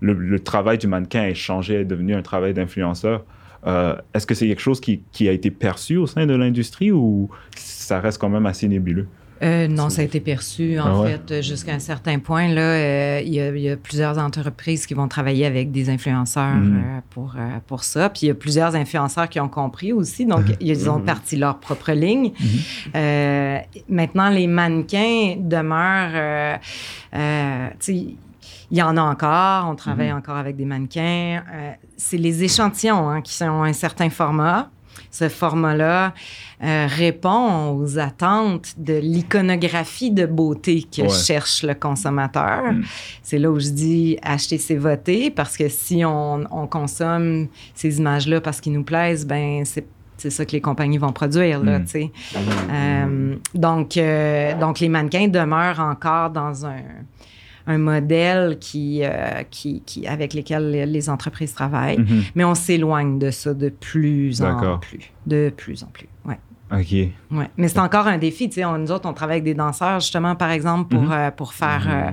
le, 0.01 0.13
le 0.13 0.39
travail 0.39 0.77
du 0.77 0.85
mannequin 0.87 1.23
est 1.25 1.33
changé, 1.33 1.75
est 1.81 1.85
devenu 1.85 2.13
un 2.13 2.21
travail 2.21 2.53
d'influenceur. 2.53 3.25
Euh, 3.65 3.95
est-ce 4.13 4.27
que 4.27 4.35
c'est 4.35 4.47
quelque 4.47 4.61
chose 4.61 4.79
qui, 4.79 5.01
qui 5.11 5.27
a 5.27 5.31
été 5.31 5.49
perçu 5.49 5.97
au 5.97 6.05
sein 6.05 6.27
de 6.27 6.35
l'industrie 6.35 6.91
ou 6.91 7.29
ça 7.55 7.99
reste 7.99 8.19
quand 8.21 8.29
même 8.29 8.45
assez 8.45 8.67
nébuleux? 8.67 9.07
Euh, 9.43 9.67
non, 9.67 9.89
ça 9.89 10.02
a 10.02 10.06
été 10.06 10.19
perçu, 10.19 10.80
en 10.80 10.86
Ah 10.86 11.00
ouais? 11.02 11.19
fait, 11.28 11.41
jusqu'à 11.43 11.73
un 11.73 11.80
certain 11.80 12.19
point. 12.19 12.47
Là, 12.47 12.62
euh, 12.62 13.21
il 13.23 13.34
y, 13.34 13.39
a- 13.39 13.50
il 13.50 13.62
y 13.62 13.69
a 13.69 13.78
plusieurs 13.78 14.17
entreprises 14.17 14.86
qui 14.88 14.93
vont 14.93 15.08
travailler 15.08 15.45
avec 15.45 15.71
des 15.71 15.89
influenceurs 15.89 16.56
Mhm. 16.56 16.76
euh, 16.84 17.00
pour, 17.12 17.36
pour 17.67 17.84
ça. 17.84 18.10
Puis 18.10 18.21
il 18.23 18.28
y 18.28 18.32
a 18.32 18.36
plusieurs 18.36 18.76
influenceurs 18.76 19.30
qui 19.30 19.39
ont 19.39 19.50
compris 19.50 19.93
aussi. 19.93 20.26
Donc, 20.26 20.45
ils 20.60 20.89
ont 20.89 21.00
Mhm. 21.00 21.06
parti 21.06 21.36
leur 21.36 21.60
propre 21.60 21.91
ligne. 21.91 22.32
Maintenant, 23.89 24.30
les 24.30 24.47
mannequins 24.47 25.36
demeurent... 25.38 26.60
tu 27.12 27.17
sais, 27.80 27.93
il 28.69 28.78
y 28.78 28.82
en 28.82 28.97
a 28.97 29.02
encore, 29.02 29.69
on 29.69 29.76
travaille 29.76 30.12
Mhm. 30.12 30.17
encore 30.17 30.36
avec 30.36 30.56
des 30.58 30.65
mannequins. 30.65 31.41
C'est 31.95 32.17
les 32.17 32.43
échantillons 32.43 33.10
hein, 33.10 33.21
qui 33.21 33.34
sont 33.34 33.63
un 33.63 33.73
certain 33.73 34.10
format. 34.10 34.69
Ce 35.12 35.29
format-là 35.29 36.13
euh, 36.63 36.88
répond 36.89 37.71
aux 37.77 37.99
attentes 37.99 38.73
de 38.77 38.93
l'iconographie 38.97 40.12
de 40.12 40.25
beauté 40.25 40.83
que 40.83 41.03
Ouais. 41.03 41.10
cherche 41.10 41.63
le 41.63 41.73
consommateur. 41.75 42.71
Mm. 42.73 42.83
C'est 43.21 43.38
là 43.39 43.51
où 43.51 43.60
je 43.60 43.69
dis 43.69 44.17
acheter, 44.21 44.57
c'est 44.57 44.75
voter, 44.75 45.29
parce 45.31 45.55
que 45.57 45.69
si 45.69 46.03
on, 46.05 46.43
on 46.51 46.67
consomme 46.67 47.47
ces 47.75 47.97
images-là 47.99 48.41
parce 48.41 48.60
qu'ils 48.62 48.73
nous 48.73 48.83
plaisent, 48.83 49.25
ben 49.25 49.63
c'est 49.65 49.86
c'est 50.19 50.31
ça 50.31 50.45
que 50.47 50.53
les 50.53 50.62
compagnies 50.62 50.97
vont 50.97 51.12
produire, 51.12 51.63
là, 51.63 51.77
Mm. 51.77 51.83
tu 51.86 51.91
sais. 51.91 52.12
Euh, 52.71 53.36
donc, 53.53 53.97
euh, 53.97 54.60
donc, 54.60 54.79
les 54.79 54.89
mannequins 54.89 55.27
demeurent 55.27 55.79
encore 55.79 56.31
dans 56.31 56.65
un, 56.65 56.81
un 57.67 57.77
modèle 57.77 58.58
qui, 58.60 59.01
euh, 59.03 59.43
qui, 59.51 59.82
qui, 59.86 60.08
avec 60.08 60.34
lesquels 60.34 60.71
les- 60.71 60.86
les 60.86 61.10
entreprises 61.10 61.53
travaillent. 61.53 61.99
Mhm. 61.99 62.23
Mais 62.36 62.43
on 62.45 62.56
s'éloigne 62.56 63.19
de 63.19 63.30
ça 63.30 63.53
de 63.53 63.69
plus 63.69 64.41
en 64.41 64.77
plus. 64.80 65.12
De 65.25 65.51
plus 65.56 65.84
en 65.84 65.88
plus, 65.88 66.08
ouais. 66.25 66.39
OK. 66.71 66.91
Ouais. 67.32 67.49
Mais 67.58 67.67
c'est 67.69 67.80
encore 67.80 68.08
un 68.08 68.17
défi. 68.17 68.49
On- 68.65 68.77
nous 68.77 68.91
autres, 68.91 69.08
on 69.10 69.13
travaille 69.13 69.36
avec 69.36 69.43
des 69.45 69.53
danseurs, 69.53 69.99
justement, 69.99 70.36
par 70.36 70.51
exemple, 70.51 70.89
pour, 70.95 71.03
Mhm. 71.03 71.12
euh, 71.12 71.32
pour 71.32 71.53
faire 71.53 71.86
euh, 71.88 72.12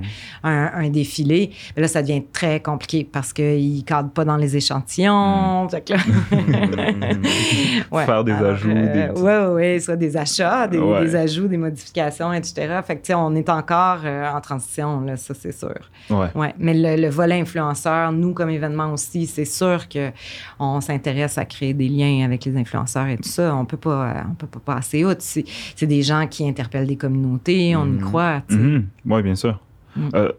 un, 0.48 0.70
un 0.84 0.88
défilé. 0.90 1.50
Mais 1.76 1.82
là, 1.82 1.88
ça 1.88 2.02
devient 2.02 2.22
très 2.32 2.60
compliqué 2.60 3.08
parce 3.10 3.32
qu'ils 3.32 3.78
ne 3.78 3.82
cadrent 3.82 4.10
pas 4.10 4.24
dans 4.24 4.36
les 4.36 4.56
échantillons. 4.56 5.66
Que 5.68 5.92
là- 5.92 5.98
Ouais. 7.90 8.04
Faire 8.06 8.24
des 8.24 8.32
ajouts, 8.32 8.68
des 8.72 8.74
petits- 9.08 9.20
Oui, 9.22 9.32
oui, 9.32 9.52
ouais, 9.54 9.80
soit 9.80 9.96
des 9.96 10.16
achats, 10.16 10.66
des, 10.68 11.14
ajouts, 11.16 11.48
des 11.48 11.56
modifications, 11.56 12.32
etc. 12.32 12.80
Fait 12.86 12.96
que, 12.96 13.00
tu 13.02 13.06
sais, 13.08 13.14
on 13.14 13.34
est 13.34 13.48
encore 13.48 14.00
euh, 14.04 14.30
en 14.30 14.40
transition, 14.40 15.00
là, 15.02 15.16
ça, 15.16 15.34
c'est 15.34 15.52
sûr. 15.52 15.74
Ouais. 16.10 16.28
Ouais. 16.34 16.54
Mais 16.58 16.74
le, 16.74 17.02
le 17.02 17.08
volet 17.08 17.40
influenceur, 17.40 18.12
nous, 18.12 18.32
comme 18.34 18.50
événement 18.50 18.92
aussi, 18.92 19.26
c'est 19.26 19.44
sûr 19.44 19.86
qu'on 19.88 20.80
s'intéresse 20.80 21.38
à 21.38 21.44
créer 21.44 21.74
des 21.74 21.88
liens 21.88 22.24
avec 22.24 22.44
les 22.44 22.56
influenceurs 22.56 23.06
et 23.06 23.16
tout 23.16 23.28
ça. 23.28 23.54
On 23.54 23.64
peut 23.64 23.76
pas, 23.76 23.90
euh, 24.08 24.12
on 24.30 24.34
peut 24.34 24.43
peut 24.46 24.60
pas 24.60 24.76
passer 24.76 25.04
outre. 25.04 25.20
C'est 25.22 25.44
c'est 25.76 25.86
des 25.86 26.02
gens 26.02 26.26
qui 26.26 26.48
interpellent 26.48 26.86
des 26.86 26.96
communautés, 26.96 27.74
on 27.76 27.86
y 27.86 27.90
Mhm. 27.90 28.00
croit. 28.00 28.42
Mhm. 28.50 28.86
Oui, 29.06 29.22
bien 29.22 29.34
sûr. 29.34 29.60
Mm. 29.96 30.08
Euh, 30.14 30.32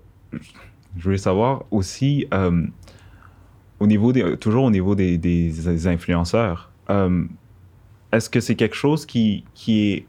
je 0.97 1.03
voulais 1.03 1.18
savoir 1.18 1.64
aussi, 1.72 2.26
euh, 2.34 2.66
au 3.80 3.88
niveau 3.88 4.12
des, 4.14 4.38
toujours 4.38 4.64
au 4.66 4.72
niveau 4.72 4.95
des, 4.95 5.18
des- 5.18 5.51
des 5.51 5.88
influenceurs, 5.88 6.72
euh, 6.89 7.26
est-ce 8.12 8.30
que 8.30 8.39
c'est 8.39 8.56
quelque 8.56 8.76
chose 8.76 9.06
qui, 9.06 9.43
qui 9.53 9.91
est, 9.91 10.06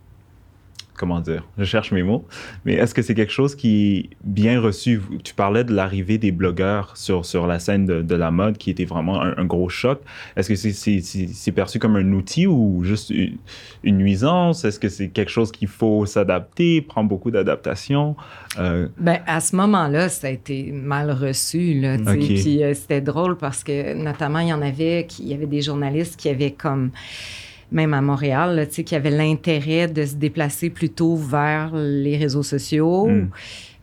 comment 0.97 1.21
dire, 1.21 1.47
je 1.59 1.65
cherche 1.65 1.93
mes 1.93 2.03
mots, 2.03 2.25
mais 2.65 2.75
est-ce 2.75 2.95
que 2.95 3.03
c'est 3.03 3.15
quelque 3.15 3.33
chose 3.33 3.55
qui 3.55 3.99
est 3.99 4.17
bien 4.25 4.61
reçu? 4.61 5.01
Tu 5.25 5.35
parlais 5.35 5.65
de 5.65 5.73
l'arrivée 5.75 6.19
des 6.19 6.33
blogueurs 6.33 6.97
sur, 6.97 7.25
sur 7.25 7.47
la 7.47 7.59
scène 7.59 7.87
de, 7.87 8.03
de 8.03 8.15
la 8.15 8.31
mode 8.31 8.59
qui 8.59 8.71
était 8.71 8.85
vraiment 8.85 9.21
un, 9.21 9.37
un 9.37 9.45
gros 9.45 9.69
choc. 9.69 10.01
Est-ce 10.37 10.49
que 10.49 10.57
c'est 10.57 11.53
perçu 11.53 11.79
comme 11.79 11.97
un 11.97 12.13
outil 12.13 12.47
ou 12.47 12.83
juste 12.85 13.11
une, 13.11 13.37
une 13.85 13.99
nuisance? 13.99 14.65
Est-ce 14.65 14.81
que 14.81 14.89
c'est 14.89 15.09
quelque 15.09 15.31
chose 15.31 15.53
qu'il 15.53 15.69
faut 15.69 16.07
s'adapter, 16.07 16.81
prendre 16.81 17.09
beaucoup 17.09 17.31
d'adaptation? 17.31 18.17
Euh, 18.59 18.89
Ben, 18.99 19.21
à 19.27 19.41
ce 19.41 19.55
moment-là, 19.57 20.09
ça 20.09 20.29
a 20.29 20.31
été 20.31 20.73
mal 20.73 21.11
reçu. 21.11 21.75
Là, 21.81 21.99
tu 21.99 22.05
sais. 22.05 22.11
Ok. 22.11 22.27
Puis 22.27 22.63
euh, 22.63 22.75
c'était 22.75 23.01
drôle 23.01 23.37
parce 23.37 23.63
que, 23.63 23.95
notamment, 23.95 24.39
il 24.39 24.49
y 24.49 24.53
en 24.53 24.63
avait, 24.63 25.07
qui, 25.09 25.25
il 25.25 25.29
y 25.29 25.35
avait 25.35 25.47
des 25.47 25.63
journalistes 25.63 26.17
qui 26.19 26.29
avaient 26.29 26.53
comme, 26.53 26.91
même 27.73 27.95
à 27.95 28.01
Montréal, 28.01 28.57
là, 28.57 28.67
qui 28.67 28.95
avaient 28.95 29.11
l'intérêt 29.11 29.89
de 29.89 30.05
se 30.05 30.15
déplacer 30.15 30.71
plutôt 30.71 31.17
vers 31.17 31.73
les 31.75 32.17
réseaux 32.17 32.43
sociaux. 32.43 33.07
Mm. 33.07 33.31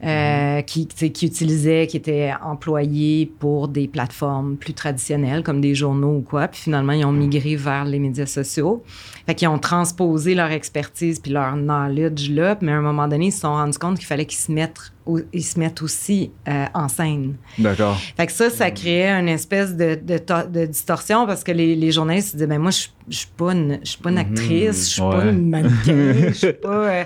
Euh, 0.04 0.62
qui, 0.62 0.88
qui 0.88 1.26
utilisaient, 1.26 1.88
qui 1.88 1.97
étaient 1.97 2.34
employés 2.43 3.32
pour 3.39 3.68
des 3.68 3.88
plateformes 3.88 4.58
plus 4.58 4.74
traditionnelles, 4.74 5.43
comme 5.43 5.62
des 5.62 5.76
journaux 5.76 6.18
ou 6.18 6.22
quoi. 6.22 6.47
Puis 6.49 6.62
finalement, 6.62 6.91
ils 6.93 7.06
ont 7.06 7.12
migré 7.12 7.56
vers 7.56 7.86
les 7.86 7.99
médias 7.99 8.26
sociaux. 8.26 8.84
Fait 9.26 9.36
qu'ils 9.36 9.47
ont 9.47 9.60
transposé 9.60 10.36
leur 10.36 10.51
expertise 10.51 11.20
puis 11.20 11.32
leur 11.32 11.56
knowledge 11.56 12.30
là. 12.30 12.58
Mais 12.62 12.72
à 12.74 12.76
un 12.78 12.82
moment 12.82 13.08
donné, 13.08 13.28
ils 13.28 13.32
se 13.32 13.39
sont 13.41 13.54
rendus 13.54 13.78
compte 13.78 13.97
qu'il 13.97 14.08
fallait 14.08 14.26
qu'ils 14.26 14.39
se 14.39 14.51
mettent, 14.51 14.91
ils 15.32 15.43
se 15.43 15.58
mettent 15.58 15.82
aussi 15.82 16.32
euh, 16.49 16.66
en 16.74 16.89
scène. 16.89 17.36
D'accord. 17.58 17.97
Fait 18.18 18.26
que 18.26 18.32
ça, 18.34 18.49
ça 18.49 18.72
créait 18.72 19.10
une 19.10 19.30
espèce 19.30 19.76
de, 19.78 19.95
de, 20.01 20.18
to- 20.18 20.47
de 20.51 20.66
distorsion 20.66 21.26
parce 21.26 21.43
que 21.45 21.54
les, 21.54 21.76
les 21.78 21.91
journalistes 21.93 22.32
se 22.32 22.34
disaient, 22.34 22.47
ben 22.47 22.60
moi, 22.62 22.72
je 22.72 22.88
je 23.10 23.18
suis 23.18 23.28
pas 23.36 23.51
une, 23.51 23.80
je 23.84 23.89
suis 23.89 23.97
pas 24.01 24.12
une 24.12 24.18
actrice, 24.18 24.88
je 24.88 24.91
suis 24.93 25.01
pas 25.01 25.26
une 25.26 25.49
mannequin, 25.49 26.14
je 26.30 26.32
suis 26.34 26.54
pas... 26.62 26.70
euh, 26.70 27.04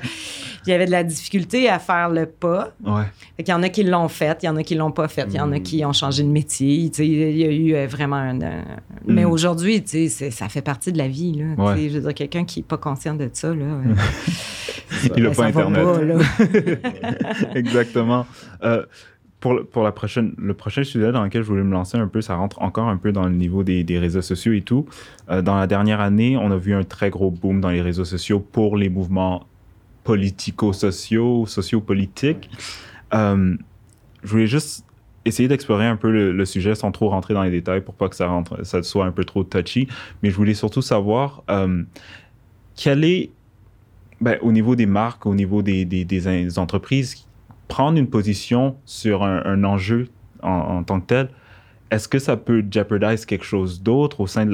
Il 0.68 0.72
y 0.72 0.74
avait 0.74 0.86
de 0.86 0.92
la 0.92 1.04
difficulté 1.04 1.70
à 1.70 1.80
faire 1.80 2.10
le 2.10 2.26
pas. 2.26 2.74
Ouais. 2.86 3.04
Fait 3.38 3.44
qu'il 3.44 3.52
y 3.54 3.56
en 3.56 3.64
a 3.64 3.70
qui 3.70 3.84
l'ont 3.84 4.08
fait, 4.10 4.38
il 4.44 4.46
y 4.46 4.50
en 4.50 4.56
a 4.58 4.64
qui 4.64 4.76
l'ont 4.76 4.92
pas 4.92 5.08
fait, 5.08 5.26
il 5.30 5.36
y 5.36 5.40
en 5.40 5.52
a 5.54 5.60
qui 5.60 5.84
ont 5.86 5.94
changé 5.94 6.24
de 6.24 6.28
métier. 6.28 6.92
Il 7.00 7.38
y 7.38 7.44
a 7.46 7.52
eu 7.52 7.74
euh, 7.76 7.88
vraiment 7.88 8.18
un. 8.18 8.42
un- 8.42 8.64
Mais 9.08 9.24
Mm. 9.26 9.30
aujourd'hui, 9.32 9.82
tu 9.82 9.90
sais, 9.90 10.08
c'est- 10.10 10.32
ça 10.32 10.50
fait 10.50 10.62
partie 10.62 10.92
de 10.92 10.98
la 10.98 11.08
vie. 11.08 11.34
Là, 11.34 11.46
Ouais. 11.64 11.90
Je 11.90 11.96
veux 11.98 12.02
dire, 12.02 12.14
quelqu'un 12.14 12.44
qui 12.46 12.60
n'est 12.60 12.66
pas 12.66 12.78
conscient 12.78 13.14
de 13.16 13.30
ça, 13.34 13.50
là, 13.56 13.64
euh, 13.66 13.80
Il 15.16 15.24
n'a 15.24 15.32
pas 15.32 15.46
Internet. 15.46 15.84
pas, 15.84 16.02
là. 16.04 16.16
Exactement. 17.56 18.26
Euh, 18.64 18.84
pour 19.40 19.54
le, 19.54 19.64
pour 19.64 19.84
la 19.84 19.92
prochaine, 19.92 20.34
le 20.38 20.54
prochain 20.56 20.84
sujet 20.84 21.12
dans 21.12 21.24
lequel 21.24 21.44
je 21.44 21.48
voulais 21.48 21.64
me 21.64 21.72
lancer 21.72 21.98
un 21.98 22.08
peu, 22.08 22.22
ça 22.22 22.36
rentre 22.36 22.62
encore 22.62 22.88
un 22.90 22.98
peu 22.98 23.12
dans 23.12 23.24
le 23.26 23.36
niveau 23.36 23.64
des, 23.64 23.84
des 23.84 24.00
réseaux 24.00 24.24
sociaux 24.24 24.54
et 24.54 24.62
tout. 24.62 24.88
Euh, 25.30 25.42
dans 25.44 25.56
la 25.56 25.68
dernière 25.68 26.02
année, 26.02 26.38
on 26.38 26.50
a 26.52 26.58
vu 26.58 26.74
un 26.74 26.84
très 26.84 27.10
gros 27.12 27.30
boom 27.30 27.62
dans 27.62 27.70
les 27.70 27.82
réseaux 27.82 28.06
sociaux 28.06 28.40
pour 28.40 28.78
les 28.78 28.90
mouvements 28.90 29.46
politico-sociaux, 30.08 31.46
sociopolitiques. 31.48 32.50
Euh, 33.14 33.58
je 34.24 34.30
voulais 34.30 34.48
juste 34.48 34.86
essayer 35.26 35.50
d'explorer 35.50 35.86
un 35.86 35.98
peu 35.98 36.32
le, 36.32 36.46
sujet 36.46 36.76
sans 36.76 36.94
trop 36.94 37.10
rentrer 37.10 37.34
dans 37.34 37.44
les 37.44 37.52
détails 37.52 37.82
pour 37.82 37.94
pas 37.94 38.08
que 38.08 38.16
ça, 38.16 38.28
rentre, 38.28 38.66
ça 38.66 38.82
soit 38.84 39.06
un 39.06 39.12
peu 39.12 39.26
trop 39.26 39.44
touchy. 39.44 39.90
Mais 40.24 40.30
je 40.30 40.36
voulais 40.38 40.54
surtout 40.54 40.82
savoir 40.82 41.44
euh, 41.50 41.84
quel 42.78 43.04
est, 43.04 43.32
ben, 44.22 44.38
au 44.42 44.54
niveau 44.54 44.78
des 44.78 44.86
marques, 44.86 45.26
au 45.26 45.36
niveau 45.36 45.62
des, 45.62 46.58
entreprises, 46.58 47.28
prendre 47.68 48.00
une 48.00 48.10
position 48.10 48.78
sur 48.86 49.24
un, 49.24 49.64
enjeu 49.66 50.08
en, 50.42 50.50
en 50.50 50.84
tant 50.84 51.02
que 51.02 51.08
tel, 51.08 51.30
est-ce 51.90 52.08
que 52.08 52.20
ça 52.20 52.36
peut 52.36 52.64
jeopardize 52.70 53.26
quelque 53.26 53.46
chose 53.46 53.82
d'autre 53.82 54.20
au 54.20 54.28
sein 54.28 54.46
de 54.46 54.52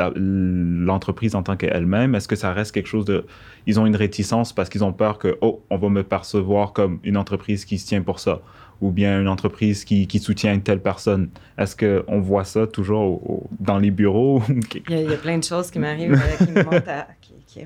l'entreprise 0.85 1.35
en 1.35 1.43
tant 1.43 1.55
qu'elle-même? 1.55 2.15
Est-ce 2.15 2.27
que 2.27 2.35
ça 2.35 2.53
reste 2.53 2.71
quelque 2.73 2.87
chose 2.87 3.05
de... 3.05 3.25
Ils 3.65 3.79
ont 3.79 3.85
une 3.85 3.95
réticence 3.95 4.53
parce 4.53 4.69
qu'ils 4.69 4.83
ont 4.83 4.93
peur 4.93 5.17
que, 5.17 5.37
oh, 5.41 5.63
on 5.69 5.77
va 5.77 5.89
me 5.89 6.03
percevoir 6.03 6.73
comme 6.73 6.99
une 7.03 7.17
entreprise 7.17 7.65
qui 7.65 7.77
se 7.79 7.87
tient 7.87 8.01
pour 8.01 8.19
ça, 8.19 8.41
ou 8.81 8.91
bien 8.91 9.21
une 9.21 9.27
entreprise 9.27 9.83
qui, 9.83 10.07
soutient 10.19 10.53
une 10.53 10.61
telle 10.61 10.81
personne? 10.81 11.29
Est-ce 11.57 11.75
qu'on 11.75 12.19
voit 12.19 12.43
ça 12.43 12.67
toujours 12.67 13.47
dans 13.59 13.79
les 13.79 13.91
bureaux? 13.91 14.43
Il 14.49 14.91
y, 14.91 14.93
a, 14.93 15.01
il 15.01 15.09
y 15.09 15.13
a 15.13 15.17
plein 15.17 15.37
de 15.37 15.43
choses 15.43 15.71
qui 15.71 15.79
m'arrivent, 15.79 16.13
euh, 16.13 16.45
qui 16.45 16.51
me 16.51 16.63
montent 16.63 16.87
à- 16.87 17.07
qui. 17.53 17.65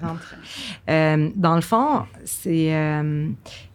Euh, 0.89 1.29
dans 1.35 1.55
le 1.55 1.61
fond, 1.61 2.03
c'est, 2.25 2.73
euh, 2.75 3.27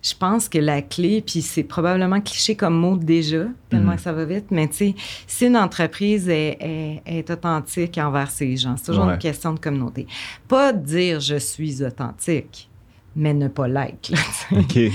je 0.02 0.14
pense 0.18 0.48
que 0.48 0.58
la 0.58 0.82
clé, 0.82 1.22
puis 1.26 1.42
c'est 1.42 1.62
probablement 1.64 2.20
cliché 2.20 2.54
comme 2.56 2.74
mot 2.74 2.96
déjà, 2.96 3.44
tellement 3.70 3.90
Mhm. 3.92 3.96
que 3.96 4.02
ça 4.02 4.12
va 4.12 4.24
vite, 4.24 4.46
mais 4.50 4.68
tu 4.68 4.74
sais, 4.76 4.94
si 5.26 5.46
une 5.46 5.56
entreprise 5.56 6.28
est, 6.28 6.56
est- 6.60 7.02
est 7.06 7.30
authentique 7.30 7.98
envers 7.98 8.30
ses 8.30 8.56
gens, 8.56 8.76
c'est 8.76 8.86
toujours 8.86 9.06
Ouais. 9.06 9.14
une 9.14 9.18
question 9.18 9.52
de 9.54 9.58
communauté. 9.58 10.06
Pas 10.48 10.72
dire 10.72 11.20
je 11.20 11.36
suis 11.36 11.82
authentique, 11.84 12.68
mais 13.16 13.34
ne 13.34 13.48
pas 13.48 13.68
l'être. 13.68 14.10
sais. 14.16 14.56
OK. 14.58 14.92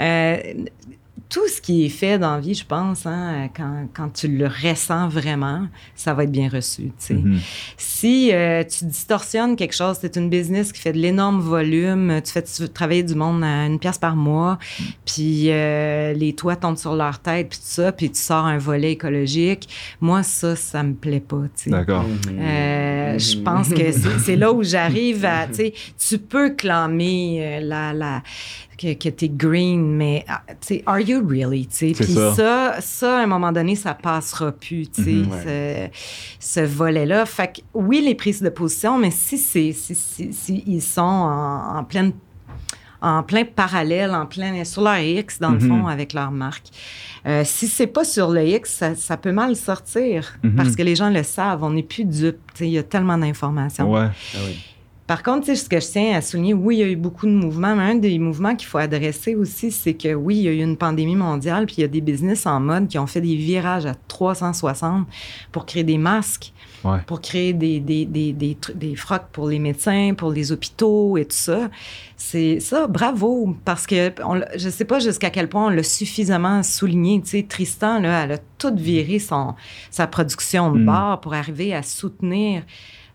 Euh, 0.00 0.36
tout 1.28 1.48
ce 1.48 1.60
qui 1.60 1.84
est 1.84 1.90
fait 1.90 2.18
dans 2.18 2.36
la 2.36 2.40
vie, 2.40 2.54
je 2.54 2.64
pense, 2.64 3.04
hein, 3.04 3.48
quand, 3.56 3.88
quand 3.92 4.08
tu 4.12 4.28
le 4.28 4.46
ressens 4.46 5.08
vraiment, 5.08 5.66
ça 5.96 6.14
va 6.14 6.22
être 6.24 6.30
bien 6.30 6.48
reçu. 6.48 6.92
Mhm. 7.10 7.40
Si 7.76 8.30
euh, 8.32 8.62
tu 8.62 8.84
distorsionnes 8.84 9.56
quelque 9.56 9.74
chose, 9.74 9.98
c'est 10.00 10.16
une 10.16 10.30
business 10.30 10.72
qui 10.72 10.80
fait 10.80 10.92
de 10.92 10.98
l'énorme 10.98 11.40
volume, 11.40 12.20
tu 12.24 12.32
fais 12.32 12.42
tu 12.44 12.68
travailler 12.68 13.02
du 13.02 13.16
monde 13.16 13.42
à 13.42 13.66
une 13.66 13.80
pièce 13.80 13.98
par 13.98 14.14
mois, 14.14 14.58
puis 15.04 15.50
euh, 15.50 16.12
les 16.12 16.32
toits 16.32 16.54
tombent 16.54 16.76
sur 16.78 16.94
leur 16.94 17.18
tête, 17.18 17.48
puis 17.48 17.58
tout 17.58 17.64
ça, 17.64 17.90
puis 17.90 18.10
tu 18.10 18.20
sors 18.20 18.44
un 18.44 18.58
volet 18.58 18.92
écologique. 18.92 19.68
Moi, 20.00 20.22
ça, 20.22 20.54
ça 20.54 20.82
me 20.84 20.94
plaît 20.94 21.20
pas. 21.20 21.42
D'accord. 21.66 22.04
Euh, 22.30 23.18
Je 23.18 23.38
pense 23.38 23.70
que 23.70 23.90
c'est 23.92 24.18
c'est 24.20 24.36
là 24.36 24.52
où 24.52 24.62
j'arrive 24.62 25.24
à, 25.24 25.46
tu 26.08 26.18
peux 26.18 26.50
clamer 26.50 27.58
la, 27.60 27.92
la, 27.92 28.22
que, 28.78 28.92
que 28.94 29.08
t'es 29.08 29.28
green, 29.28 29.96
mais, 29.96 30.24
ah, 30.28 30.42
tu 30.48 30.56
sais, 30.60 30.82
are 30.86 31.00
you 31.00 31.26
really, 31.26 31.66
tu 31.66 31.76
sais? 31.76 31.92
C'est 31.94 32.04
Puis 32.04 32.12
ça. 32.14 32.34
ça. 32.34 32.74
ça, 32.80 33.18
à 33.18 33.22
un 33.22 33.26
moment 33.26 33.52
donné, 33.52 33.74
ça 33.76 33.94
passera 33.94 34.52
plus, 34.52 34.88
tu 34.88 35.02
sais, 35.04 35.10
Mhm. 35.10 35.28
ce, 35.44 35.88
ce 36.40 36.60
volet-là. 36.60 37.24
Fait 37.26 37.48
que, 37.56 37.60
oui, 37.74 38.02
les 38.04 38.14
prises 38.14 38.42
de 38.42 38.48
position, 38.50 38.98
mais 38.98 39.10
si 39.10 39.38
c'est, 39.38 39.72
si, 39.72 39.94
si, 39.94 40.32
si 40.32 40.62
ils 40.66 40.82
sont 40.82 41.00
en, 41.02 41.78
en 41.78 41.84
pleine 41.84 42.12
en 43.02 43.22
plein 43.22 43.44
parallèle, 43.44 44.10
en 44.12 44.24
plein 44.24 44.64
sur 44.64 44.80
leur 44.82 44.98
X, 44.98 45.38
dans 45.38 45.50
le 45.50 45.58
Mhm. 45.58 45.68
fond, 45.68 45.86
avec 45.86 46.14
leur 46.14 46.30
marque. 46.30 46.68
Euh, 47.26 47.42
si 47.44 47.68
c'est 47.68 47.86
pas 47.86 48.04
sur 48.04 48.30
le 48.30 48.42
X, 48.44 48.70
ça, 48.72 48.94
ça 48.94 49.18
peut 49.18 49.32
mal 49.32 49.54
sortir 49.54 50.38
Mhm. 50.42 50.54
parce 50.56 50.74
que 50.74 50.82
les 50.82 50.96
gens 50.96 51.10
le 51.10 51.22
savent. 51.22 51.62
On 51.62 51.70
n'est 51.70 51.82
plus 51.82 52.04
dupes. 52.06 52.40
Tu 52.54 52.58
sais, 52.60 52.66
Il 52.68 52.72
y 52.72 52.78
a 52.78 52.82
tellement 52.82 53.18
d'informations. 53.18 53.92
Ouais. 53.92 54.08
Ah 54.34 54.38
oui. 54.46 54.58
Par 55.06 55.22
contre, 55.22 55.46
tu 55.46 55.54
sais, 55.54 55.62
ce 55.62 55.68
que 55.68 55.78
je 55.78 55.86
tiens 55.86 56.16
à 56.16 56.20
souligner, 56.20 56.52
oui, 56.52 56.76
il 56.76 56.80
y 56.80 56.82
a 56.82 56.88
eu 56.88 56.96
beaucoup 56.96 57.26
de 57.26 57.30
mouvements, 57.32 57.76
mais 57.76 57.84
un 57.84 57.94
des 57.94 58.18
mouvements 58.18 58.56
qu'il 58.56 58.66
faut 58.66 58.78
adresser 58.78 59.36
aussi, 59.36 59.70
c'est 59.70 59.94
que 59.94 60.12
oui, 60.14 60.36
il 60.38 60.42
y 60.42 60.48
a 60.48 60.52
eu 60.52 60.62
une 60.62 60.76
pandémie 60.76 61.14
mondiale, 61.14 61.66
puis 61.66 61.76
il 61.78 61.80
y 61.82 61.84
a 61.84 61.88
des 61.88 62.00
business 62.00 62.44
en 62.44 62.58
mode 62.58 62.88
qui 62.88 62.98
ont 62.98 63.06
fait 63.06 63.20
des 63.20 63.36
virages 63.36 63.86
à 63.86 63.94
360 64.08 65.06
pour 65.52 65.64
créer 65.66 65.84
des 65.84 65.98
masques, 65.98 66.52
Ouais. 66.84 66.98
pour 67.06 67.20
créer 67.20 67.52
des, 67.52 67.80
des, 67.80 68.04
des, 68.04 68.32
des, 68.32 68.56
des 68.74 68.94
frocs 68.96 69.26
pour 69.32 69.48
les 69.48 69.58
médecins, 69.58 70.12
pour 70.16 70.30
les 70.30 70.52
hôpitaux 70.52 71.16
et 71.16 71.24
tout 71.24 71.34
ça. 71.36 71.68
C'est 72.16 72.60
ça, 72.60 72.86
bravo, 72.86 73.56
parce 73.64 73.86
que 73.86 74.12
on, 74.24 74.40
je 74.56 74.68
sais 74.68 74.84
pas 74.84 74.98
jusqu'à 75.00 75.30
quel 75.30 75.48
point 75.48 75.66
on 75.66 75.70
l'a 75.70 75.82
suffisamment 75.82 76.62
souligné. 76.62 77.20
Tu 77.22 77.28
sais, 77.30 77.46
Tristan, 77.48 78.00
là, 78.00 78.24
elle 78.24 78.32
a 78.32 78.38
tout 78.58 78.74
viré 78.76 79.18
son, 79.18 79.54
sa 79.90 80.06
production 80.06 80.70
de 80.70 80.78
Mm. 80.80 80.86
bar 80.86 81.20
pour 81.20 81.34
arriver 81.34 81.74
à 81.74 81.82
soutenir 81.82 82.62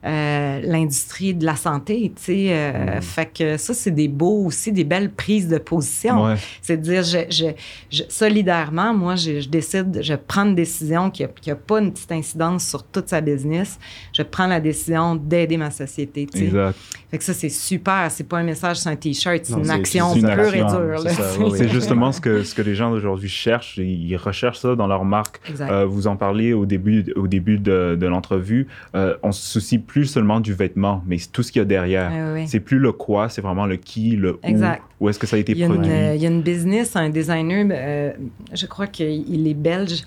euh, 0.03 0.59
l'industrie 0.63 1.33
de 1.35 1.45
la 1.45 1.55
santé, 1.55 2.11
tu 2.15 2.23
sais. 2.23 2.45
euh, 2.49 2.97
Mm. 2.97 3.01
Fait 3.01 3.25
que 3.31 3.57
ça, 3.57 3.73
c'est 3.73 3.91
des 3.91 4.07
beaux 4.07 4.45
aussi, 4.45 4.71
des 4.71 4.83
belles 4.83 5.11
prises 5.11 5.47
de 5.47 5.57
position. 5.57 6.25
Ouais. 6.25 6.35
C'est 6.61 6.77
de 6.77 6.81
dire, 6.81 7.03
je, 7.03 7.19
je, 7.29 7.45
je- 7.91 8.03
solidairement, 8.09 8.93
moi, 8.93 9.15
je, 9.15 9.47
décide, 9.47 9.99
je 10.01 10.13
prends 10.15 10.45
une 10.45 10.55
décision 10.55 11.09
qui 11.11 11.23
n'a 11.23 11.55
pas 11.55 11.79
une 11.79 11.91
petite 11.91 12.11
incidence 12.11 12.65
sur 12.67 12.83
toute 12.83 13.09
sa 13.09 13.21
business. 13.21 13.77
Je 14.13 14.23
prends 14.23 14.47
la 14.47 14.59
décision 14.59 15.15
d'aider 15.15 15.57
ma 15.57 15.69
société, 15.71 16.27
tu 16.31 16.39
sais. 16.39 16.45
Exact. 16.45 16.75
Fait 17.11 17.17
que 17.17 17.23
ça, 17.23 17.33
c'est 17.33 17.49
super. 17.49 18.07
C'est 18.09 18.23
pas 18.23 18.37
un 18.37 18.43
message 18.43 18.77
sur 18.77 18.89
un 18.89 18.95
T-shirt, 18.95 19.41
c'est 19.43 19.53
une 19.53 19.65
c'est- 19.65 19.71
action 19.71 20.13
c'est 20.13 20.21
pure 20.21 20.29
action, 20.29 20.53
et 20.53 20.61
dure. 20.61 20.99
c'est 21.09 21.37
oui. 21.39 21.51
C'est 21.55 21.67
justement 21.67 22.11
ce 22.11 22.21
que, 22.21 22.43
ce 22.43 22.55
que 22.55 22.61
les 22.61 22.73
gens 22.75 22.89
d'aujourd'hui 22.91 23.29
cherchent. 23.29 23.77
Ils 23.77 24.15
recherchent 24.15 24.59
ça 24.59 24.75
dans 24.75 24.87
leur 24.87 25.03
marque. 25.05 25.39
Euh, 25.59 25.85
vous 25.85 26.07
en 26.07 26.15
parliez 26.15 26.53
au 26.53 26.65
début, 26.65 27.11
au 27.17 27.27
début 27.27 27.57
de, 27.59 27.97
de 27.99 28.07
l'entrevue. 28.07 28.67
On 28.93 29.31
se 29.33 29.45
soucie 29.45 29.77
plus 29.77 29.90
seulement 30.05 30.39
du 30.39 30.53
vêtement, 30.53 31.03
mais 31.07 31.17
c'est 31.17 31.31
tout 31.31 31.43
ce 31.43 31.51
qu'il 31.51 31.59
y 31.59 31.63
a 31.63 31.65
derrière. 31.65 32.11
Ouais, 32.11 32.33
ouais. 32.41 32.45
C'est 32.47 32.59
plus 32.59 32.79
le 32.79 32.91
quoi, 32.91 33.29
c'est 33.29 33.41
vraiment 33.41 33.65
le 33.65 33.75
qui, 33.77 34.11
le 34.15 34.33
où, 34.35 34.39
Exact. 34.43 34.81
où 34.99 35.09
est-ce 35.09 35.19
que 35.19 35.27
ça 35.27 35.35
a 35.35 35.39
été 35.39 35.51
Il 35.51 35.57
y, 35.59 35.63
a 35.63 35.67
une, 35.67 35.73
produit. 35.73 35.91
euh, 35.91 36.15
il 36.15 36.21
y 36.21 36.25
a 36.25 36.29
une 36.29 36.41
business, 36.41 36.95
un 36.95 37.09
designer, 37.09 37.65
euh, 37.71 38.11
je 38.53 38.65
crois 38.65 38.87
qu'il 38.87 39.47
est 39.47 39.53
belge. 39.53 40.03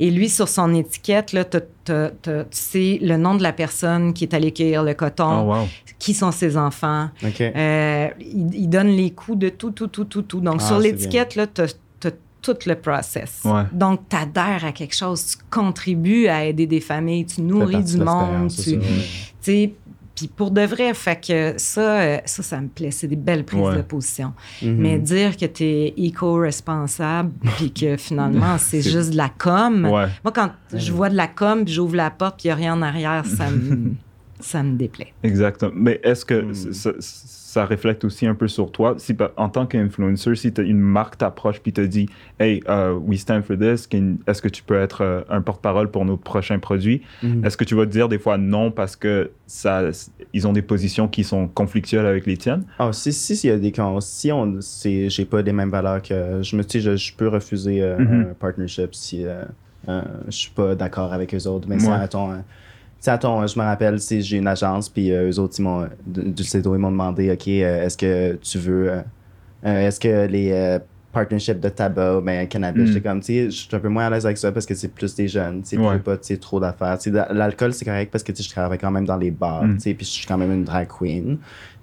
Et 0.00 0.10
lui, 0.10 0.28
sur 0.28 0.48
son 0.48 0.74
étiquette, 0.74 1.32
là, 1.32 1.44
t'as- 1.44 1.60
t'as- 1.84 2.10
t'as- 2.10 2.44
tu 2.44 2.48
sais 2.58 2.98
le 3.00 3.16
nom 3.16 3.34
de 3.36 3.42
la 3.42 3.52
personne 3.52 4.12
qui 4.12 4.24
est 4.24 4.34
allée 4.34 4.52
cueillir 4.52 4.82
le 4.82 4.94
coton, 4.94 5.42
Oh, 5.48 5.54
wow. 5.54 5.68
qui 5.98 6.14
sont 6.14 6.32
ses 6.32 6.56
enfants. 6.56 7.10
Euh, 7.40 8.08
il, 8.20 8.54
il 8.54 8.68
donne 8.68 8.88
les 8.88 9.10
coûts 9.12 9.36
de 9.36 9.48
tout, 9.50 9.70
tout, 9.70 9.86
tout, 9.88 10.04
tout, 10.04 10.22
tout. 10.22 10.40
Donc, 10.40 10.56
Ah, 10.60 10.66
sur 10.66 10.78
l'étiquette, 10.80 11.36
là, 11.36 11.46
tu 11.46 11.60
as, 11.60 11.76
tout 12.44 12.56
le 12.66 12.74
process. 12.76 13.40
Ouais. 13.44 13.62
Donc, 13.72 14.00
tu 14.08 14.16
adhères 14.16 14.64
à 14.64 14.72
quelque 14.72 14.94
chose, 14.94 15.24
tu 15.26 15.36
contribues 15.50 16.28
à 16.28 16.44
aider 16.44 16.66
des 16.66 16.80
familles, 16.80 17.26
tu 17.26 17.40
nourris 17.42 17.82
du 17.82 17.98
de 17.98 18.04
monde. 18.04 18.50
Tu, 18.50 18.78
sais, 19.40 19.72
puis 20.14 20.28
pour 20.28 20.52
de 20.52 20.60
vrai, 20.60 20.94
fait 20.94 21.20
que 21.26 21.54
ça, 21.56 21.80
euh, 22.00 22.18
ça, 22.24 22.42
ça 22.44 22.60
me 22.60 22.68
plaît. 22.68 22.92
C'est 22.92 23.08
des 23.08 23.16
belles 23.16 23.44
prises 23.44 23.60
Ouais. 23.60 23.76
de 23.78 23.82
position. 23.82 24.32
Mhm. 24.62 24.76
Mais 24.78 24.98
dire 24.98 25.36
que 25.36 25.46
tu 25.46 25.64
es 25.64 25.94
éco-responsable, 25.96 27.32
puis 27.56 27.72
que 27.72 27.96
finalement, 27.96 28.56
c'est 28.58 28.82
C'est- 28.82 28.90
juste 28.90 29.10
de 29.10 29.16
la 29.16 29.28
com. 29.30 29.84
Ouais. 29.86 30.06
Moi, 30.22 30.32
quand 30.32 30.50
je 30.72 30.92
vois 30.92 31.08
de 31.08 31.16
la 31.16 31.26
com, 31.26 31.64
puis 31.64 31.74
j'ouvre 31.74 31.96
la 31.96 32.10
porte, 32.10 32.36
puis 32.38 32.44
il 32.44 32.48
n'y 32.48 32.52
a 32.52 32.56
rien 32.56 32.74
en 32.74 32.82
arrière, 32.82 33.24
ça 33.26 33.50
me, 33.50 33.92
ça 34.40 34.62
me 34.62 34.76
déplaît. 34.76 35.12
Exactement. 35.22 35.72
Mais 35.74 36.00
est-ce 36.02 36.24
que 36.24 36.42
Hmm. 36.42 36.72
ça, 36.72 36.92
ça 37.00 37.64
reflète 37.66 38.04
aussi 38.04 38.26
un 38.26 38.34
peu 38.34 38.48
sur 38.48 38.72
toi? 38.72 38.94
Si, 38.98 39.16
en 39.36 39.48
tant 39.48 39.66
qu'influencer, 39.66 40.34
si 40.34 40.48
une 40.58 40.80
marque 40.80 41.18
t'approche 41.18 41.60
puis 41.60 41.72
te 41.72 41.80
dit 41.80 42.06
Hey, 42.40 42.60
uh, 42.68 42.90
we 42.92 43.18
stand 43.18 43.42
for 43.44 43.56
this, 43.56 43.86
can- 43.86 44.16
est-ce 44.26 44.42
que 44.42 44.48
tu 44.48 44.62
peux 44.62 44.74
être 44.78 45.02
euh, 45.02 45.22
un 45.28 45.40
porte-parole 45.40 45.90
pour 45.90 46.04
nos 46.04 46.16
prochains 46.16 46.58
produits? 46.58 47.02
Mhm. 47.22 47.44
Est-ce 47.44 47.56
que 47.56 47.64
tu 47.64 47.74
vas 47.74 47.86
te 47.86 47.90
dire 47.92 48.08
des 48.08 48.18
fois 48.18 48.36
non 48.38 48.70
parce 48.72 48.96
que 48.96 49.32
ça, 49.46 49.82
ils 50.32 50.46
ont 50.48 50.52
des 50.52 50.62
positions 50.62 51.08
qui 51.08 51.22
sont 51.24 51.48
conflictuelles 51.48 52.06
avec 52.06 52.26
les 52.26 52.36
tiennes? 52.36 52.66
Ah, 52.78 52.92
si, 52.92 53.12
si, 53.12 53.36
s'il 53.36 53.50
y 53.50 53.52
a 53.52 53.58
des 53.58 53.72
cons- 53.72 54.00
si 54.00 54.32
on, 54.32 54.60
c'est, 54.60 55.08
j'ai 55.08 55.24
pas 55.24 55.42
les 55.42 55.52
mêmes 55.52 55.70
valeurs 55.70 56.02
que, 56.02 56.42
je 56.42 56.56
me 56.56 56.62
dis, 56.64 56.80
je, 56.80 56.96
je 56.96 57.14
peux 57.16 57.28
refuser 57.28 57.82
euh, 57.82 57.98
Mhm. 57.98 58.30
un 58.30 58.34
partnership 58.34 58.94
si 58.94 59.24
euh, 59.24 59.44
euh, 59.88 60.02
je 60.26 60.30
suis 60.32 60.50
pas 60.50 60.74
d'accord 60.74 61.12
avec 61.12 61.34
eux 61.34 61.46
autres. 61.46 61.68
Mais 61.68 61.76
Ouais. 61.76 61.92
euh, 61.94 62.06
tu 62.08 62.16
sais, 62.18 62.44
à 63.10 63.18
ton, 63.18 63.46
je 63.46 63.58
me 63.58 63.64
rappelle, 63.64 63.98
si 64.00 64.22
j'ai 64.22 64.36
une 64.38 64.46
agence, 64.48 64.88
puis 64.88 65.12
euh, 65.12 65.30
eux 65.30 65.38
autres, 65.38 65.54
ils 65.58 65.62
m'ont, 65.62 65.86
du 66.06 66.44
CEDO, 66.44 66.74
ils 66.74 66.78
m'ont 66.78 66.90
demandé, 66.90 67.30
OK, 67.30 67.48
euh, 67.48 67.84
est-ce 67.86 67.96
que 67.96 68.34
tu 68.36 68.58
veux, 68.58 68.90
euh, 68.90 69.00
est-ce 69.86 69.98
que 70.00 70.26
les 70.26 70.78
partnerships 71.12 71.60
de 71.60 71.68
tabac, 71.68 72.20
ben, 72.22 72.48
cannabis, 72.48 72.82
Mm. 72.82 72.86
j'étais 72.88 73.08
comme, 73.08 73.20
tu 73.20 73.26
sais, 73.26 73.44
je 73.44 73.50
suis 73.50 73.68
un 73.72 73.78
peu 73.78 73.88
moins 73.88 74.06
à 74.06 74.10
l'aise 74.10 74.26
avec 74.26 74.36
ça 74.36 74.50
parce 74.50 74.66
que 74.66 74.74
c'est 74.74 74.88
plus 74.88 75.14
des 75.14 75.28
jeunes, 75.28 75.62
tu 75.62 75.68
sais, 75.68 75.78
Ouais. 75.78 75.98
pas, 76.00 76.16
tu 76.16 76.24
sais, 76.26 76.36
trop 76.38 76.58
d'affaires. 76.58 76.98
L'alcool, 77.30 77.72
c'est 77.72 77.84
correct 77.84 78.10
parce 78.10 78.24
que, 78.24 78.32
tu 78.32 78.42
sais, 78.42 78.48
je 78.48 78.52
travaille 78.52 78.78
quand 78.78 78.90
même 78.90 79.04
dans 79.06 79.16
les 79.16 79.30
bars, 79.30 79.62
Mm. 79.64 79.74
tu 79.74 79.80
sais, 79.80 79.94
puis 79.94 80.04
je 80.04 80.10
suis 80.10 80.26
quand 80.26 80.36
même 80.36 80.52
une 80.52 80.64
drag 80.64 80.88
queen. 80.88 81.38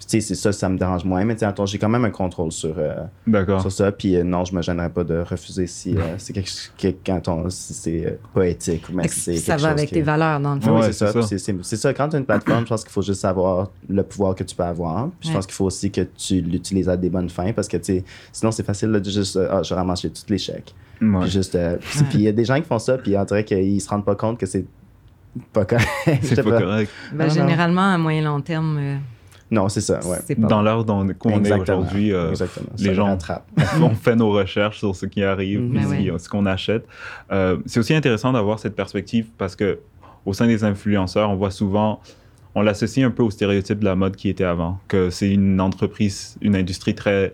Tu 0.08 0.20
sais, 0.20 0.22
c'est 0.22 0.36
ça, 0.36 0.52
ça 0.52 0.68
me 0.68 0.78
dérange 0.78 1.06
moins, 1.06 1.24
mais 1.24 1.36
tu 1.36 1.41
sais, 1.41 1.45
attends, 1.45 1.66
j'ai 1.68 1.78
quand 1.78 1.88
même 1.88 2.04
un 2.04 2.10
contrôle 2.10 2.52
sur, 2.52 2.74
euh, 2.78 3.60
sur 3.60 3.72
ça, 3.72 3.91
puis 3.91 4.16
euh, 4.18 4.24
non, 4.24 4.43
je 4.43 4.56
me 4.56 4.62
gênerais 4.62 4.89
pas 4.89 5.04
de 5.04 5.20
refuser 5.20 5.68
si 5.68 5.95
euh, 5.95 6.02
c'est 6.18 6.34
quelque 6.34 6.49
que- 6.78 6.95
quand 7.06 7.28
on, 7.28 7.49
si 7.49 7.74
c'est 7.74 8.20
pas 8.34 8.47
éthique, 8.47 8.89
ou 8.89 8.93
mais 8.93 9.04
Fait 9.04 9.10
que 9.10 9.14
si 9.16 9.22
c'est 9.22 9.38
ça 9.38 9.58
va 9.58 9.70
avec 9.70 9.89
qui- 9.89 9.93
tes 9.95 10.02
valeurs, 10.02 10.39
dans 10.39 10.56
le 10.56 10.60
oui, 10.60 10.66
fond. 10.66 10.76
Ouais, 10.80 10.91
c'est 10.91 10.93
ça. 10.93 11.22
c'est 11.22 11.38
ça. 11.38 11.54
C'est. 11.64 11.93
Quand 11.93 12.10
tu 12.10 12.16
as 12.16 12.20
une 12.20 12.26
plateforme, 12.26 12.64
je 12.64 12.70
pense 12.70 12.84
qu'il 12.84 12.91
faut 12.91 13.02
juste 13.04 13.22
savoir 13.22 13.70
le 13.88 14.04
pouvoir 14.04 14.34
que 14.36 14.43
tu 14.43 14.56
peux 14.56 14.64
avoir. 14.64 15.10
Puis 15.20 15.20
Je 15.22 15.28
Ouais. 15.30 15.36
pense 15.36 15.45
qu'il 15.45 15.56
faut 15.56 15.66
aussi 15.66 15.91
que 15.91 16.02
tu 16.02 16.41
l'utilises 16.41 16.89
à 16.89 16.97
des 16.97 17.10
bonnes 17.10 17.30
fins 17.30 17.54
parce 17.54 17.68
que 17.68 17.78
tu 17.78 17.84
sais, 17.97 18.04
sinon 18.34 18.52
c'est 18.52 18.64
facile 18.66 18.89
là, 18.89 18.99
de 18.99 19.10
juste 19.10 19.38
ah, 19.49 19.62
je 19.64 19.74
ramasse 19.74 20.02
tous 20.02 20.30
les 20.30 20.38
chèques. 20.39 20.74
Ouais. 21.02 21.20
Puis 21.22 21.30
juste 21.30 21.56
euh, 21.56 21.78
puis 22.10 22.20
il 22.20 22.22
y 22.22 22.28
a 22.28 22.32
des 22.32 22.43
gens 22.45 22.56
qui 22.60 22.68
font 22.68 22.80
ça 22.80 22.97
puis 22.97 23.16
on 23.18 23.24
dirait 23.24 23.45
qu'ils 23.45 23.80
se 23.82 23.88
rendent 23.89 24.06
pas 24.06 24.16
compte 24.16 24.38
que 24.39 24.45
c'est 24.45 24.66
pas 25.54 25.64
correct. 25.66 25.88
C'est 26.24 26.43
pas 26.43 26.60
correct. 26.60 26.91
Ben, 27.14 27.20
Non, 27.20 27.24
non. 27.28 27.34
généralement, 27.34 27.93
à 27.93 27.97
moyen 27.97 28.22
long 28.24 28.41
terme, 28.41 28.78
euh, 28.80 28.97
Non, 29.52 29.68
c'est 29.70 29.82
ça, 29.82 29.99
ouais. 30.06 30.36
pas 30.36 30.47
Dans 30.47 30.62
l'heure 30.62 30.86
dans- 30.86 31.04
où 31.06 31.12
on 31.26 31.43
est 31.43 31.52
aujourd'hui, 31.60 32.14
euh, 32.14 32.34
les 32.80 32.93
gens- 32.95 33.18
on 33.82 33.89
fait 33.91 34.16
nos 34.16 34.32
recherches 34.32 34.80
sur 34.80 34.95
ce 34.95 35.06
qui 35.06 35.24
arrive, 35.24 35.60
Mhm. 35.62 35.70
puis 35.72 35.80
Ben 35.80 35.86
ce 36.08 36.12
ouais. 36.14 36.20
ce 36.20 36.30
qu'on 36.30 36.45
achète. 36.45 36.86
Euh, 37.32 37.58
c'est 37.66 37.80
aussi 37.80 37.93
intéressant 37.93 38.32
d'avoir 38.32 38.60
cette 38.60 38.76
perspective 38.76 39.28
parce 39.38 39.56
que 39.58 39.80
au 40.26 40.34
sein 40.34 40.47
des 40.47 40.64
influenceurs, 40.64 41.30
on 41.30 41.36
voit 41.36 41.52
souvent, 41.52 41.99
on 42.56 42.62
l'associe 42.62 43.06
un 43.06 43.12
peu 43.12 43.24
au 43.24 43.30
stéréotype 43.30 43.80
de 43.80 43.86
la 43.86 43.95
mode 43.95 44.16
qui 44.16 44.30
était 44.30 44.43
avant, 44.45 44.80
que 44.88 45.10
c'est 45.10 45.30
une 45.32 45.60
entreprise, 45.60 46.38
une 46.41 46.56
industrie 46.56 46.95
très 46.95 47.34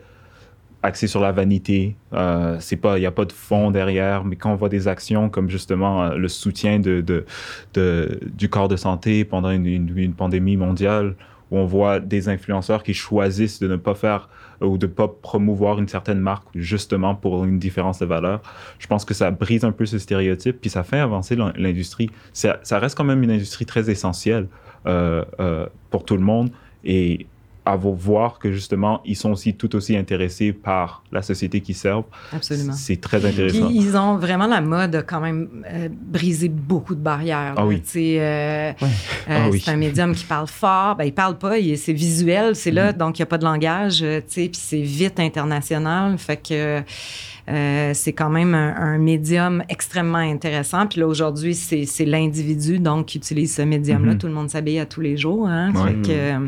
axée 0.84 1.08
sur 1.08 1.20
la 1.20 1.32
vanité. 1.32 1.96
Euh, 2.14 2.58
c'est 2.60 2.76
pas, 2.78 2.98
il 2.98 3.02
n'y 3.02 3.08
a 3.08 3.12
pas 3.12 3.26
de 3.26 3.32
fond 3.32 3.72
derrière, 3.72 4.24
mais 4.24 4.36
quand 4.38 4.52
on 4.52 4.56
voit 4.56 4.70
des 4.70 4.88
actions 4.88 5.28
comme 5.30 5.50
justement 5.50 6.04
euh, 6.04 6.16
le 6.16 6.28
soutien 6.28 6.80
de, 6.80 7.02
de, 7.02 7.26
de- 7.74 8.20
du 8.34 8.48
corps 8.48 8.68
de 8.68 8.76
santé 8.78 9.26
pendant 9.26 9.50
une, 9.50 9.66
une- 9.66 9.98
une 9.98 10.14
pandémie 10.14 10.56
mondiale, 10.56 11.16
où 11.52 11.58
on 11.58 11.66
voit 11.66 12.00
des 12.00 12.30
influenceurs 12.30 12.84
qui 12.84 12.94
choisissent 12.94 13.60
de 13.60 13.68
ne 13.68 13.76
pas 13.78 13.96
faire 13.96 14.30
euh, 14.62 14.66
ou 14.66 14.78
de 14.78 14.88
ne 14.88 14.92
pas 14.92 15.08
promouvoir 15.08 15.80
une 15.80 15.88
certaine 15.88 16.20
marque 16.20 16.48
justement 16.56 17.16
pour 17.16 17.46
une 17.46 17.60
différence 17.60 18.00
de 18.00 18.06
valeur. 18.06 18.42
Je 18.80 18.88
pense 18.88 19.06
que 19.06 19.14
ça 19.14 19.32
brise 19.32 19.64
un 19.64 19.72
peu 19.72 19.86
ce 19.86 19.98
stéréotype, 20.00 20.60
puis 20.62 20.70
ça 20.70 20.84
fait 20.84 21.00
avancer 21.00 21.36
l'in- 21.36 21.54
l'industrie. 21.56 22.10
Ça, 22.34 22.60
ça 22.64 22.80
reste 22.80 22.98
quand 22.98 23.04
même 23.04 23.24
une 23.24 23.32
industrie 23.32 23.66
très 23.66 23.90
essentielle 23.90 24.48
euh, 24.86 25.24
euh, 25.40 25.68
pour 25.90 26.06
tout 26.06 26.16
le 26.18 26.24
monde 26.24 26.50
et 26.84 27.28
à 27.68 27.76
vous 27.76 27.94
voir 27.96 28.40
que 28.40 28.52
justement, 28.52 29.02
ils 29.06 29.16
sont 29.16 29.32
aussi 29.32 29.54
tout 29.54 29.76
aussi 29.76 29.96
intéressés 29.98 30.54
par 30.54 31.04
la 31.12 31.22
société 31.22 31.62
qu'ils 31.62 31.76
servent. 31.76 32.06
Absolument. 32.34 32.74
C'est 32.74 33.00
très 33.02 33.20
Puis 33.20 33.28
intéressant. 33.28 33.70
ils 33.70 33.96
ont 33.98 34.18
vraiment 34.18 34.48
la 34.48 34.62
mode 34.62 34.96
a 34.96 35.02
quand 35.04 35.20
même 35.22 35.50
euh, 35.72 35.90
brisé 35.92 36.50
beaucoup 36.50 36.96
de 36.96 37.02
barrières. 37.02 37.54
Ah 37.58 37.62
là. 37.62 37.66
oui. 37.68 37.82
Euh, 37.96 38.72
Ouais. 38.82 38.88
euh, 39.30 39.38
Ah 39.46 39.50
oui. 39.50 39.62
C'est 39.64 39.72
un 39.72 39.78
médium 39.78 40.14
qui 40.16 40.24
parle 40.26 40.48
fort. 40.48 40.96
Ben, 40.96 41.06
il 41.06 41.14
parle 41.14 41.38
pas, 41.38 41.56
c'est 41.76 41.94
visuel, 41.94 42.56
c'est 42.56 42.72
là, 42.72 42.92
Mm. 42.94 42.98
donc 42.98 43.20
il 43.20 43.22
n'y 43.22 43.24
a 43.24 43.28
pas 43.28 43.38
de 43.38 43.46
langage. 43.46 44.00
euh, 44.02 44.22
Puis 44.28 44.50
c'est 44.54 44.82
vite 44.82 45.20
international. 45.20 46.18
Fait 46.18 46.38
que 46.38 46.82
euh, 47.50 47.92
c'est 47.94 48.14
quand 48.14 48.30
même 48.30 48.54
un, 48.54 48.76
un 48.76 48.98
médium 48.98 49.64
extrêmement 49.70 50.18
intéressant. 50.18 50.86
Puis 50.88 51.00
là, 51.00 51.08
aujourd'hui, 51.08 51.56
c'est 51.56 52.06
l'individu 52.06 52.80
donc 52.80 53.08
qui 53.08 53.18
utilise 53.18 53.56
ce 53.56 53.62
médium-là. 53.62 54.14
Mhm. 54.14 54.18
Tout 54.18 54.28
le 54.28 54.34
monde 54.34 54.50
s'habille 54.50 54.80
à 54.80 54.86
tous 54.86 55.02
les 55.02 55.16
jours. 55.18 55.48
Hein? 55.48 55.72
Ouais. 55.74 55.88
Fait 55.92 55.94
que, 56.02 56.12
euh, 56.12 56.48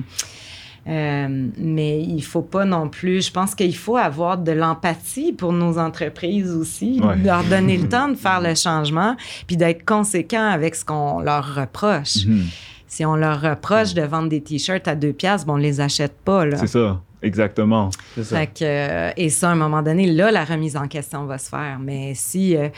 mais 0.86 2.02
il 2.02 2.22
faut 2.22 2.42
pas 2.42 2.66
non 2.66 2.90
plus. 2.90 3.28
Je 3.28 3.32
pense 3.32 3.56
qu'il 3.56 3.76
faut 3.76 3.98
avoir 3.98 4.38
de 4.38 4.52
l'empathie 4.52 5.34
pour 5.34 5.54
nos 5.54 5.78
entreprises 5.78 6.52
aussi, 6.52 7.00
Ouais. 7.04 7.16
leur 7.18 7.44
donner 7.44 7.78
le 7.78 7.88
temps 7.90 8.10
de 8.10 8.16
faire 8.16 8.42
le 8.42 8.56
changement, 8.56 9.16
puis 9.48 9.58
d'être 9.58 9.86
conséquent 9.86 10.48
avec 10.50 10.76
ce 10.76 10.84
qu'on 10.86 11.20
leur 11.20 11.56
reproche. 11.56 12.26
Mhm. 12.26 12.46
Si 12.88 13.06
on 13.06 13.16
leur 13.16 13.40
reproche 13.42 13.94
de 13.94 14.02
vendre 14.02 14.30
des 14.30 14.42
t-shirts 14.42 14.88
à 14.88 14.96
deux 14.96 15.14
piastres, 15.14 15.46
bon, 15.46 15.54
on 15.54 15.58
les 15.58 15.80
achète 15.80 16.16
pas 16.26 16.46
là. 16.46 16.58
C'est 16.58 16.68
ça, 16.68 17.00
exactement. 17.22 17.90
C'est 18.16 18.24
ça. 18.24 18.38
Fait 18.38 18.48
que, 18.48 18.64
euh, 18.64 19.12
et 19.18 19.30
ça, 19.30 19.50
à 19.50 19.52
un 19.54 19.56
moment 19.56 19.82
donné, 19.82 20.08
là, 20.08 20.32
la 20.32 20.46
remise 20.46 20.78
en 20.78 20.88
question 20.88 21.26
va 21.26 21.38
se 21.38 21.50
faire. 21.50 21.80
Mais 21.80 22.14
si 22.16 22.56
euh, 22.56 22.70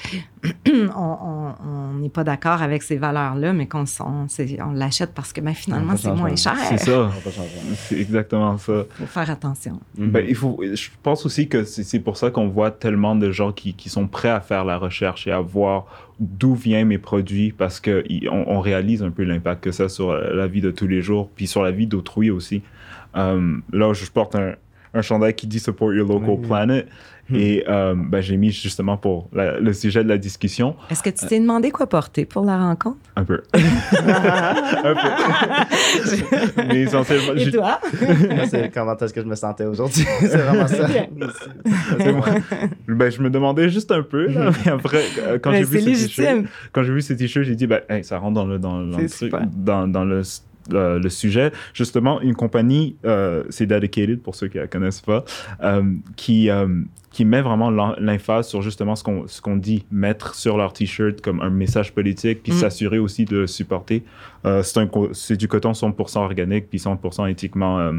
on 0.96 1.94
n'est 2.00 2.10
pas 2.10 2.24
d'accord 2.24 2.62
avec 2.62 2.84
ces 2.84 2.98
valeurs-là, 2.98 3.54
mais 3.54 3.68
qu'on 3.68 3.86
on 4.00 4.72
l'achète 4.74 5.14
parce 5.14 5.34
que 5.34 5.42
ben, 5.42 5.54
finalement, 5.54 5.96
c'est 5.98 6.12
moins 6.12 6.36
cher, 6.36 6.56
C'est 6.70 6.78
ça. 6.78 7.12
C'est 7.76 8.00
exactement 8.00 8.58
ça. 8.58 8.84
il 9.00 9.06
faut 9.06 9.12
faire 9.12 9.30
attention. 9.30 9.80
Mhm. 9.98 10.12
Ben, 10.12 10.26
il 10.28 10.36
faut, 10.36 10.60
je 10.62 10.90
pense 11.04 11.26
aussi 11.26 11.48
que 11.48 11.64
c'est 11.64 12.00
pour 12.00 12.18
ça 12.18 12.32
qu'on 12.32 12.48
voit 12.48 12.72
tellement 12.72 13.16
de 13.16 13.32
gens 13.32 13.52
qui, 13.52 13.74
qui 13.74 13.90
sont 13.90 14.08
prêts 14.08 14.30
à 14.30 14.42
faire 14.42 14.66
la 14.66 14.78
recherche 14.78 15.28
et 15.28 15.32
à 15.32 15.40
voir 15.40 15.86
d'où 16.20 16.54
viennent 16.54 16.88
mes 16.88 16.98
produits 16.98 17.52
parce 17.52 17.80
qu'on 17.80 18.02
on, 18.32 18.44
on 18.48 18.60
réalise 18.60 19.02
un 19.02 19.12
peu 19.12 19.24
l'impact 19.24 19.64
que 19.64 19.72
ça 19.72 19.86
a 19.86 19.90
sur 19.90 20.14
la 20.14 20.48
vie 20.48 20.62
de 20.62 20.72
tous 20.72 20.88
les 20.88 21.02
jours, 21.02 21.30
puis 21.36 21.48
sur 21.48 21.64
la 21.64 21.72
vie 21.72 21.88
d'autrui 21.88 22.30
aussi. 22.30 22.62
Euh, 23.16 23.58
là, 23.74 23.94
je 23.94 24.06
porte 24.10 24.36
un, 24.36 24.54
un 24.94 25.02
chandail 25.02 25.34
qui 25.34 25.48
dit 25.48 25.60
Support 25.60 25.94
Your 25.94 26.08
Local 26.08 26.30
Oui. 26.40 26.48
Planet. 26.48 26.88
Et 27.34 27.64
euh, 27.70 27.96
ben, 27.96 28.20
j'ai 28.20 28.36
mis 28.36 28.52
justement 28.52 28.98
pour 28.98 29.30
la- 29.32 29.58
le 29.58 29.72
sujet 29.72 30.04
de 30.04 30.10
la 30.10 30.18
discussion 30.18 30.76
Est-ce 30.90 31.02
que 31.02 31.10
tu 31.12 31.26
t'es 31.28 31.40
demandé 31.40 31.72
quoi 31.72 31.88
porter 31.88 32.26
pour 32.26 32.44
la 32.44 32.58
rencontre? 32.58 32.98
un 33.16 33.24
peu. 33.24 33.42
un 33.54 34.94
peu. 34.96 36.64
Mais 36.68 36.82
essentiellement, 36.82 37.34
Et 37.36 37.52
toi? 37.52 37.80
Moi, 38.02 38.48
c'est 38.50 38.70
comment 38.74 38.98
est-ce 38.98 39.14
que 39.14 39.22
je 39.22 39.26
me 39.28 39.36
sentais 39.36 39.66
aujourd'hui? 39.66 40.06
c'est 40.20 40.38
vraiment 40.38 40.68
ça. 40.68 40.88
c'est 42.00 42.12
moi. 42.14 42.26
Ben, 42.88 43.10
je 43.10 43.22
me 43.22 43.30
demandais 43.30 43.70
juste 43.70 43.92
un 43.92 44.04
peu, 44.04 44.28
là, 44.28 44.52
mais 44.66 44.72
après, 44.72 45.04
euh, 45.20 45.40
quand 45.40 45.52
Mais 45.52 45.60
j'ai 45.60 45.64
vu 45.66 45.80
c'est 45.82 45.96
ce 45.96 46.08
t-shirt, 46.08 46.28
légitime. 46.28 46.48
quand 46.74 46.84
j'ai 46.84 46.94
vu 46.94 47.02
ce 47.02 47.14
t-shirt, 47.14 47.46
j'ai 47.46 47.56
dit, 47.56 47.68
ben, 47.68 47.80
hey, 47.90 48.04
ça 48.04 48.18
rentre 48.18 48.34
dans 48.34 48.46
le, 48.46 48.60
dans, 48.60 48.80
le, 48.82 48.92
truc- 48.94 49.10
super. 49.10 49.42
dans, 49.56 49.88
dans 49.88 50.04
le, 50.04 50.22
euh, 50.74 51.00
le 51.00 51.10
sujet. 51.10 51.52
Justement, 51.74 52.22
une 52.22 52.36
compagnie, 52.36 52.96
euh, 53.06 53.44
c'est 53.50 53.66
Dedicated, 53.66 54.22
pour 54.22 54.36
ceux 54.36 54.48
qui 54.48 54.58
ne 54.58 54.64
la 54.64 54.68
connaissent 54.68 55.02
pas, 55.02 55.24
euh, 55.64 55.84
qui, 56.16 56.50
euh, 56.50 56.68
qui 57.12 57.26
met 57.26 57.42
vraiment 57.42 57.70
l'emphase 57.70 58.48
sur 58.48 58.62
justement 58.62 58.96
ce 58.96 59.04
qu'on 59.04 59.28
ce 59.28 59.42
qu'on 59.42 59.58
dit, 59.58 59.86
mettre 59.92 60.34
sur 60.34 60.56
leur 60.58 60.72
t-shirt 60.72 61.20
comme 61.22 61.42
un 61.42 61.50
message 61.50 61.94
politique, 61.94 62.42
puis 62.44 62.54
Mm. 62.54 62.56
s'assurer 62.56 63.00
aussi 63.00 63.26
de 63.26 63.40
le 63.40 63.48
supporter. 63.48 64.04
C'est 64.64 64.78
un 64.80 64.88
co- 64.88 65.10
c'est 65.14 65.36
du 65.38 65.48
coton 65.48 65.74
100% 65.74 66.24
organique, 66.24 66.70
puis 66.70 66.80
100% 66.80 67.26
éthiquement 67.28 67.92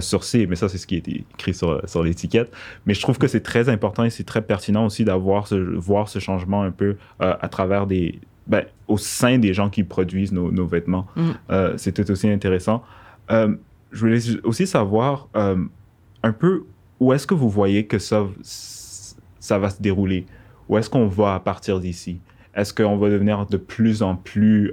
sourcé, 0.00 0.46
mais 0.46 0.56
ça, 0.56 0.68
c'est 0.68 0.78
ce 0.78 0.86
qui 0.86 0.96
est 0.96 1.08
écrit 1.08 1.54
sur, 1.54 1.80
sur 1.88 2.02
l'étiquette. 2.02 2.52
Mais 2.86 2.94
je 2.94 3.00
trouve 3.00 3.18
que 3.18 3.26
c'est 3.26 3.40
très 3.40 3.68
important 3.68 4.04
et 4.04 4.10
c'est 4.10 4.24
très 4.24 4.42
pertinent 4.42 4.86
aussi 4.86 5.04
d'avoir 5.04 5.46
ce, 5.48 5.54
voir 5.56 6.08
ce 6.08 6.18
changement 6.18 6.62
un 6.62 6.70
peu 6.70 6.96
à 7.18 7.48
travers 7.48 7.86
des. 7.86 8.18
Ben, 8.48 8.64
au 8.86 8.96
sein 8.96 9.38
des 9.38 9.52
gens 9.52 9.68
qui 9.68 9.84
produisent 9.84 10.32
nos, 10.32 10.50
nos 10.50 10.66
vêtements. 10.66 11.06
Mm. 11.16 11.22
Euh, 11.50 11.74
c'est 11.76 11.92
tout 11.92 12.10
aussi 12.10 12.30
intéressant. 12.30 12.82
Euh, 13.30 13.54
je 13.92 14.00
voulais 14.00 14.18
aussi 14.42 14.66
savoir 14.66 15.28
euh, 15.36 15.62
un 16.22 16.32
peu 16.32 16.64
où 16.98 17.12
est-ce 17.12 17.26
que 17.26 17.34
vous 17.34 17.50
voyez 17.50 17.86
que 17.86 17.98
ça, 17.98 18.26
ça 18.42 19.58
va 19.58 19.68
se 19.68 19.82
dérouler? 19.82 20.24
Où 20.68 20.78
est-ce 20.78 20.88
qu'on 20.88 21.06
va 21.06 21.34
à 21.34 21.40
partir 21.40 21.78
d'ici? 21.78 22.20
Est-ce 22.54 22.72
qu'on 22.72 22.96
va 22.96 23.10
devenir 23.10 23.46
de 23.46 23.58
plus 23.58 24.02
en 24.02 24.16
plus 24.16 24.72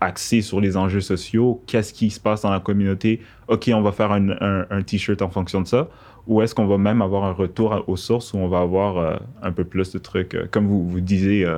axé 0.00 0.42
sur 0.42 0.60
les 0.60 0.76
enjeux 0.76 1.00
sociaux? 1.00 1.62
Qu'est-ce 1.66 1.94
qui 1.94 2.10
se 2.10 2.20
passe 2.20 2.42
dans 2.42 2.50
la 2.50 2.60
communauté? 2.60 3.22
OK, 3.46 3.70
on 3.72 3.80
va 3.80 3.92
faire 3.92 4.12
un, 4.12 4.66
un, 4.70 4.82
t-shirt 4.82 5.22
en 5.22 5.30
fonction 5.30 5.62
de 5.62 5.66
ça. 5.66 5.88
Ou 6.28 6.42
est-ce 6.42 6.54
qu'on 6.54 6.66
va 6.66 6.78
même 6.78 7.02
avoir 7.02 7.24
un 7.24 7.32
retour 7.32 7.84
aux 7.86 7.96
sources 7.96 8.32
où 8.32 8.36
on 8.36 8.48
va 8.48 8.60
avoir 8.60 8.98
euh, 8.98 9.16
un 9.42 9.50
peu 9.50 9.64
plus 9.64 9.90
de 9.92 9.98
trucs, 9.98 10.36
comme 10.50 10.66
vous, 10.68 10.88
vous 10.88 11.00
disiez, 11.00 11.50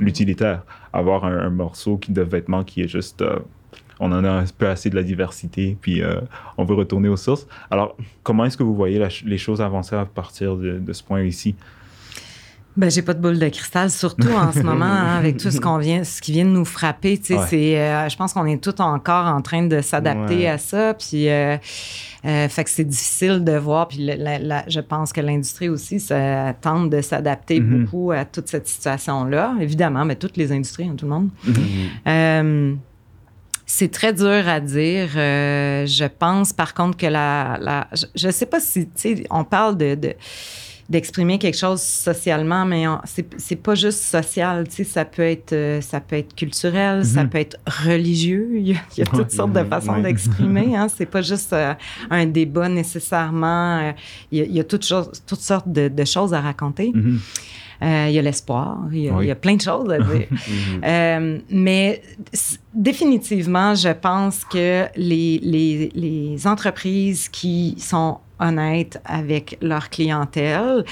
l'utilitaire, 0.00 0.62
avoir 0.92 1.24
un, 1.24 1.50
morceau 1.50 1.96
qui, 1.98 2.12
de 2.12 2.22
vêtements 2.22 2.64
qui 2.64 2.82
est 2.82 2.88
juste 2.88 3.24
on 4.00 4.10
en 4.10 4.24
a 4.24 4.30
un 4.30 4.44
peu 4.56 4.66
assez 4.68 4.90
de 4.90 4.96
la 4.96 5.02
diversité, 5.02 5.76
puis 5.80 6.02
on 6.56 6.64
veut 6.64 6.74
retourner 6.74 7.08
aux 7.08 7.16
sources. 7.16 7.46
Alors, 7.70 7.96
comment 8.22 8.44
est-ce 8.44 8.56
que 8.56 8.62
vous 8.62 8.74
voyez 8.74 9.04
les 9.24 9.38
choses 9.38 9.60
avancer 9.60 9.94
à 9.94 10.04
partir 10.04 10.56
de, 10.56 10.78
de 10.78 10.92
ce 10.92 11.02
point 11.04 11.22
ici? 11.22 11.54
Ben, 12.74 12.90
j'ai 12.90 13.02
pas 13.02 13.12
de 13.12 13.20
boule 13.20 13.38
de 13.38 13.48
cristal, 13.48 13.90
surtout 13.90 14.30
en 14.30 14.50
ce 14.50 14.60
moment, 14.62 14.84
hein, 14.86 15.18
avec 15.18 15.36
tout 15.36 15.50
ce 15.50 15.60
qu'on 15.60 15.76
vient, 15.76 16.04
ce 16.04 16.22
qui 16.22 16.32
vient 16.32 16.46
de 16.46 16.50
nous 16.50 16.64
frapper. 16.64 17.18
Tu 17.18 17.34
sais, 17.34 17.40
c'est, 17.48 17.78
euh, 17.78 18.08
je 18.08 18.16
pense 18.16 18.32
qu'on 18.32 18.46
est 18.46 18.62
tout 18.62 18.80
encore 18.80 19.26
en 19.26 19.42
train 19.42 19.64
de 19.64 19.82
s'adapter 19.82 20.48
à 20.48 20.56
ça. 20.56 20.94
Puis, 20.94 21.28
euh, 21.28 21.58
euh, 22.24 22.48
fait 22.48 22.64
que 22.64 22.70
c'est 22.70 22.84
difficile 22.84 23.44
de 23.44 23.52
voir. 23.52 23.88
Puis, 23.88 24.06
je 24.06 24.80
pense 24.80 25.12
que 25.12 25.20
l'industrie 25.20 25.68
aussi 25.68 26.00
ça, 26.00 26.54
tente 26.54 26.88
de 26.88 27.02
s'adapter 27.02 27.60
mm-hmm. 27.60 27.82
beaucoup 27.82 28.10
à 28.10 28.24
toute 28.24 28.48
cette 28.48 28.66
situation-là. 28.66 29.54
Évidemment, 29.60 30.06
mais 30.06 30.16
toutes 30.16 30.38
les 30.38 30.50
industries, 30.50 30.88
hein, 30.88 30.94
tout 30.96 31.04
le 31.04 31.12
monde. 31.12 31.28
Mm-hmm. 31.46 32.76
c'est 33.66 33.90
très 33.90 34.14
dur 34.14 34.48
à 34.48 34.60
dire. 34.60 35.08
je 35.12 36.06
pense, 36.06 36.54
par 36.54 36.72
contre, 36.72 36.96
que 36.96 37.06
la, 37.06 37.86
je, 38.14 38.30
sais 38.30 38.46
pas 38.46 38.60
si, 38.60 38.86
tu 38.86 38.92
sais, 38.94 39.24
on 39.28 39.44
parle 39.44 39.76
de, 39.76 39.94
de 39.94 40.14
d'exprimer 40.92 41.38
quelque 41.38 41.56
chose 41.56 41.80
socialement, 41.80 42.66
mais 42.66 42.84
c'est 43.38 43.56
pas 43.56 43.74
juste 43.74 44.00
social, 44.00 44.68
tu 44.68 44.76
sais, 44.76 44.84
ça 44.84 45.06
peut 45.06 45.22
être, 45.22 45.54
euh, 45.54 45.80
ça 45.80 46.00
peut 46.00 46.16
être 46.16 46.34
culturel, 46.34 47.04
ça 47.04 47.24
mhm. 47.24 47.30
peut 47.30 47.38
être 47.38 47.56
religieux, 47.66 48.50
il 48.54 48.68
y 48.68 49.02
a, 49.02 49.06
toutes 49.06 49.30
sortes 49.30 49.52
de 49.54 49.64
façons 49.64 49.98
d'exprimer, 50.00 50.76
hein, 50.76 50.88
c'est 50.94 51.06
pas 51.06 51.22
juste 51.22 51.54
euh, 51.54 51.72
un 52.10 52.26
débat 52.26 52.68
nécessairement, 52.68 53.78
euh, 53.78 53.92
il, 54.30 54.52
y 54.52 54.60
a, 54.60 54.64
toutes, 54.64 54.92
toutes 55.26 55.40
sortes 55.40 55.72
de, 55.72 56.04
choses 56.04 56.34
à 56.34 56.40
raconter. 56.42 56.92
Mhm. 57.82 58.08
il 58.08 58.12
y 58.12 58.18
a 58.18 58.22
l'espoir, 58.22 58.78
il, 58.92 59.04
y 59.04 59.30
a 59.30 59.34
plein 59.34 59.56
de 59.56 59.60
choses 59.60 59.90
à 59.90 59.98
dire. 59.98 60.28
Mhm. 60.82 61.42
mais 61.50 62.02
définitivement, 62.72 63.74
je 63.74 63.90
pense 63.90 64.44
que 64.44 64.86
les, 64.96 65.40
les, 65.42 65.90
les 65.94 66.46
entreprises 66.46 67.28
qui 67.28 67.74
sont 67.78 68.18
honnêtes 68.38 69.00
avec 69.04 69.58
leur 69.60 69.90
clientèle. 69.90 70.84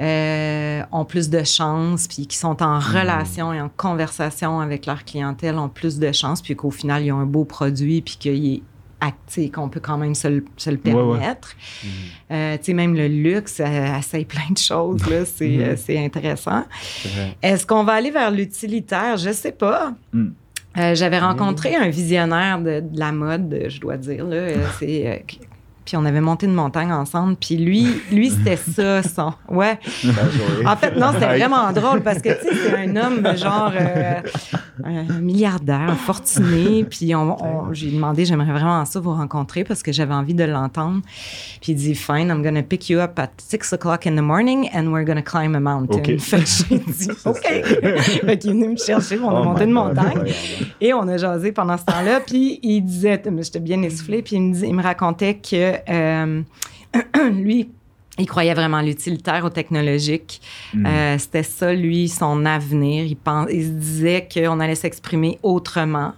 Euh, 0.00 0.82
ont 0.90 1.04
plus 1.04 1.30
de 1.30 1.44
chance, 1.44 2.08
puis 2.08 2.26
qui 2.26 2.36
sont 2.36 2.60
en 2.64 2.80
hmm. 2.80 2.96
relation 2.98 3.52
et 3.52 3.60
en 3.60 3.68
conversation 3.68 4.58
avec 4.58 4.86
leur 4.86 5.04
clientèle 5.04 5.56
ont 5.56 5.68
plus 5.68 6.00
de 6.00 6.10
chance, 6.10 6.42
puis 6.42 6.56
qu'au 6.56 6.72
final, 6.72 7.04
ils 7.04 7.12
ont 7.12 7.20
un 7.20 7.26
beau 7.26 7.44
produit, 7.44 8.02
puis 8.02 8.16
qu'il 8.18 8.54
est 8.54 8.62
acté, 9.06 9.50
qu'on 9.50 9.68
peut 9.68 9.80
quand 9.80 9.98
même 9.98 10.14
se 10.14 10.28
le, 10.28 10.44
se 10.56 10.70
le 10.70 10.76
permettre. 10.76 11.54
Hmm. 11.82 11.88
Euh, 12.32 12.56
tu 12.58 12.64
sais, 12.64 12.74
même 12.74 12.94
le 12.94 13.08
luxe 13.08 13.60
euh, 13.60 13.98
essaye 13.98 14.24
plein 14.24 14.50
de 14.50 14.58
choses, 14.58 15.08
là, 15.08 15.24
c'est, 15.24 15.98
hmm. 15.98 16.04
intéressant. 16.04 16.64
Est-ce 17.42 17.66
qu'on 17.66 17.84
va 17.84 17.94
aller 17.94 18.10
vers 18.10 18.30
l'utilitaire? 18.30 19.16
Je 19.16 19.32
sais 19.32 19.52
pas. 19.52 19.94
j'avais 20.74 21.18
rencontré 21.18 21.76
un 21.76 21.88
visionnaire 21.88 22.58
de, 22.58 22.80
de, 22.80 22.98
la 22.98 23.12
mode, 23.12 23.66
je 23.68 23.80
dois 23.80 23.96
dire. 23.96 24.26
Là. 24.26 24.48
C'est 24.78 25.24
puis 25.84 25.96
on 25.96 26.04
avait 26.04 26.20
monté 26.20 26.46
une 26.46 26.54
montagne 26.54 26.92
ensemble. 26.92 27.36
Puis 27.36 27.56
lui, 27.56 27.86
lui 28.10 28.30
c'était 28.30 28.56
ça, 28.74 29.02
son. 29.02 29.34
Ouais. 29.48 29.78
En 30.66 30.76
fait, 30.76 30.96
non, 30.96 31.12
c'était 31.12 31.38
vraiment 31.38 31.72
drôle 31.72 32.02
parce 32.02 32.20
que, 32.20 32.30
tu 32.30 32.48
sais, 32.48 32.54
c'est 32.54 32.76
un 32.76 32.96
homme, 32.96 33.36
genre, 33.36 33.72
euh, 33.74 34.20
un 34.84 35.20
milliardaire, 35.20 35.94
fortuné. 35.96 36.84
Puis 36.84 37.14
on, 37.14 37.72
j'ai 37.72 37.90
demandé, 37.90 38.24
j'aimerais 38.24 38.52
vraiment 38.52 38.84
ça 38.84 39.00
vous 39.00 39.12
rencontrer 39.12 39.64
parce 39.64 39.82
que 39.82 39.92
j'avais 39.92 40.14
envie 40.14 40.34
de 40.34 40.44
l'entendre. 40.44 41.02
Puis 41.60 41.72
il 41.72 41.76
dit, 41.76 41.94
fine, 41.94 42.28
I'm 42.28 42.42
going 42.42 42.54
to 42.54 42.62
pick 42.62 42.88
you 42.88 42.98
up 42.98 43.18
at 43.18 43.30
6 43.38 43.72
o'clock 43.74 44.06
in 44.06 44.16
the 44.16 44.22
morning 44.22 44.68
and 44.74 44.92
we're 44.92 45.04
going 45.04 45.16
to 45.16 45.22
climb 45.22 45.54
a 45.54 45.60
mountain. 45.60 46.02
Fait 46.18 46.38
que 46.38 46.46
j'ai 46.46 46.78
dit, 46.78 47.10
OK. 47.24 47.42
fait 47.42 48.38
qu'il 48.38 48.50
est 48.50 48.54
venu 48.54 48.68
me 48.68 48.76
chercher, 48.76 49.18
on 49.18 49.30
a 49.30 49.40
oh 49.40 49.44
monté 49.44 49.64
une 49.64 49.72
montagne. 49.72 50.32
Et 50.80 50.92
on 50.94 51.06
a 51.08 51.16
jasé 51.16 51.52
pendant 51.52 51.76
ce 51.76 51.84
temps-là. 51.84 52.20
Puis 52.20 52.60
il 52.62 52.82
disait, 52.82 53.22
j'étais 53.40 53.60
bien 53.60 53.82
essoufflée, 53.82 54.22
puis 54.22 54.36
il 54.36 54.42
me, 54.42 54.64
il 54.64 54.74
me 54.74 54.82
racontait 54.82 55.36
que 55.36 55.73
euh, 55.88 56.42
lui, 57.30 57.70
il 58.18 58.26
croyait 58.26 58.54
vraiment 58.54 58.80
l'utilitaire, 58.80 59.44
au 59.44 59.50
technologique. 59.50 60.40
Hmm. 60.72 60.86
Euh, 60.86 61.18
c'était 61.18 61.42
ça, 61.42 61.72
lui, 61.72 62.08
son 62.08 62.44
avenir. 62.44 63.04
Il, 63.04 63.16
pense, 63.16 63.48
il 63.50 63.64
se 63.64 63.70
disait 63.70 64.28
qu'on 64.32 64.60
allait 64.60 64.74
s'exprimer 64.74 65.38
autrement 65.42 66.14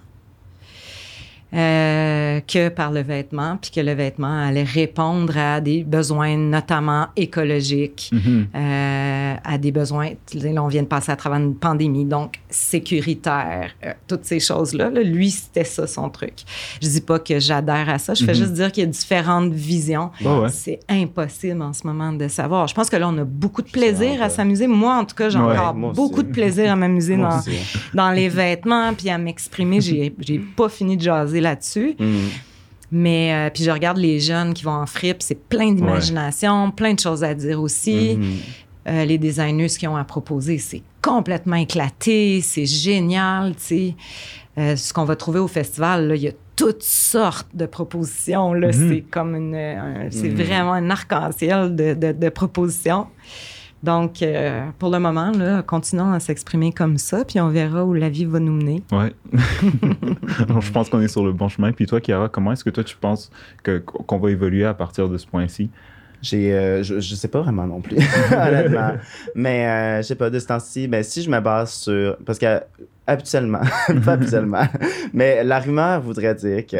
euh, 1.53 2.41
que 2.41 2.67
par 2.67 2.91
le 2.91 3.01
vêtement, 3.01 3.57
puis 3.61 3.71
que 3.71 3.79
le 3.79 3.93
vêtement 3.93 4.45
allait 4.45 4.63
répondre 4.63 5.37
à 5.37 5.61
des 5.61 5.85
besoins 5.85 6.35
notamment 6.35 7.07
écologiques, 7.15 8.09
mhm. 8.11 8.47
euh, 8.53 9.35
à 9.41 9.57
des 9.57 9.71
besoins, 9.71 10.09
là, 10.33 10.61
on 10.61 10.67
vient 10.67 10.83
de 10.83 10.87
passer 10.87 11.13
à 11.13 11.15
travers 11.15 11.39
une 11.39 11.55
pandémie, 11.55 12.03
donc 12.03 12.39
sécuritaire, 12.49 13.71
euh, 13.85 13.93
toutes 14.07 14.25
ces 14.25 14.41
choses-là. 14.41 14.89
lui, 14.89 15.31
c'était 15.31 15.63
ça 15.63 15.87
son 15.87 16.09
truc. 16.09 16.33
Je 16.81 16.89
dis 16.89 16.99
pas 17.01 17.17
que 17.19 17.39
j'adhère 17.39 17.87
à 17.89 17.97
ça, 17.97 18.13
je 18.13 18.25
fais 18.25 18.33
mhm. 18.33 18.39
juste 18.39 18.53
dire 18.53 18.71
qu'il 18.73 18.83
y 18.83 18.87
a 18.87 18.89
différentes 18.89 19.53
visions. 19.53 20.11
C'est 20.49 20.79
impossible 20.89 21.61
en 21.61 21.71
ce 21.71 21.87
moment 21.87 22.11
de 22.11 22.27
savoir. 22.27 22.67
Je 22.67 22.75
pense 22.75 22.89
que 22.89 22.97
là, 22.97 23.07
on 23.07 23.17
a 23.19 23.23
beaucoup 23.23 23.61
de 23.61 23.69
plaisir 23.69 24.21
à 24.21 24.27
s'amuser. 24.27 24.67
Moi, 24.67 24.93
en 24.93 25.05
tout 25.05 25.15
cas, 25.15 25.29
j'ai 25.29 25.39
encore 25.39 25.73
beaucoup 25.73 26.23
de 26.23 26.31
plaisir 26.31 26.73
à 26.73 26.75
m'amuser 26.75 27.15
dans, 27.15 27.39
dans 27.93 28.11
les 28.11 28.27
vêtements, 28.27 28.93
puis 28.93 29.09
à 29.09 29.17
m'exprimer. 29.17 29.79
J'ai 29.79 30.39
pas 30.57 30.67
fini 30.67 30.97
de 30.97 31.03
jaser 31.03 31.36
là-dessus. 31.39 31.95
Mm. 31.99 32.27
Mais 32.91 33.33
euh, 33.33 33.49
puis 33.53 33.63
je 33.63 33.71
regarde 33.71 33.97
les 33.97 34.19
jeunes 34.19 34.53
qui 34.53 34.63
vont 34.63 34.71
en 34.71 34.85
fripe, 34.85 35.21
c'est 35.21 35.35
plein 35.35 35.73
d'imagination, 35.73 36.71
plein 36.71 36.93
de 36.93 36.99
choses 36.99 37.23
à 37.23 37.33
dire 37.33 37.61
aussi. 37.61 38.17
Mm-hmm. 38.17 38.25
Euh, 38.87 39.05
les 39.05 39.17
designers 39.17 39.67
qui 39.67 39.85
ont 39.87 39.97
à 39.97 40.05
proposer, 40.05 40.57
c'est 40.59 40.81
complètement 41.01 41.57
éclaté, 41.57 42.39
c'est 42.41 42.65
génial, 42.65 43.55
tu 43.55 43.61
sais. 43.61 43.95
Euh, 44.57 44.75
ce 44.77 44.93
qu'on 44.93 45.03
va 45.03 45.17
trouver 45.17 45.39
au 45.39 45.49
festival, 45.49 46.13
il 46.15 46.21
y 46.21 46.27
a 46.29 46.31
toutes 46.55 46.81
sortes 46.81 47.49
de 47.53 47.65
propositions. 47.65 48.53
Mm-hmm. 48.55 48.89
C'est 48.89 49.01
comme 49.01 49.35
une, 49.35 50.09
c'est 50.09 50.29
mm-hmm. 50.29 50.45
vraiment 50.45 50.73
un 50.73 50.89
arc-en-ciel 50.89 51.75
de, 51.75 51.93
de, 51.93 52.13
de 52.13 52.29
propositions. 52.29 53.07
Donc, 53.83 54.21
euh, 54.21 54.67
pour 54.79 54.89
le 54.89 54.99
moment, 54.99 55.31
là, 55.31 55.61
continuons 55.61 56.11
à 56.11 56.19
s'exprimer 56.19 56.71
comme 56.71 56.97
ça, 56.97 57.23
puis 57.25 57.39
on 57.39 57.49
verra 57.49 57.85
où 57.85 57.93
la 57.93 58.09
vie 58.09 58.25
va 58.25 58.39
nous 58.39 58.53
mener. 58.53 58.83
Oui. 58.91 59.07
je 60.59 60.71
pense 60.71 60.89
qu'on 60.89 61.01
est 61.01 61.07
sur 61.07 61.23
le 61.23 61.31
bon 61.31 61.47
chemin. 61.47 61.71
Puis 61.71 61.85
toi, 61.85 61.99
Chiara, 61.99 62.27
comment 62.27 62.53
est-ce 62.53 62.63
que 62.63 62.69
toi, 62.69 62.83
tu 62.83 62.97
penses 62.97 63.29
que, 63.63 63.77
qu'on 63.79 64.17
va 64.17 64.31
évoluer 64.31 64.65
à 64.65 64.73
partir 64.73 65.09
de 65.09 65.17
ce 65.17 65.27
point-ci? 65.27 65.69
J'ai, 66.21 66.51
euh, 66.53 66.81
je, 66.81 66.95
ne 66.95 66.99
sais 67.01 67.27
pas 67.27 67.41
vraiment 67.41 67.67
non 67.67 67.79
plus, 67.79 67.97
honnêtement. 68.31 68.93
Mais 69.35 69.67
euh, 69.67 69.97
je 69.97 70.07
sais 70.07 70.15
pas, 70.15 70.31
de 70.31 70.39
ce 70.39 70.47
temps-ci, 70.47 70.87
ben, 70.87 71.03
si 71.03 71.21
je 71.21 71.29
me 71.29 71.39
base 71.39 71.73
sur. 71.73 72.17
Parce 72.25 72.39
que 72.39 72.59
habituellement, 73.05 73.61
pas 74.03 74.13
habituellement, 74.13 74.67
mais 75.13 75.43
la 75.43 75.59
rumeur 75.59 76.01
voudrait 76.01 76.33
dire 76.33 76.65
que 76.65 76.77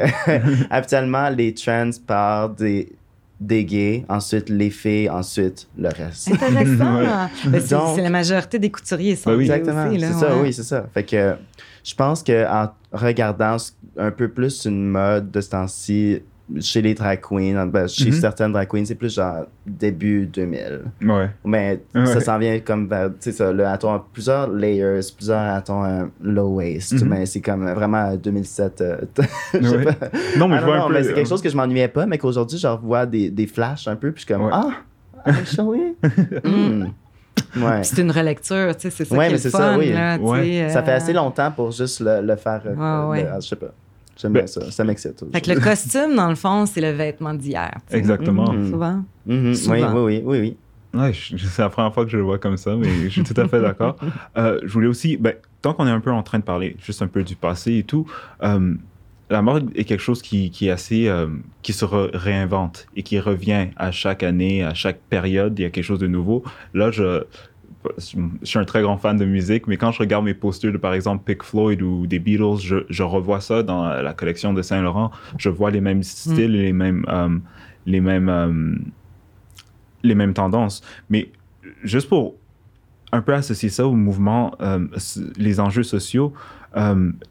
habituellement, 0.72 1.30
les 1.30 1.54
trends 1.54 1.92
partent 2.06 2.58
des 2.58 2.92
des 3.40 3.66
gays, 3.66 4.06
ensuite 4.10 4.50
les 4.50 4.70
filles, 4.70 5.10
ensuite 5.10 5.68
le 5.78 5.90
reste. 5.90 6.32
Intéressant. 6.32 7.30
Ben, 7.48 7.62
c'est 7.62 8.02
la 8.02 8.10
majorité 8.10 8.60
des 8.60 8.72
couturiers 8.72 9.16
sont 9.16 9.30
ben 9.32 9.38
oui. 9.38 9.44
Exactement. 9.44 9.92
C'est 9.92 10.14
ça, 10.14 10.38
oui, 10.38 10.54
c'est 10.54 10.64
ça. 10.64 10.86
Fait 10.94 11.04
que 11.04 11.36
je 11.84 11.96
pense 11.96 12.24
qu'en 12.24 12.72
regardant 12.92 13.58
un 13.98 14.12
peu 14.12 14.28
plus 14.28 14.66
une 14.66 14.88
mode 14.88 15.32
de 15.32 15.42
ce 15.42 15.50
temps-ci, 15.50 16.22
chez 16.60 16.82
les 16.82 16.94
drag 16.94 17.20
queens, 17.22 17.68
ben, 17.68 17.88
chez 17.88 18.10
mhm. 18.10 18.14
certaines 18.14 18.52
drag 18.54 18.68
queens, 18.68 18.86
c'est 18.86 18.96
plus 18.96 19.14
genre 19.14 19.46
début 19.66 20.26
2000. 20.26 20.82
Ouais. 21.04 21.30
Mais 21.44 21.82
ça 21.94 22.22
s'en 22.22 22.38
vient 22.38 22.60
comme 22.60 22.88
vers, 22.88 23.10
tu 23.10 23.16
sais, 23.20 23.32
ça, 23.32 23.52
le 23.52 23.66
haton 23.66 24.02
plusieurs 24.14 24.50
layers, 24.50 25.02
plusieurs 25.16 25.40
hatons 25.40 25.84
euh, 25.84 26.06
low 26.22 26.56
waist, 26.56 26.94
mhm. 26.94 27.10
mais 27.10 27.26
c'est 27.26 27.42
comme 27.42 27.70
vraiment 27.72 28.16
2007. 28.16 28.82
Euh, 28.82 28.98
non, 30.38 30.48
mais 30.48 30.60
je 30.60 30.66
vois 30.66 30.78
un 30.78 30.88
peu. 30.88 31.04
c'est 31.04 31.14
quelque 31.14 31.30
chose 31.30 31.42
que 31.42 31.50
je 31.50 31.58
m'ennuyais 31.58 31.90
pas, 31.90 32.06
mais 32.06 32.18
qu'aujourd'hui, 32.18 32.58
je 32.58 32.68
revois 32.68 33.06
des, 33.06 33.30
des 33.30 33.48
flashs 33.48 33.88
un 33.88 33.96
peu, 33.96 34.12
puis 34.12 34.22
je 34.22 34.26
suis 34.26 34.34
comme, 34.34 34.50
ah, 34.52 34.70
actually. 35.26 35.96
mm. 36.44 36.86
Ouais. 37.56 37.84
C'est 37.84 38.02
une 38.02 38.12
relecture, 38.12 38.76
tu 38.76 38.84
sais, 38.84 38.90
c'est 38.90 39.06
ça 39.06 39.16
ouais, 39.16 39.28
qui 39.28 39.34
est, 39.36 39.46
mais 39.46 39.52
fun, 39.52 39.58
ça, 39.58 39.78
oui. 39.78 39.92
Là, 39.92 40.18
ouais. 40.18 40.70
Ça 40.70 40.84
fait 40.84 40.94
assez 40.94 41.14
longtemps 41.14 41.52
pour 41.52 41.72
juste 41.72 42.00
le, 42.00 42.22
le 42.22 42.36
faire. 42.36 42.62
Euh, 42.66 43.40
je 43.40 43.48
sais 43.48 43.56
pas. 43.56 43.74
J'aime 44.20 44.34
bien 44.34 44.48
ça. 44.48 44.72
Ça 44.72 44.84
m'excite. 44.84 45.24
Fait 45.32 45.42
que 45.42 45.52
le 45.52 45.60
costume, 45.60 46.16
dans 46.16 46.30
le 46.30 46.36
fond, 46.36 46.66
c'est 46.66 46.82
le 46.82 46.92
vêtement 46.92 47.34
d'hier. 47.34 47.78
Exactement. 47.92 48.54
Mm-hmm. 48.54 48.70
Souvent. 48.70 49.04
Mm-hmm. 49.28 49.56
Souvent. 49.56 50.04
Oui, 50.06 50.22
oui, 50.22 50.22
oui, 50.26 50.40
oui. 50.40 50.58
Ouais, 50.94 51.12
c'est 51.14 51.62
la 51.62 51.70
première 51.70 51.94
fois 51.94 52.06
que 52.06 52.12
je 52.12 52.18
le 52.18 52.24
vois 52.24 52.40
comme 52.40 52.58
ça, 52.58 52.76
mais 52.76 52.90
je 53.04 53.10
suis 53.10 53.24
tout 53.24 53.40
à 53.40 53.48
fait 53.48 53.62
d'accord. 53.62 53.98
Euh, 54.38 54.60
je 54.64 54.72
voulais 54.74 54.88
aussi, 54.88 55.18
ben, 55.18 55.34
tant 55.62 55.74
qu'on 55.74 55.86
est 55.86 55.92
un 55.92 56.00
peu 56.00 56.12
en 56.12 56.24
train 56.24 56.40
de 56.40 56.44
parler 56.44 56.76
juste 56.84 57.02
un 57.02 57.08
peu 57.08 57.24
du 57.24 57.36
passé 57.36 57.76
et 57.76 57.84
tout, 57.84 58.10
euh, 58.42 58.74
la 59.30 59.42
mode 59.42 59.70
est 59.76 59.84
quelque 59.84 60.02
chose 60.02 60.22
qui, 60.22 60.50
qui 60.50 60.68
est 60.68 60.72
assez, 60.72 61.08
euh, 61.08 61.28
qui 61.62 61.74
se 61.74 61.86
réinvente 61.86 62.88
et 62.96 63.04
qui 63.04 63.20
revient 63.20 63.68
à 63.76 63.92
chaque 63.92 64.24
année, 64.24 64.64
à 64.64 64.74
chaque 64.74 65.00
période, 65.10 65.60
il 65.60 65.64
y 65.64 65.66
a 65.66 65.70
quelque 65.70 65.84
chose 65.84 66.00
de 66.00 66.08
nouveau. 66.08 66.44
Là, 66.74 66.90
je, 66.92 67.24
je 67.98 68.18
suis 68.44 68.60
un 68.60 68.66
très 68.66 68.82
grand 68.82 68.98
fan 68.98 69.18
de 69.18 69.26
musique, 69.26 69.68
mais 69.68 69.78
quand 69.78 69.92
je 69.92 70.00
regarde 70.00 70.26
mes 70.26 70.34
posters 70.34 70.72
de, 70.72 70.78
par 70.78 70.94
exemple, 70.94 71.24
Pink 71.26 71.44
Floyd 71.44 71.82
ou 71.82 72.08
des 72.08 72.20
Beatles, 72.20 72.58
je, 72.62 72.78
je 72.90 73.04
revois 73.04 73.42
ça 73.42 73.64
dans 73.64 73.88
la 73.88 74.14
collection 74.14 74.54
de 74.54 74.62
Saint-Laurent. 74.62 75.12
Je 75.38 75.50
vois 75.50 75.72
les 75.72 75.82
mêmes 75.82 76.04
styles, 76.04 76.52
les 76.52 76.74
mêmes, 76.74 77.06
euh, 77.10 77.38
les 77.86 78.02
mêmes, 78.02 78.30
euh, 78.30 78.76
les 80.04 80.16
mêmes 80.16 80.34
tendances. 80.34 80.82
Mais 81.10 81.32
juste 81.84 82.10
pour 82.10 82.36
un 83.12 83.22
peu 83.22 83.34
associer 83.34 83.70
ça 83.70 83.88
au 83.88 83.94
mouvement, 83.94 84.56
euh, 84.62 84.86
les 85.38 85.60
enjeux 85.60 85.84
sociaux, 85.84 86.34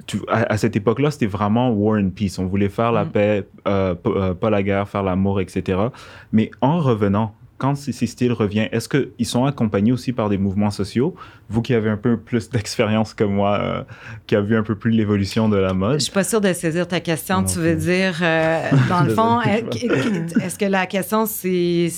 tu, 0.06 0.18
à, 0.28 0.56
cette 0.56 0.74
époque-là, 0.74 1.10
c'était 1.10 1.26
vraiment 1.26 1.70
war 1.70 2.00
and 2.00 2.10
peace. 2.10 2.38
On 2.38 2.46
voulait 2.46 2.68
faire 2.68 2.90
la 2.90 3.04
Mm. 3.04 3.10
paix, 3.10 3.46
pas 3.64 4.50
la 4.50 4.62
guerre, 4.62 4.88
faire 4.88 5.02
l'amour, 5.02 5.40
etc. 5.40 5.78
Mais 6.32 6.50
en 6.60 6.78
revenant 6.80 7.34
quand 7.58 7.74
ces, 7.74 7.92
styles 7.92 8.32
reviennent, 8.32 8.68
est-ce 8.72 8.88
qu'ils 8.88 9.26
sont 9.26 9.44
accompagnés 9.44 9.92
aussi 9.92 10.12
par 10.12 10.28
des 10.28 10.38
mouvements 10.38 10.70
sociaux? 10.70 11.14
Vous 11.48 11.62
qui 11.62 11.74
avez 11.74 11.90
un 11.90 11.96
peu 11.96 12.16
plus 12.16 12.50
d'expérience 12.50 13.14
que 13.14 13.24
moi, 13.24 13.58
euh, 13.60 13.82
qui 14.26 14.36
a 14.36 14.40
vu 14.40 14.56
un 14.56 14.62
peu 14.62 14.74
plus 14.74 14.90
l'évolution 14.90 15.48
de 15.48 15.56
la 15.56 15.72
mode. 15.72 16.00
Je 16.00 16.04
suis 16.04 16.12
pas 16.12 16.24
sûre 16.24 16.40
de 16.40 16.52
saisir 16.52 16.86
ta 16.86 17.00
question. 17.00 17.40
Non 17.40 17.46
tu 17.46 17.58
veux 17.58 17.76
dire, 17.76 18.18
euh, 18.22 18.70
dans 18.88 19.02
le 19.02 19.10
fond, 19.10 19.40
est-ce 19.40 20.58
que 20.58 20.66
la 20.66 20.86
question, 20.86 21.26
c'est... 21.26 21.88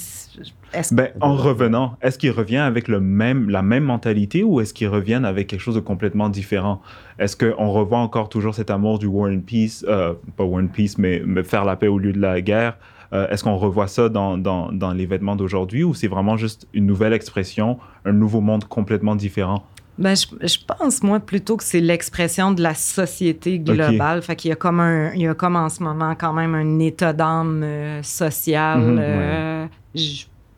Ben, 0.92 1.08
en 1.20 1.34
revenant, 1.34 1.96
est-ce 2.02 2.18
qu'ils 2.18 2.30
reviennent 2.30 2.62
avec 2.62 2.88
le 2.88 3.00
même, 3.00 3.48
la 3.48 3.62
même 3.62 3.84
mentalité 3.84 4.44
ou 4.44 4.60
est-ce 4.60 4.74
qu'ils 4.74 4.88
reviennent 4.88 5.24
avec 5.24 5.46
quelque 5.46 5.60
chose 5.60 5.74
de 5.74 5.80
complètement 5.80 6.28
différent? 6.28 6.82
Est-ce 7.18 7.36
qu'on 7.36 7.70
revoit 7.70 7.98
encore 7.98 8.28
toujours 8.28 8.54
cet 8.54 8.70
amour 8.70 8.98
du 8.98 9.06
War 9.06 9.30
and 9.30 9.40
Peace, 9.40 9.84
euh, 9.88 10.12
pas 10.36 10.44
War 10.44 10.62
and 10.62 10.68
Peace, 10.68 10.96
mais, 10.98 11.22
mais 11.24 11.42
faire 11.42 11.64
la 11.64 11.76
paix 11.76 11.88
au 11.88 11.98
lieu 11.98 12.12
de 12.12 12.20
la 12.20 12.42
guerre? 12.42 12.76
Euh, 13.12 13.26
est-ce 13.30 13.42
qu'on 13.44 13.56
revoit 13.56 13.88
ça 13.88 14.08
dans, 14.08 14.36
dans, 14.36 14.70
dans 14.70 14.92
les 14.92 15.06
vêtements 15.06 15.34
d'aujourd'hui 15.36 15.82
ou 15.82 15.94
c'est 15.94 16.08
vraiment 16.08 16.36
juste 16.36 16.68
une 16.74 16.86
nouvelle 16.86 17.12
expression, 17.14 17.78
un 18.04 18.12
nouveau 18.12 18.40
monde 18.40 18.64
complètement 18.64 19.16
différent? 19.16 19.64
Ben, 19.96 20.14
je, 20.14 20.26
je 20.46 20.58
pense, 20.64 21.02
moi, 21.02 21.18
plutôt 21.18 21.56
que 21.56 21.64
c'est 21.64 21.80
l'expression 21.80 22.52
de 22.52 22.62
la 22.62 22.74
société 22.74 23.58
globale. 23.58 24.22
Fait 24.22 24.36
qu'il 24.36 24.50
y 24.50 24.52
a 24.52 24.56
comme 24.56 24.78
un, 24.78 25.12
il 25.14 25.22
y 25.22 25.26
a 25.26 25.34
comme 25.34 25.56
en 25.56 25.68
ce 25.68 25.82
moment 25.82 26.14
quand 26.14 26.32
même 26.32 26.54
un 26.54 26.78
état 26.78 27.12
d'âme 27.12 27.62
euh, 27.64 28.02
social, 28.02 28.78
Mhm, 28.80 28.98
euh, 29.00 29.66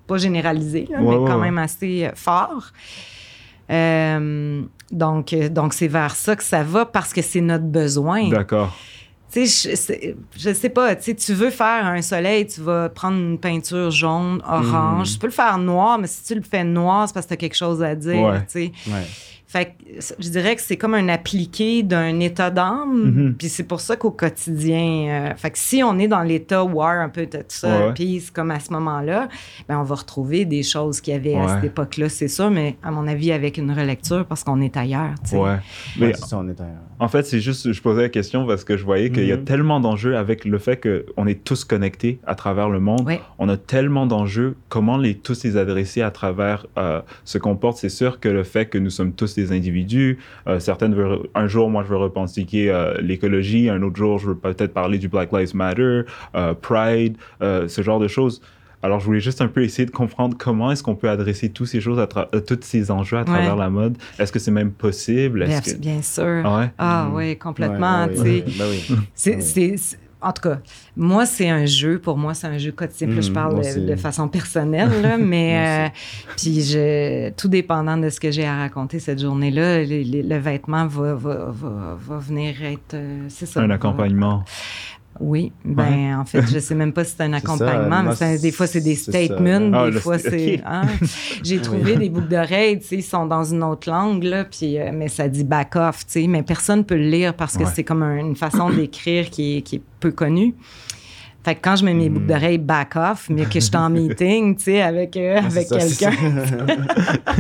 pas 0.07 0.19
généralisé, 0.19 0.89
là, 0.91 0.99
Ouais, 1.01 1.05
mais 1.09 1.17
ouais, 1.17 1.31
quand 1.31 1.39
même 1.39 1.57
assez 1.57 2.11
fort. 2.17 2.73
Euh, 3.71 4.63
donc, 4.91 5.35
donc 5.51 5.73
c'est 5.73 5.89
vers 5.89 6.15
ça 6.17 6.35
que 6.37 6.43
ça 6.43 6.63
va 6.63 6.85
parce 6.85 7.13
que 7.13 7.23
c'est 7.23 7.41
notre 7.41 7.65
besoin. 7.65 8.29
D'accord. 8.29 8.77
Tu 9.33 9.47
sais, 9.47 9.77
je, 9.77 10.15
je 10.37 10.53
sais 10.55 10.69
pas, 10.71 10.97
tu 10.97 11.03
sais, 11.05 11.15
tu 11.15 11.35
veux 11.35 11.51
faire 11.51 11.87
un 11.87 12.03
soleil, 12.03 12.47
tu 12.47 12.61
vas 12.63 12.89
prendre 12.89 13.17
une 13.19 13.39
peinture 13.39 13.91
jaune, 13.91 14.43
orange. 14.47 15.11
Mm. 15.11 15.13
Tu 15.13 15.19
peux 15.19 15.27
le 15.29 15.33
faire 15.33 15.57
noir, 15.59 15.99
mais 15.99 16.07
si 16.09 16.25
tu 16.25 16.35
le 16.35 16.43
fais 16.43 16.65
noir, 16.65 17.07
c'est 17.07 17.15
parce 17.15 17.27
que 17.27 17.31
tu 17.31 17.35
as 17.35 17.37
quelque 17.39 17.57
chose 17.57 17.83
à 17.83 17.95
dire, 17.95 18.21
Ouais. 18.23 18.39
tu 18.41 18.45
sais. 18.49 18.73
Ouais. 18.89 19.05
Fait 19.47 19.67
que 19.67 19.73
je 20.21 20.29
dirais 20.29 20.55
que 20.55 20.63
c'est 20.63 20.77
comme 20.77 20.95
un 20.95 21.09
appliqué 21.09 21.83
d'un 21.83 22.21
état 22.21 22.51
d'âme. 22.51 23.11
Mhm. 23.11 23.35
Puis 23.37 23.49
c'est 23.49 23.65
pour 23.65 23.81
ça 23.81 23.97
qu'au 23.97 24.13
quotidien, 24.13 25.09
euh, 25.33 25.35
fait 25.37 25.51
que 25.51 25.59
si 25.59 25.83
on 25.83 25.99
est 25.99 26.07
dans 26.07 26.23
l'état 26.23 26.63
war 26.65 27.01
un 27.01 27.09
peu 27.09 27.27
de 27.27 27.39
tout 27.39 27.45
ça, 27.49 27.89
Ouais. 27.89 27.95
c'est 28.21 28.33
comme 28.33 28.53
à 28.53 28.61
ce 28.61 28.73
moment-là, 28.73 29.29
ben 29.69 29.79
on 29.81 29.83
va 29.83 29.97
retrouver 29.97 30.45
des 30.45 30.63
choses 30.63 31.01
qu'il 31.01 31.15
y 31.15 31.17
avait 31.17 31.35
à 31.35 31.57
cette 31.57 31.65
époque-là, 31.65 32.09
c'est 32.09 32.29
sûr, 32.29 32.49
mais 32.51 32.77
à 32.83 32.93
mon 32.93 33.09
avis 33.09 33.33
avec 33.33 33.59
une 33.59 33.73
relecture 33.73 34.25
parce 34.25 34.45
qu'on 34.45 34.61
est 34.61 34.77
ailleurs. 34.77 35.15
tu 35.25 35.31
sais. 35.31 35.37
Ouais. 35.37 35.57
Mais 35.99 36.07
Ouais, 36.07 36.15
ça, 36.15 36.39
on 36.39 36.49
est 36.49 36.61
ailleurs. 36.61 36.77
En 37.01 37.09
fait, 37.09 37.23
c'est 37.25 37.41
juste, 37.41 37.73
je 37.73 37.81
posais 37.83 38.03
la 38.03 38.09
question 38.11 38.47
parce 38.47 38.63
que 38.63 38.77
je 38.77 38.85
voyais 38.85 39.11
qu'il 39.11 39.25
y 39.27 39.33
a 39.33 39.37
Mhm. 39.39 39.45
tellement 39.45 39.81
d'enjeux 39.81 40.17
avec 40.17 40.45
le 40.45 40.59
fait 40.59 40.77
qu'on 40.79 41.27
est 41.27 41.43
tous 41.43 41.65
connectés 41.65 42.21
à 42.27 42.35
travers 42.35 42.69
le 42.69 42.79
monde. 42.79 43.07
Ouais. 43.07 43.21
On 43.39 43.49
a 43.49 43.57
tellement 43.57 44.07
d'enjeux. 44.07 44.55
Comment 44.69 44.99
les, 44.99 45.15
tous 45.17 45.43
les 45.45 45.57
adresser 45.57 46.03
à 46.03 46.11
travers 46.11 46.67
euh, 46.79 47.01
ce 47.25 47.39
qu'on 47.39 47.57
porte? 47.57 47.79
C'est 47.79 47.89
sûr 47.89 48.21
que 48.21 48.29
le 48.29 48.45
fait 48.45 48.67
que 48.67 48.77
nous 48.77 48.91
sommes 48.91 49.13
tous 49.15 49.35
des 49.35 49.51
individus, 49.51 50.19
euh, 50.47 50.61
certaines 50.61 50.95
veulent, 50.95 51.21
un 51.35 51.49
jour, 51.49 51.71
moi, 51.71 51.83
je 51.85 51.89
veux 51.89 51.97
revendiquer 51.97 52.71
euh, 52.71 52.95
l'écologie, 53.01 53.71
un 53.71 53.83
autre 53.83 53.97
jour, 53.97 54.19
je 54.19 54.27
veux 54.29 54.37
peut-être 54.37 54.75
parler 54.75 54.99
du 54.99 55.09
Black 55.09 55.33
Lives 55.33 55.57
Matter, 55.57 56.03
euh, 56.35 56.53
Pride, 56.53 57.17
euh, 57.43 57.67
ce 57.67 57.81
genre 57.81 57.99
de 57.99 58.09
choses. 58.09 58.43
Alors, 58.83 58.99
je 59.01 59.05
voulais 59.07 59.21
juste 59.21 59.43
un 59.43 59.49
peu 59.49 59.63
essayer 59.63 59.85
de 59.87 59.91
comprendre 59.91 60.37
comment 60.39 60.71
est-ce 60.73 60.83
qu'on 60.83 60.95
peut 60.95 61.11
adresser 61.11 61.51
tous 61.51 61.67
ces 61.67 61.81
choses, 61.81 61.99
à 61.99 62.07
tra- 62.07 62.29
euh, 62.35 62.41
tous 62.41 62.59
ces 62.63 62.91
enjeux 62.91 63.19
à 63.19 63.25
travers 63.25 63.53
Ouais. 63.55 63.61
la 63.61 63.69
mode. 63.71 63.99
Est-ce 64.19 64.33
que 64.33 64.39
c'est 64.39 64.51
même 64.51 64.71
possible? 64.73 65.45
Bien, 65.47 65.59
Est-ce 65.59 65.75
que... 65.75 65.79
bien 65.79 66.01
sûr. 66.03 66.43
Ah 66.45 66.59
ouais? 66.61 66.71
Ah 66.79 67.07
Mhm. 67.09 67.15
oui, 67.17 67.37
complètement. 67.39 68.05
Ouais, 68.07 68.13
tu 68.15 68.21
ouais, 68.21 68.25
sais. 68.25 68.45
ouais, 68.47 68.53
ben 68.59 68.65
oui. 68.71 68.97
C'est, 69.15 69.35
Ouais. 69.37 69.41
c'est- 69.43 69.77
c'est- 69.77 69.99
en 70.23 70.33
tout 70.33 70.43
cas, 70.43 70.59
moi, 70.99 71.25
c'est 71.25 71.49
un 71.49 71.65
jeu. 71.65 71.99
Pour 71.99 72.19
moi, 72.19 72.35
c'est 72.35 72.47
un 72.47 72.59
jeu 72.59 72.73
quotidien. 72.73 73.09
Je 73.23 73.29
Mhm, 73.29 73.35
parle 73.35 73.63
de, 73.87 73.97
façon 73.97 74.29
personnelle, 74.29 75.01
là, 75.01 75.17
mais 75.19 75.89
euh, 75.89 75.89
puis 76.37 76.61
je, 76.63 77.31
tout 77.31 77.49
dépendant 77.49 77.97
de 77.97 78.11
ce 78.11 78.21
que 78.21 78.31
j'ai 78.31 78.45
à 78.45 78.55
raconter 78.59 78.99
cette 78.99 79.19
journée-là, 79.19 79.83
le 79.83 80.37
vêtement 80.39 80.87
va, 80.87 81.15
va, 81.15 81.47
va, 81.51 81.99
va 81.99 82.19
venir 82.19 82.55
être. 82.63 82.93
euh, 82.95 83.25
c'est 83.31 83.47
ça. 83.47 83.61
Un 83.63 83.67
va- 83.69 83.75
accompagnement. 83.77 84.45
Oui. 85.21 85.53
Ben, 85.65 86.19
en 86.19 86.25
fait, 86.25 86.43
je 86.47 86.59
sais 86.59 86.75
même 86.75 86.93
pas 86.95 87.05
si 87.05 87.15
c'est 87.17 87.25
un 87.25 87.31
ça, 87.33 87.37
accompagnement, 87.37 87.99
mais 87.99 88.03
moi, 88.05 88.15
c'est- 88.17 88.41
des 88.41 88.51
fois, 88.53 88.67
c'est 88.67 88.81
des 88.81 88.95
ça. 88.95 89.13
statements, 89.13 89.71
Ah, 89.75 89.91
des 89.91 90.01
fois, 90.01 90.17
st- 90.17 90.31
c'est. 90.31 90.63
hein. 90.65 90.83
J'ai 91.43 91.59
trouvé 91.63 91.97
des 91.97 92.09
boucles 92.09 92.29
d'oreilles, 92.29 92.79
tu 92.81 92.87
sais, 92.87 92.97
ils 92.97 93.03
sont 93.03 93.27
dans 93.27 93.45
une 93.45 93.63
autre 93.63 93.91
langue, 93.91 94.23
là, 94.25 94.45
puis, 94.45 94.79
euh, 94.79 94.91
mais 94.95 95.09
ça 95.09 95.29
dit 95.29 95.45
back 95.45 95.77
off, 95.77 96.07
tu 96.07 96.23
sais, 96.23 96.27
mais 96.27 96.43
personne 96.43 96.85
peut 96.85 96.97
le 96.97 97.09
lire 97.11 97.35
parce 97.35 97.57
que 97.59 97.65
Ouais. 97.65 97.71
c'est 97.75 97.85
comme 97.85 98.03
un- 98.03 98.17
une 98.17 98.37
façon 98.37 98.71
d'écrire 98.71 99.29
qui 99.31 99.59
est, 99.59 99.63
qui 99.63 99.77
est 99.77 99.83
peu 100.01 100.11
connue. 100.11 100.55
Fait 101.43 101.55
que 101.55 101.61
quand 101.63 101.77
je 101.77 101.85
mets 101.87 101.95
mes 101.95 102.11
boucles 102.11 102.27
d'oreilles 102.27 102.59
back 102.59 102.97
off, 102.97 103.29
mais 103.31 103.45
que 103.47 103.55
je 103.55 103.61
suis 103.61 103.77
en 103.77 103.89
meeting, 103.99 104.57
tu 104.57 104.65
sais, 104.65 104.83
avec, 104.83 105.17
euh, 105.17 105.39
avec 105.39 105.69
quelqu'un. 105.69 106.11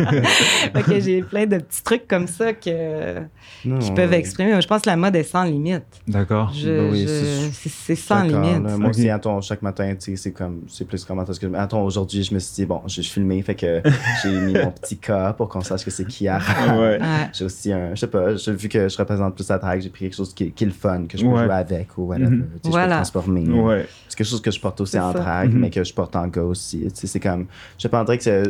fait 0.74 0.82
que 0.82 1.00
j'ai 1.00 1.22
plein 1.22 1.46
de 1.46 1.58
petits 1.58 1.82
trucs 1.82 2.06
comme 2.08 2.26
ça 2.26 2.52
que, 2.52 3.20
Non, 3.64 3.78
qui 3.78 3.90
peuvent 3.92 4.12
exprimer. 4.14 4.60
Je 4.60 4.66
pense 4.66 4.82
que 4.82 4.90
la 4.90 4.96
mode 4.96 5.16
est 5.16 5.22
sans 5.22 5.44
limite. 5.44 5.82
D'accord. 6.08 6.52
Je- 6.54 6.68
Ben 6.68 6.90
oui, 6.92 7.06
je- 7.06 7.68
c'est- 7.68 7.94
sans 7.94 8.22
limite. 8.22 8.62
là. 8.64 8.76
Moi 8.78 8.90
aussi, 8.90 9.08
attends, 9.10 9.40
chaque 9.40 9.62
matin, 9.62 9.94
tu 9.94 10.12
sais, 10.12 10.16
c'est 10.16 10.32
comme, 10.32 10.62
c'est 10.68 10.86
plus 10.86 11.04
comment 11.04 11.24
est-ce 11.24 11.40
que. 11.40 11.52
Attends, 11.54 11.82
aujourd'hui, 11.84 12.22
je 12.22 12.34
me 12.34 12.38
suis 12.38 12.54
dit, 12.54 12.66
bon, 12.66 12.80
je 12.86 13.02
suis 13.02 13.12
filmé, 13.12 13.42
fait 13.42 13.54
que 13.54 13.82
j'ai 14.22 14.30
mis 14.30 14.52
mon 14.54 14.70
petit 14.70 14.96
cas 14.96 15.32
pour 15.32 15.48
qu'on 15.48 15.60
sache 15.60 15.84
que 15.84 15.90
c'est 15.90 16.06
qui 16.06 16.28
a. 16.28 16.38
Ouais. 16.38 16.78
Ouais. 16.80 16.98
J'ai 17.32 17.44
aussi 17.44 17.72
un, 17.72 17.94
je 17.94 18.00
sais 18.00 18.06
pas, 18.06 18.32
vu 18.32 18.68
que 18.68 18.88
je 18.88 18.96
représente 18.96 19.34
plus 19.34 19.48
la 19.48 19.58
drague, 19.58 19.80
j'ai 19.82 19.90
pris 19.90 20.06
quelque 20.06 20.16
chose 20.16 20.32
qui, 20.34 20.50
qui 20.52 20.64
est 20.64 20.68
le 20.68 20.72
fun, 20.72 21.04
que 21.08 21.18
je 21.18 21.24
peux 21.24 21.30
Ouais. 21.30 21.44
jouer 21.44 21.54
avec 21.54 21.88
ou 21.98 22.04
whatever. 22.06 22.28
Tu 22.30 22.36
sais, 22.36 22.42
Je 22.56 22.60
peux 22.62 22.68
Voilà. 22.70 22.94
transformer. 22.96 23.48
Ouais. 23.48 23.86
C'est 24.08 24.16
quelque 24.16 24.26
chose 24.28 24.42
que 24.42 24.50
je 24.50 24.60
porte 24.60 24.80
aussi 24.80 24.98
en 24.98 25.12
drague, 25.12 25.52
Mhm. 25.52 25.60
mais 25.60 25.70
que 25.70 25.84
je 25.84 25.92
porte 25.94 26.16
en 26.16 26.26
gars 26.28 26.42
aussi. 26.42 26.80
Tu 26.82 26.90
sais, 26.94 27.06
c'est 27.06 27.20
comme, 27.20 27.46
je 27.78 27.88
dirait 27.88 28.18
que 28.18 28.24
c'est, 28.24 28.42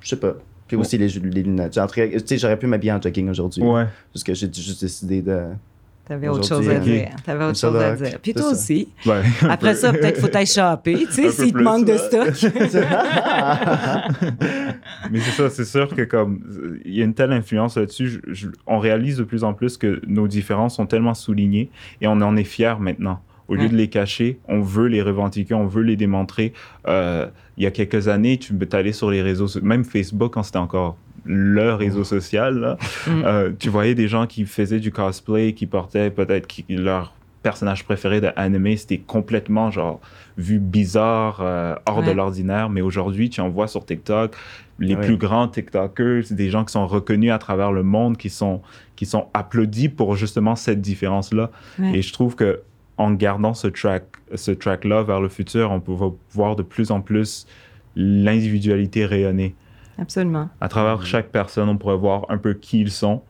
je 0.00 0.08
sais 0.08 0.16
pas. 0.16 0.34
Puis 0.68 0.76
aussi 0.76 0.98
les, 0.98 1.08
les 1.08 1.42
lunettes. 1.44 1.78
J'aurais 2.38 2.58
pu 2.58 2.66
m'habiller 2.66 2.92
en 2.92 3.00
jogging 3.00 3.28
aujourd'hui. 3.30 3.62
Ouais. 3.62 3.86
Parce 4.12 4.24
que 4.24 4.34
j'ai 4.34 4.52
juste 4.52 4.80
décidé 4.82 5.22
de. 5.22 5.42
T'avais 6.08 6.28
autre 6.28 6.46
chose 6.46 6.68
à 6.68 6.74
ok. 6.76 6.82
dire. 6.82 7.08
T'avais 7.24 7.44
autre 7.46 7.58
chose 7.58 7.74
à 7.76 7.94
dire. 7.96 8.18
Puis 8.20 8.32
toi 8.32 8.42
ça. 8.42 8.50
aussi. 8.50 8.88
Ouais, 9.06 9.22
Après 9.48 9.72
peu. 9.72 9.76
ça, 9.78 9.92
peut-être 9.92 10.20
faut 10.20 10.28
t'aller 10.28 10.46
shopper, 10.46 11.04
tu 11.06 11.12
sais, 11.12 11.30
s'il 11.32 11.52
te 11.52 11.58
manque 11.58 11.84
de 11.84 11.96
stock. 11.96 12.30
Mais 15.10 15.20
c'est 15.20 15.30
ça, 15.32 15.50
c'est 15.50 15.64
sûr 15.64 15.88
que 15.94 16.02
comme 16.02 16.40
il 16.84 16.94
y 16.94 17.00
a 17.00 17.04
une 17.04 17.14
telle 17.14 17.32
influence 17.32 17.76
là-dessus, 17.76 18.08
je- 18.08 18.20
je- 18.32 18.48
on 18.66 18.78
réalise 18.78 19.16
de 19.18 19.24
plus 19.24 19.44
en 19.44 19.54
plus 19.54 19.76
que 19.76 20.00
nos 20.06 20.28
différences 20.28 20.76
sont 20.76 20.86
tellement 20.86 21.14
soulignées 21.14 21.70
et 22.00 22.06
on 22.06 22.20
en 22.20 22.36
est 22.36 22.44
fiers 22.44 22.74
maintenant. 22.78 23.20
Au 23.48 23.54
lieu 23.54 23.68
de 23.68 23.76
les 23.76 23.88
cacher, 23.88 24.38
on 24.48 24.60
veut 24.60 24.88
les 24.88 25.02
revendiquer, 25.02 25.54
on 25.54 25.66
veut 25.66 25.82
les 25.82 25.96
démontrer. 25.96 26.52
Euh, 26.88 27.26
il 27.56 27.64
y 27.64 27.66
a 27.66 27.70
quelques 27.70 28.08
années, 28.08 28.38
tu 28.38 28.52
peux 28.54 28.68
aller 28.76 28.92
sur 28.92 29.10
les 29.10 29.22
réseaux, 29.22 29.46
même 29.62 29.84
Facebook 29.84 30.32
quand 30.34 30.42
c'était 30.42 30.58
encore 30.58 30.96
le 31.24 31.72
réseau 31.74 32.04
social, 32.04 32.58
là, 32.58 32.76
Mm. 33.06 33.22
euh, 33.24 33.50
tu 33.58 33.68
voyais 33.68 33.94
des 33.94 34.08
gens 34.08 34.26
qui 34.26 34.44
faisaient 34.46 34.80
du 34.80 34.92
cosplay, 34.92 35.52
qui 35.54 35.66
portaient 35.66 36.10
peut-être 36.10 36.46
leur 36.68 37.12
personnage 37.42 37.84
préféré 37.84 38.20
d'anime, 38.20 38.76
c'était 38.76 38.98
complètement 38.98 39.70
genre 39.70 40.00
vu 40.36 40.58
bizarre, 40.58 41.38
euh, 41.40 41.74
hors 41.86 42.02
de 42.02 42.10
l'ordinaire. 42.10 42.68
Mais 42.68 42.80
aujourd'hui, 42.80 43.30
tu 43.30 43.40
en 43.40 43.48
vois 43.48 43.68
sur 43.68 43.84
TikTok, 43.86 44.34
les 44.80 44.96
Ouais. 44.96 45.00
plus 45.06 45.16
grands 45.16 45.46
TikTokers, 45.48 46.24
des 46.30 46.50
gens 46.50 46.64
qui 46.64 46.72
sont 46.72 46.86
reconnus 46.88 47.30
à 47.32 47.38
travers 47.38 47.70
le 47.72 47.84
monde, 47.84 48.16
qui 48.16 48.30
sont, 48.30 48.60
qui 48.96 49.06
sont 49.06 49.26
applaudis 49.34 49.88
pour 49.88 50.16
justement 50.16 50.56
cette 50.56 50.80
différence-là. 50.80 51.50
Ouais. 51.78 51.98
Et 51.98 52.02
je 52.02 52.12
trouve 52.12 52.34
que 52.34 52.60
en 52.98 53.12
gardant 53.12 53.54
ce 53.54 53.68
track, 53.68 54.04
ce 54.34 54.50
track-là 54.50 55.02
vers 55.02 55.20
le 55.20 55.28
futur, 55.28 55.70
on 55.70 55.80
peut 55.80 55.92
va 55.92 56.10
voir 56.30 56.56
de 56.56 56.62
plus 56.62 56.90
en 56.90 57.00
plus 57.00 57.46
l'individualité 57.94 59.06
rayonner. 59.06 59.54
Absolument. 59.98 60.48
À 60.60 60.68
travers 60.68 61.04
chaque 61.06 61.28
personne, 61.28 61.68
on 61.68 61.76
pourrait 61.76 61.96
voir 61.96 62.26
un 62.28 62.38
peu 62.38 62.54
qui 62.54 62.80
ils 62.80 62.90
sont, 62.90 63.22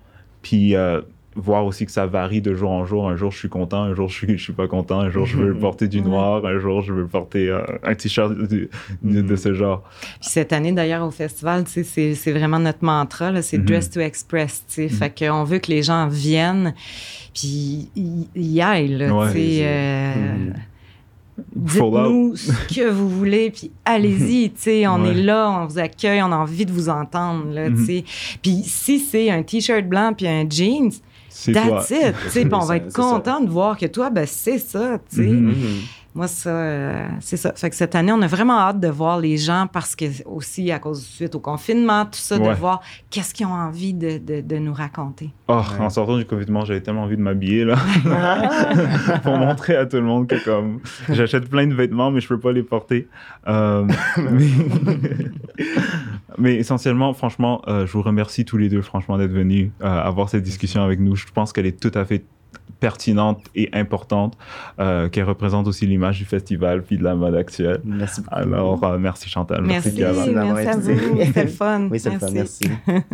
puis 0.43 0.75
euh, 0.75 1.01
voir 1.37 1.66
aussi 1.66 1.84
que 1.87 1.93
ça 1.93 2.07
varie 2.07 2.41
de 2.41 2.55
jour 2.55 2.70
en 2.70 2.84
jour. 2.87 3.09
Un 3.09 3.16
jour, 3.16 3.30
je 3.30 3.39
suis 3.39 3.49
content, 3.49 3.82
un 3.82 3.95
jour, 3.95 4.09
je 4.09 4.14
suis, 4.14 4.39
je 4.39 4.43
suis 4.43 4.53
pas 4.53 4.66
content, 4.66 5.01
un 5.01 5.11
jour, 5.11 5.26
je 5.26 5.37
veux 5.37 5.55
porter 5.55 5.87
du 5.87 6.01
noir, 6.03 6.45
un 6.47 6.59
jour, 6.59 6.80
je 6.82 6.93
veux 6.93 7.07
porter 7.07 7.49
euh, 7.51 7.62
un 7.84 7.95
t-shirt 7.95 8.32
de, 8.37 8.47
de- 8.47 8.68
de 9.03 9.22
Mhm. 9.22 9.37
ce 9.37 9.53
genre. 9.55 9.82
Puis 10.20 10.30
cette 10.30 10.53
année, 10.53 10.72
d'ailleurs, 10.72 11.07
au 11.07 11.11
festival, 11.11 11.64
c'est 11.66 12.32
vraiment 12.32 12.59
notre 12.59 12.84
mantra, 12.84 13.43
c'est 13.43 13.59
Mhm. 13.59 13.64
Dress 13.66 13.91
to 13.91 14.01
Express. 14.01 14.64
sais. 14.66 14.84
Mhm. 14.84 14.89
Fait 14.91 15.18
qu'on 15.26 15.45
veut 15.45 15.59
que 15.59 15.70
les 15.70 15.82
gens 15.82 16.09
viennent, 16.09 16.74
puis 17.34 17.91
y, 17.95 18.26
y 18.34 18.61
aillent. 18.62 18.97
là, 18.97 19.14
Ouais. 19.14 19.32
sais, 19.32 19.59
euh, 19.62 20.14
Mhm. 20.14 20.55
dites-nous 21.55 22.37
ce 22.37 22.53
que 22.74 22.89
vous 22.91 23.09
voulez, 23.11 23.51
puis 23.51 23.70
allez-y, 23.84 24.51
on 24.87 25.03
Ouais. 25.03 25.11
est 25.11 25.14
là, 25.22 25.51
on 25.51 25.66
vous 25.66 25.78
accueille, 25.78 26.22
on 26.22 26.32
a 26.32 26.37
envie 26.37 26.64
de 26.66 26.72
vous 26.72 26.89
entendre, 26.89 27.53
là, 27.53 27.68
Mhm. 27.68 27.87
Puis 28.43 28.62
si 28.64 28.99
c'est 28.99 29.30
un 29.30 29.43
T-shirt 29.43 29.84
blanc 29.87 30.12
puis 30.16 30.26
un 30.26 30.49
jeans, 30.49 30.91
C'est 31.39 31.53
toi. 31.53 31.84
that's 31.87 31.91
it, 31.91 32.14
puis 32.32 32.49
on 32.51 32.59
va 32.61 32.76
être 32.78 32.93
content 32.95 33.41
de 33.41 33.51
voir 33.51 33.76
que 33.76 33.84
toi, 33.87 34.09
ben 34.09 34.24
c'est 34.26 34.59
ça, 34.59 34.99
tu 35.11 35.16
sais. 35.16 35.22
Mhm. 35.22 35.49
Mhm. 35.49 35.55
Moi, 36.17 36.29
ça, 36.29 36.49
euh, 36.49 37.07
c'est 37.21 37.37
ça. 37.37 37.53
Fait 37.55 37.69
que 37.69 37.77
cette 37.77 37.95
année, 37.95 38.11
on 38.11 38.23
a 38.23 38.27
vraiment 38.27 38.59
hâte 38.59 38.81
de 38.81 38.89
voir 38.89 39.21
les 39.21 39.37
gens 39.37 39.67
parce 39.71 39.95
que 39.95 40.07
aussi 40.25 40.73
à 40.73 40.79
cause 40.79 41.05
suite 41.05 41.35
au 41.35 41.41
confinement, 41.41 42.07
tout 42.07 42.12
ça, 42.14 42.39
Ouais. 42.39 42.49
de 42.49 42.55
voir 42.55 42.81
qu'est-ce 43.11 43.35
qu'ils 43.35 43.45
ont 43.45 43.53
envie 43.53 43.93
de, 43.93 44.17
de, 44.17 44.41
de 44.41 44.57
nous 44.57 44.73
raconter. 44.73 45.29
Oh, 45.49 45.61
En 45.79 45.91
sortant 45.91 46.17
du 46.17 46.25
confinement, 46.25 46.64
j'avais 46.64 46.81
tellement 46.81 47.03
envie 47.03 47.19
de 47.19 47.23
m'habiller 47.23 47.67
là. 47.67 47.77
pour 49.23 49.37
montrer 49.37 49.77
à 49.77 49.85
tout 49.85 49.97
le 49.97 50.05
monde 50.05 50.27
que 50.27 50.43
comme 50.43 50.81
j'achète 51.11 51.51
plein 51.51 51.67
de 51.67 51.75
vêtements, 51.75 52.11
mais 52.11 52.23
je 52.23 52.29
peux 52.29 52.41
pas 52.41 52.53
les 52.53 52.62
porter. 52.62 53.09
Euh, 53.47 53.87
mais... 54.31 54.49
mais 56.39 56.55
essentiellement, 56.57 57.12
franchement, 57.12 57.61
euh, 57.69 57.87
je 57.87 57.93
vous 57.93 58.03
remercie 58.03 58.47
tous 58.47 58.57
les 58.57 58.71
deux, 58.71 58.81
franchement, 58.81 59.19
d'être 59.19 59.33
venus 59.33 59.71
euh, 59.83 59.87
avoir 59.87 60.31
cette 60.31 60.43
discussion 60.45 60.83
avec 60.83 60.99
nous. 60.99 61.14
Je 61.14 61.27
pense 61.35 61.53
qu'elle 61.53 61.67
est 61.67 61.79
tout 61.79 61.93
à 61.99 62.07
fait 62.07 62.25
pertinente 62.81 63.43
et 63.55 63.68
importante, 63.72 64.37
euh, 64.79 65.09
qu'elle 65.09 65.24
représente 65.24 65.66
aussi 65.66 65.87
l'image 65.87 66.18
du 66.18 66.24
festival 66.24 66.83
puis 66.83 66.99
de 66.99 67.05
la 67.05 67.14
mode 67.14 67.35
actuelle. 67.35 67.81
Merci 67.85 68.20
beaucoup. 68.20 68.35
Alors, 68.35 68.85
euh, 68.85 68.99
merci 68.99 69.29
Chantal. 69.29 69.62
Merci, 69.62 69.93
d'avoir 69.93 70.27
merci 70.27 70.68
à 70.68 70.72
été- 70.72 70.95
vous. 70.95 71.20
C'était 71.24 71.43
le 71.45 71.49
fun. 71.51 71.89
Oui, 71.91 72.01
c'est 72.01 72.11
le 72.11 72.18
fun. 72.18 72.31
Merci. 72.33 72.68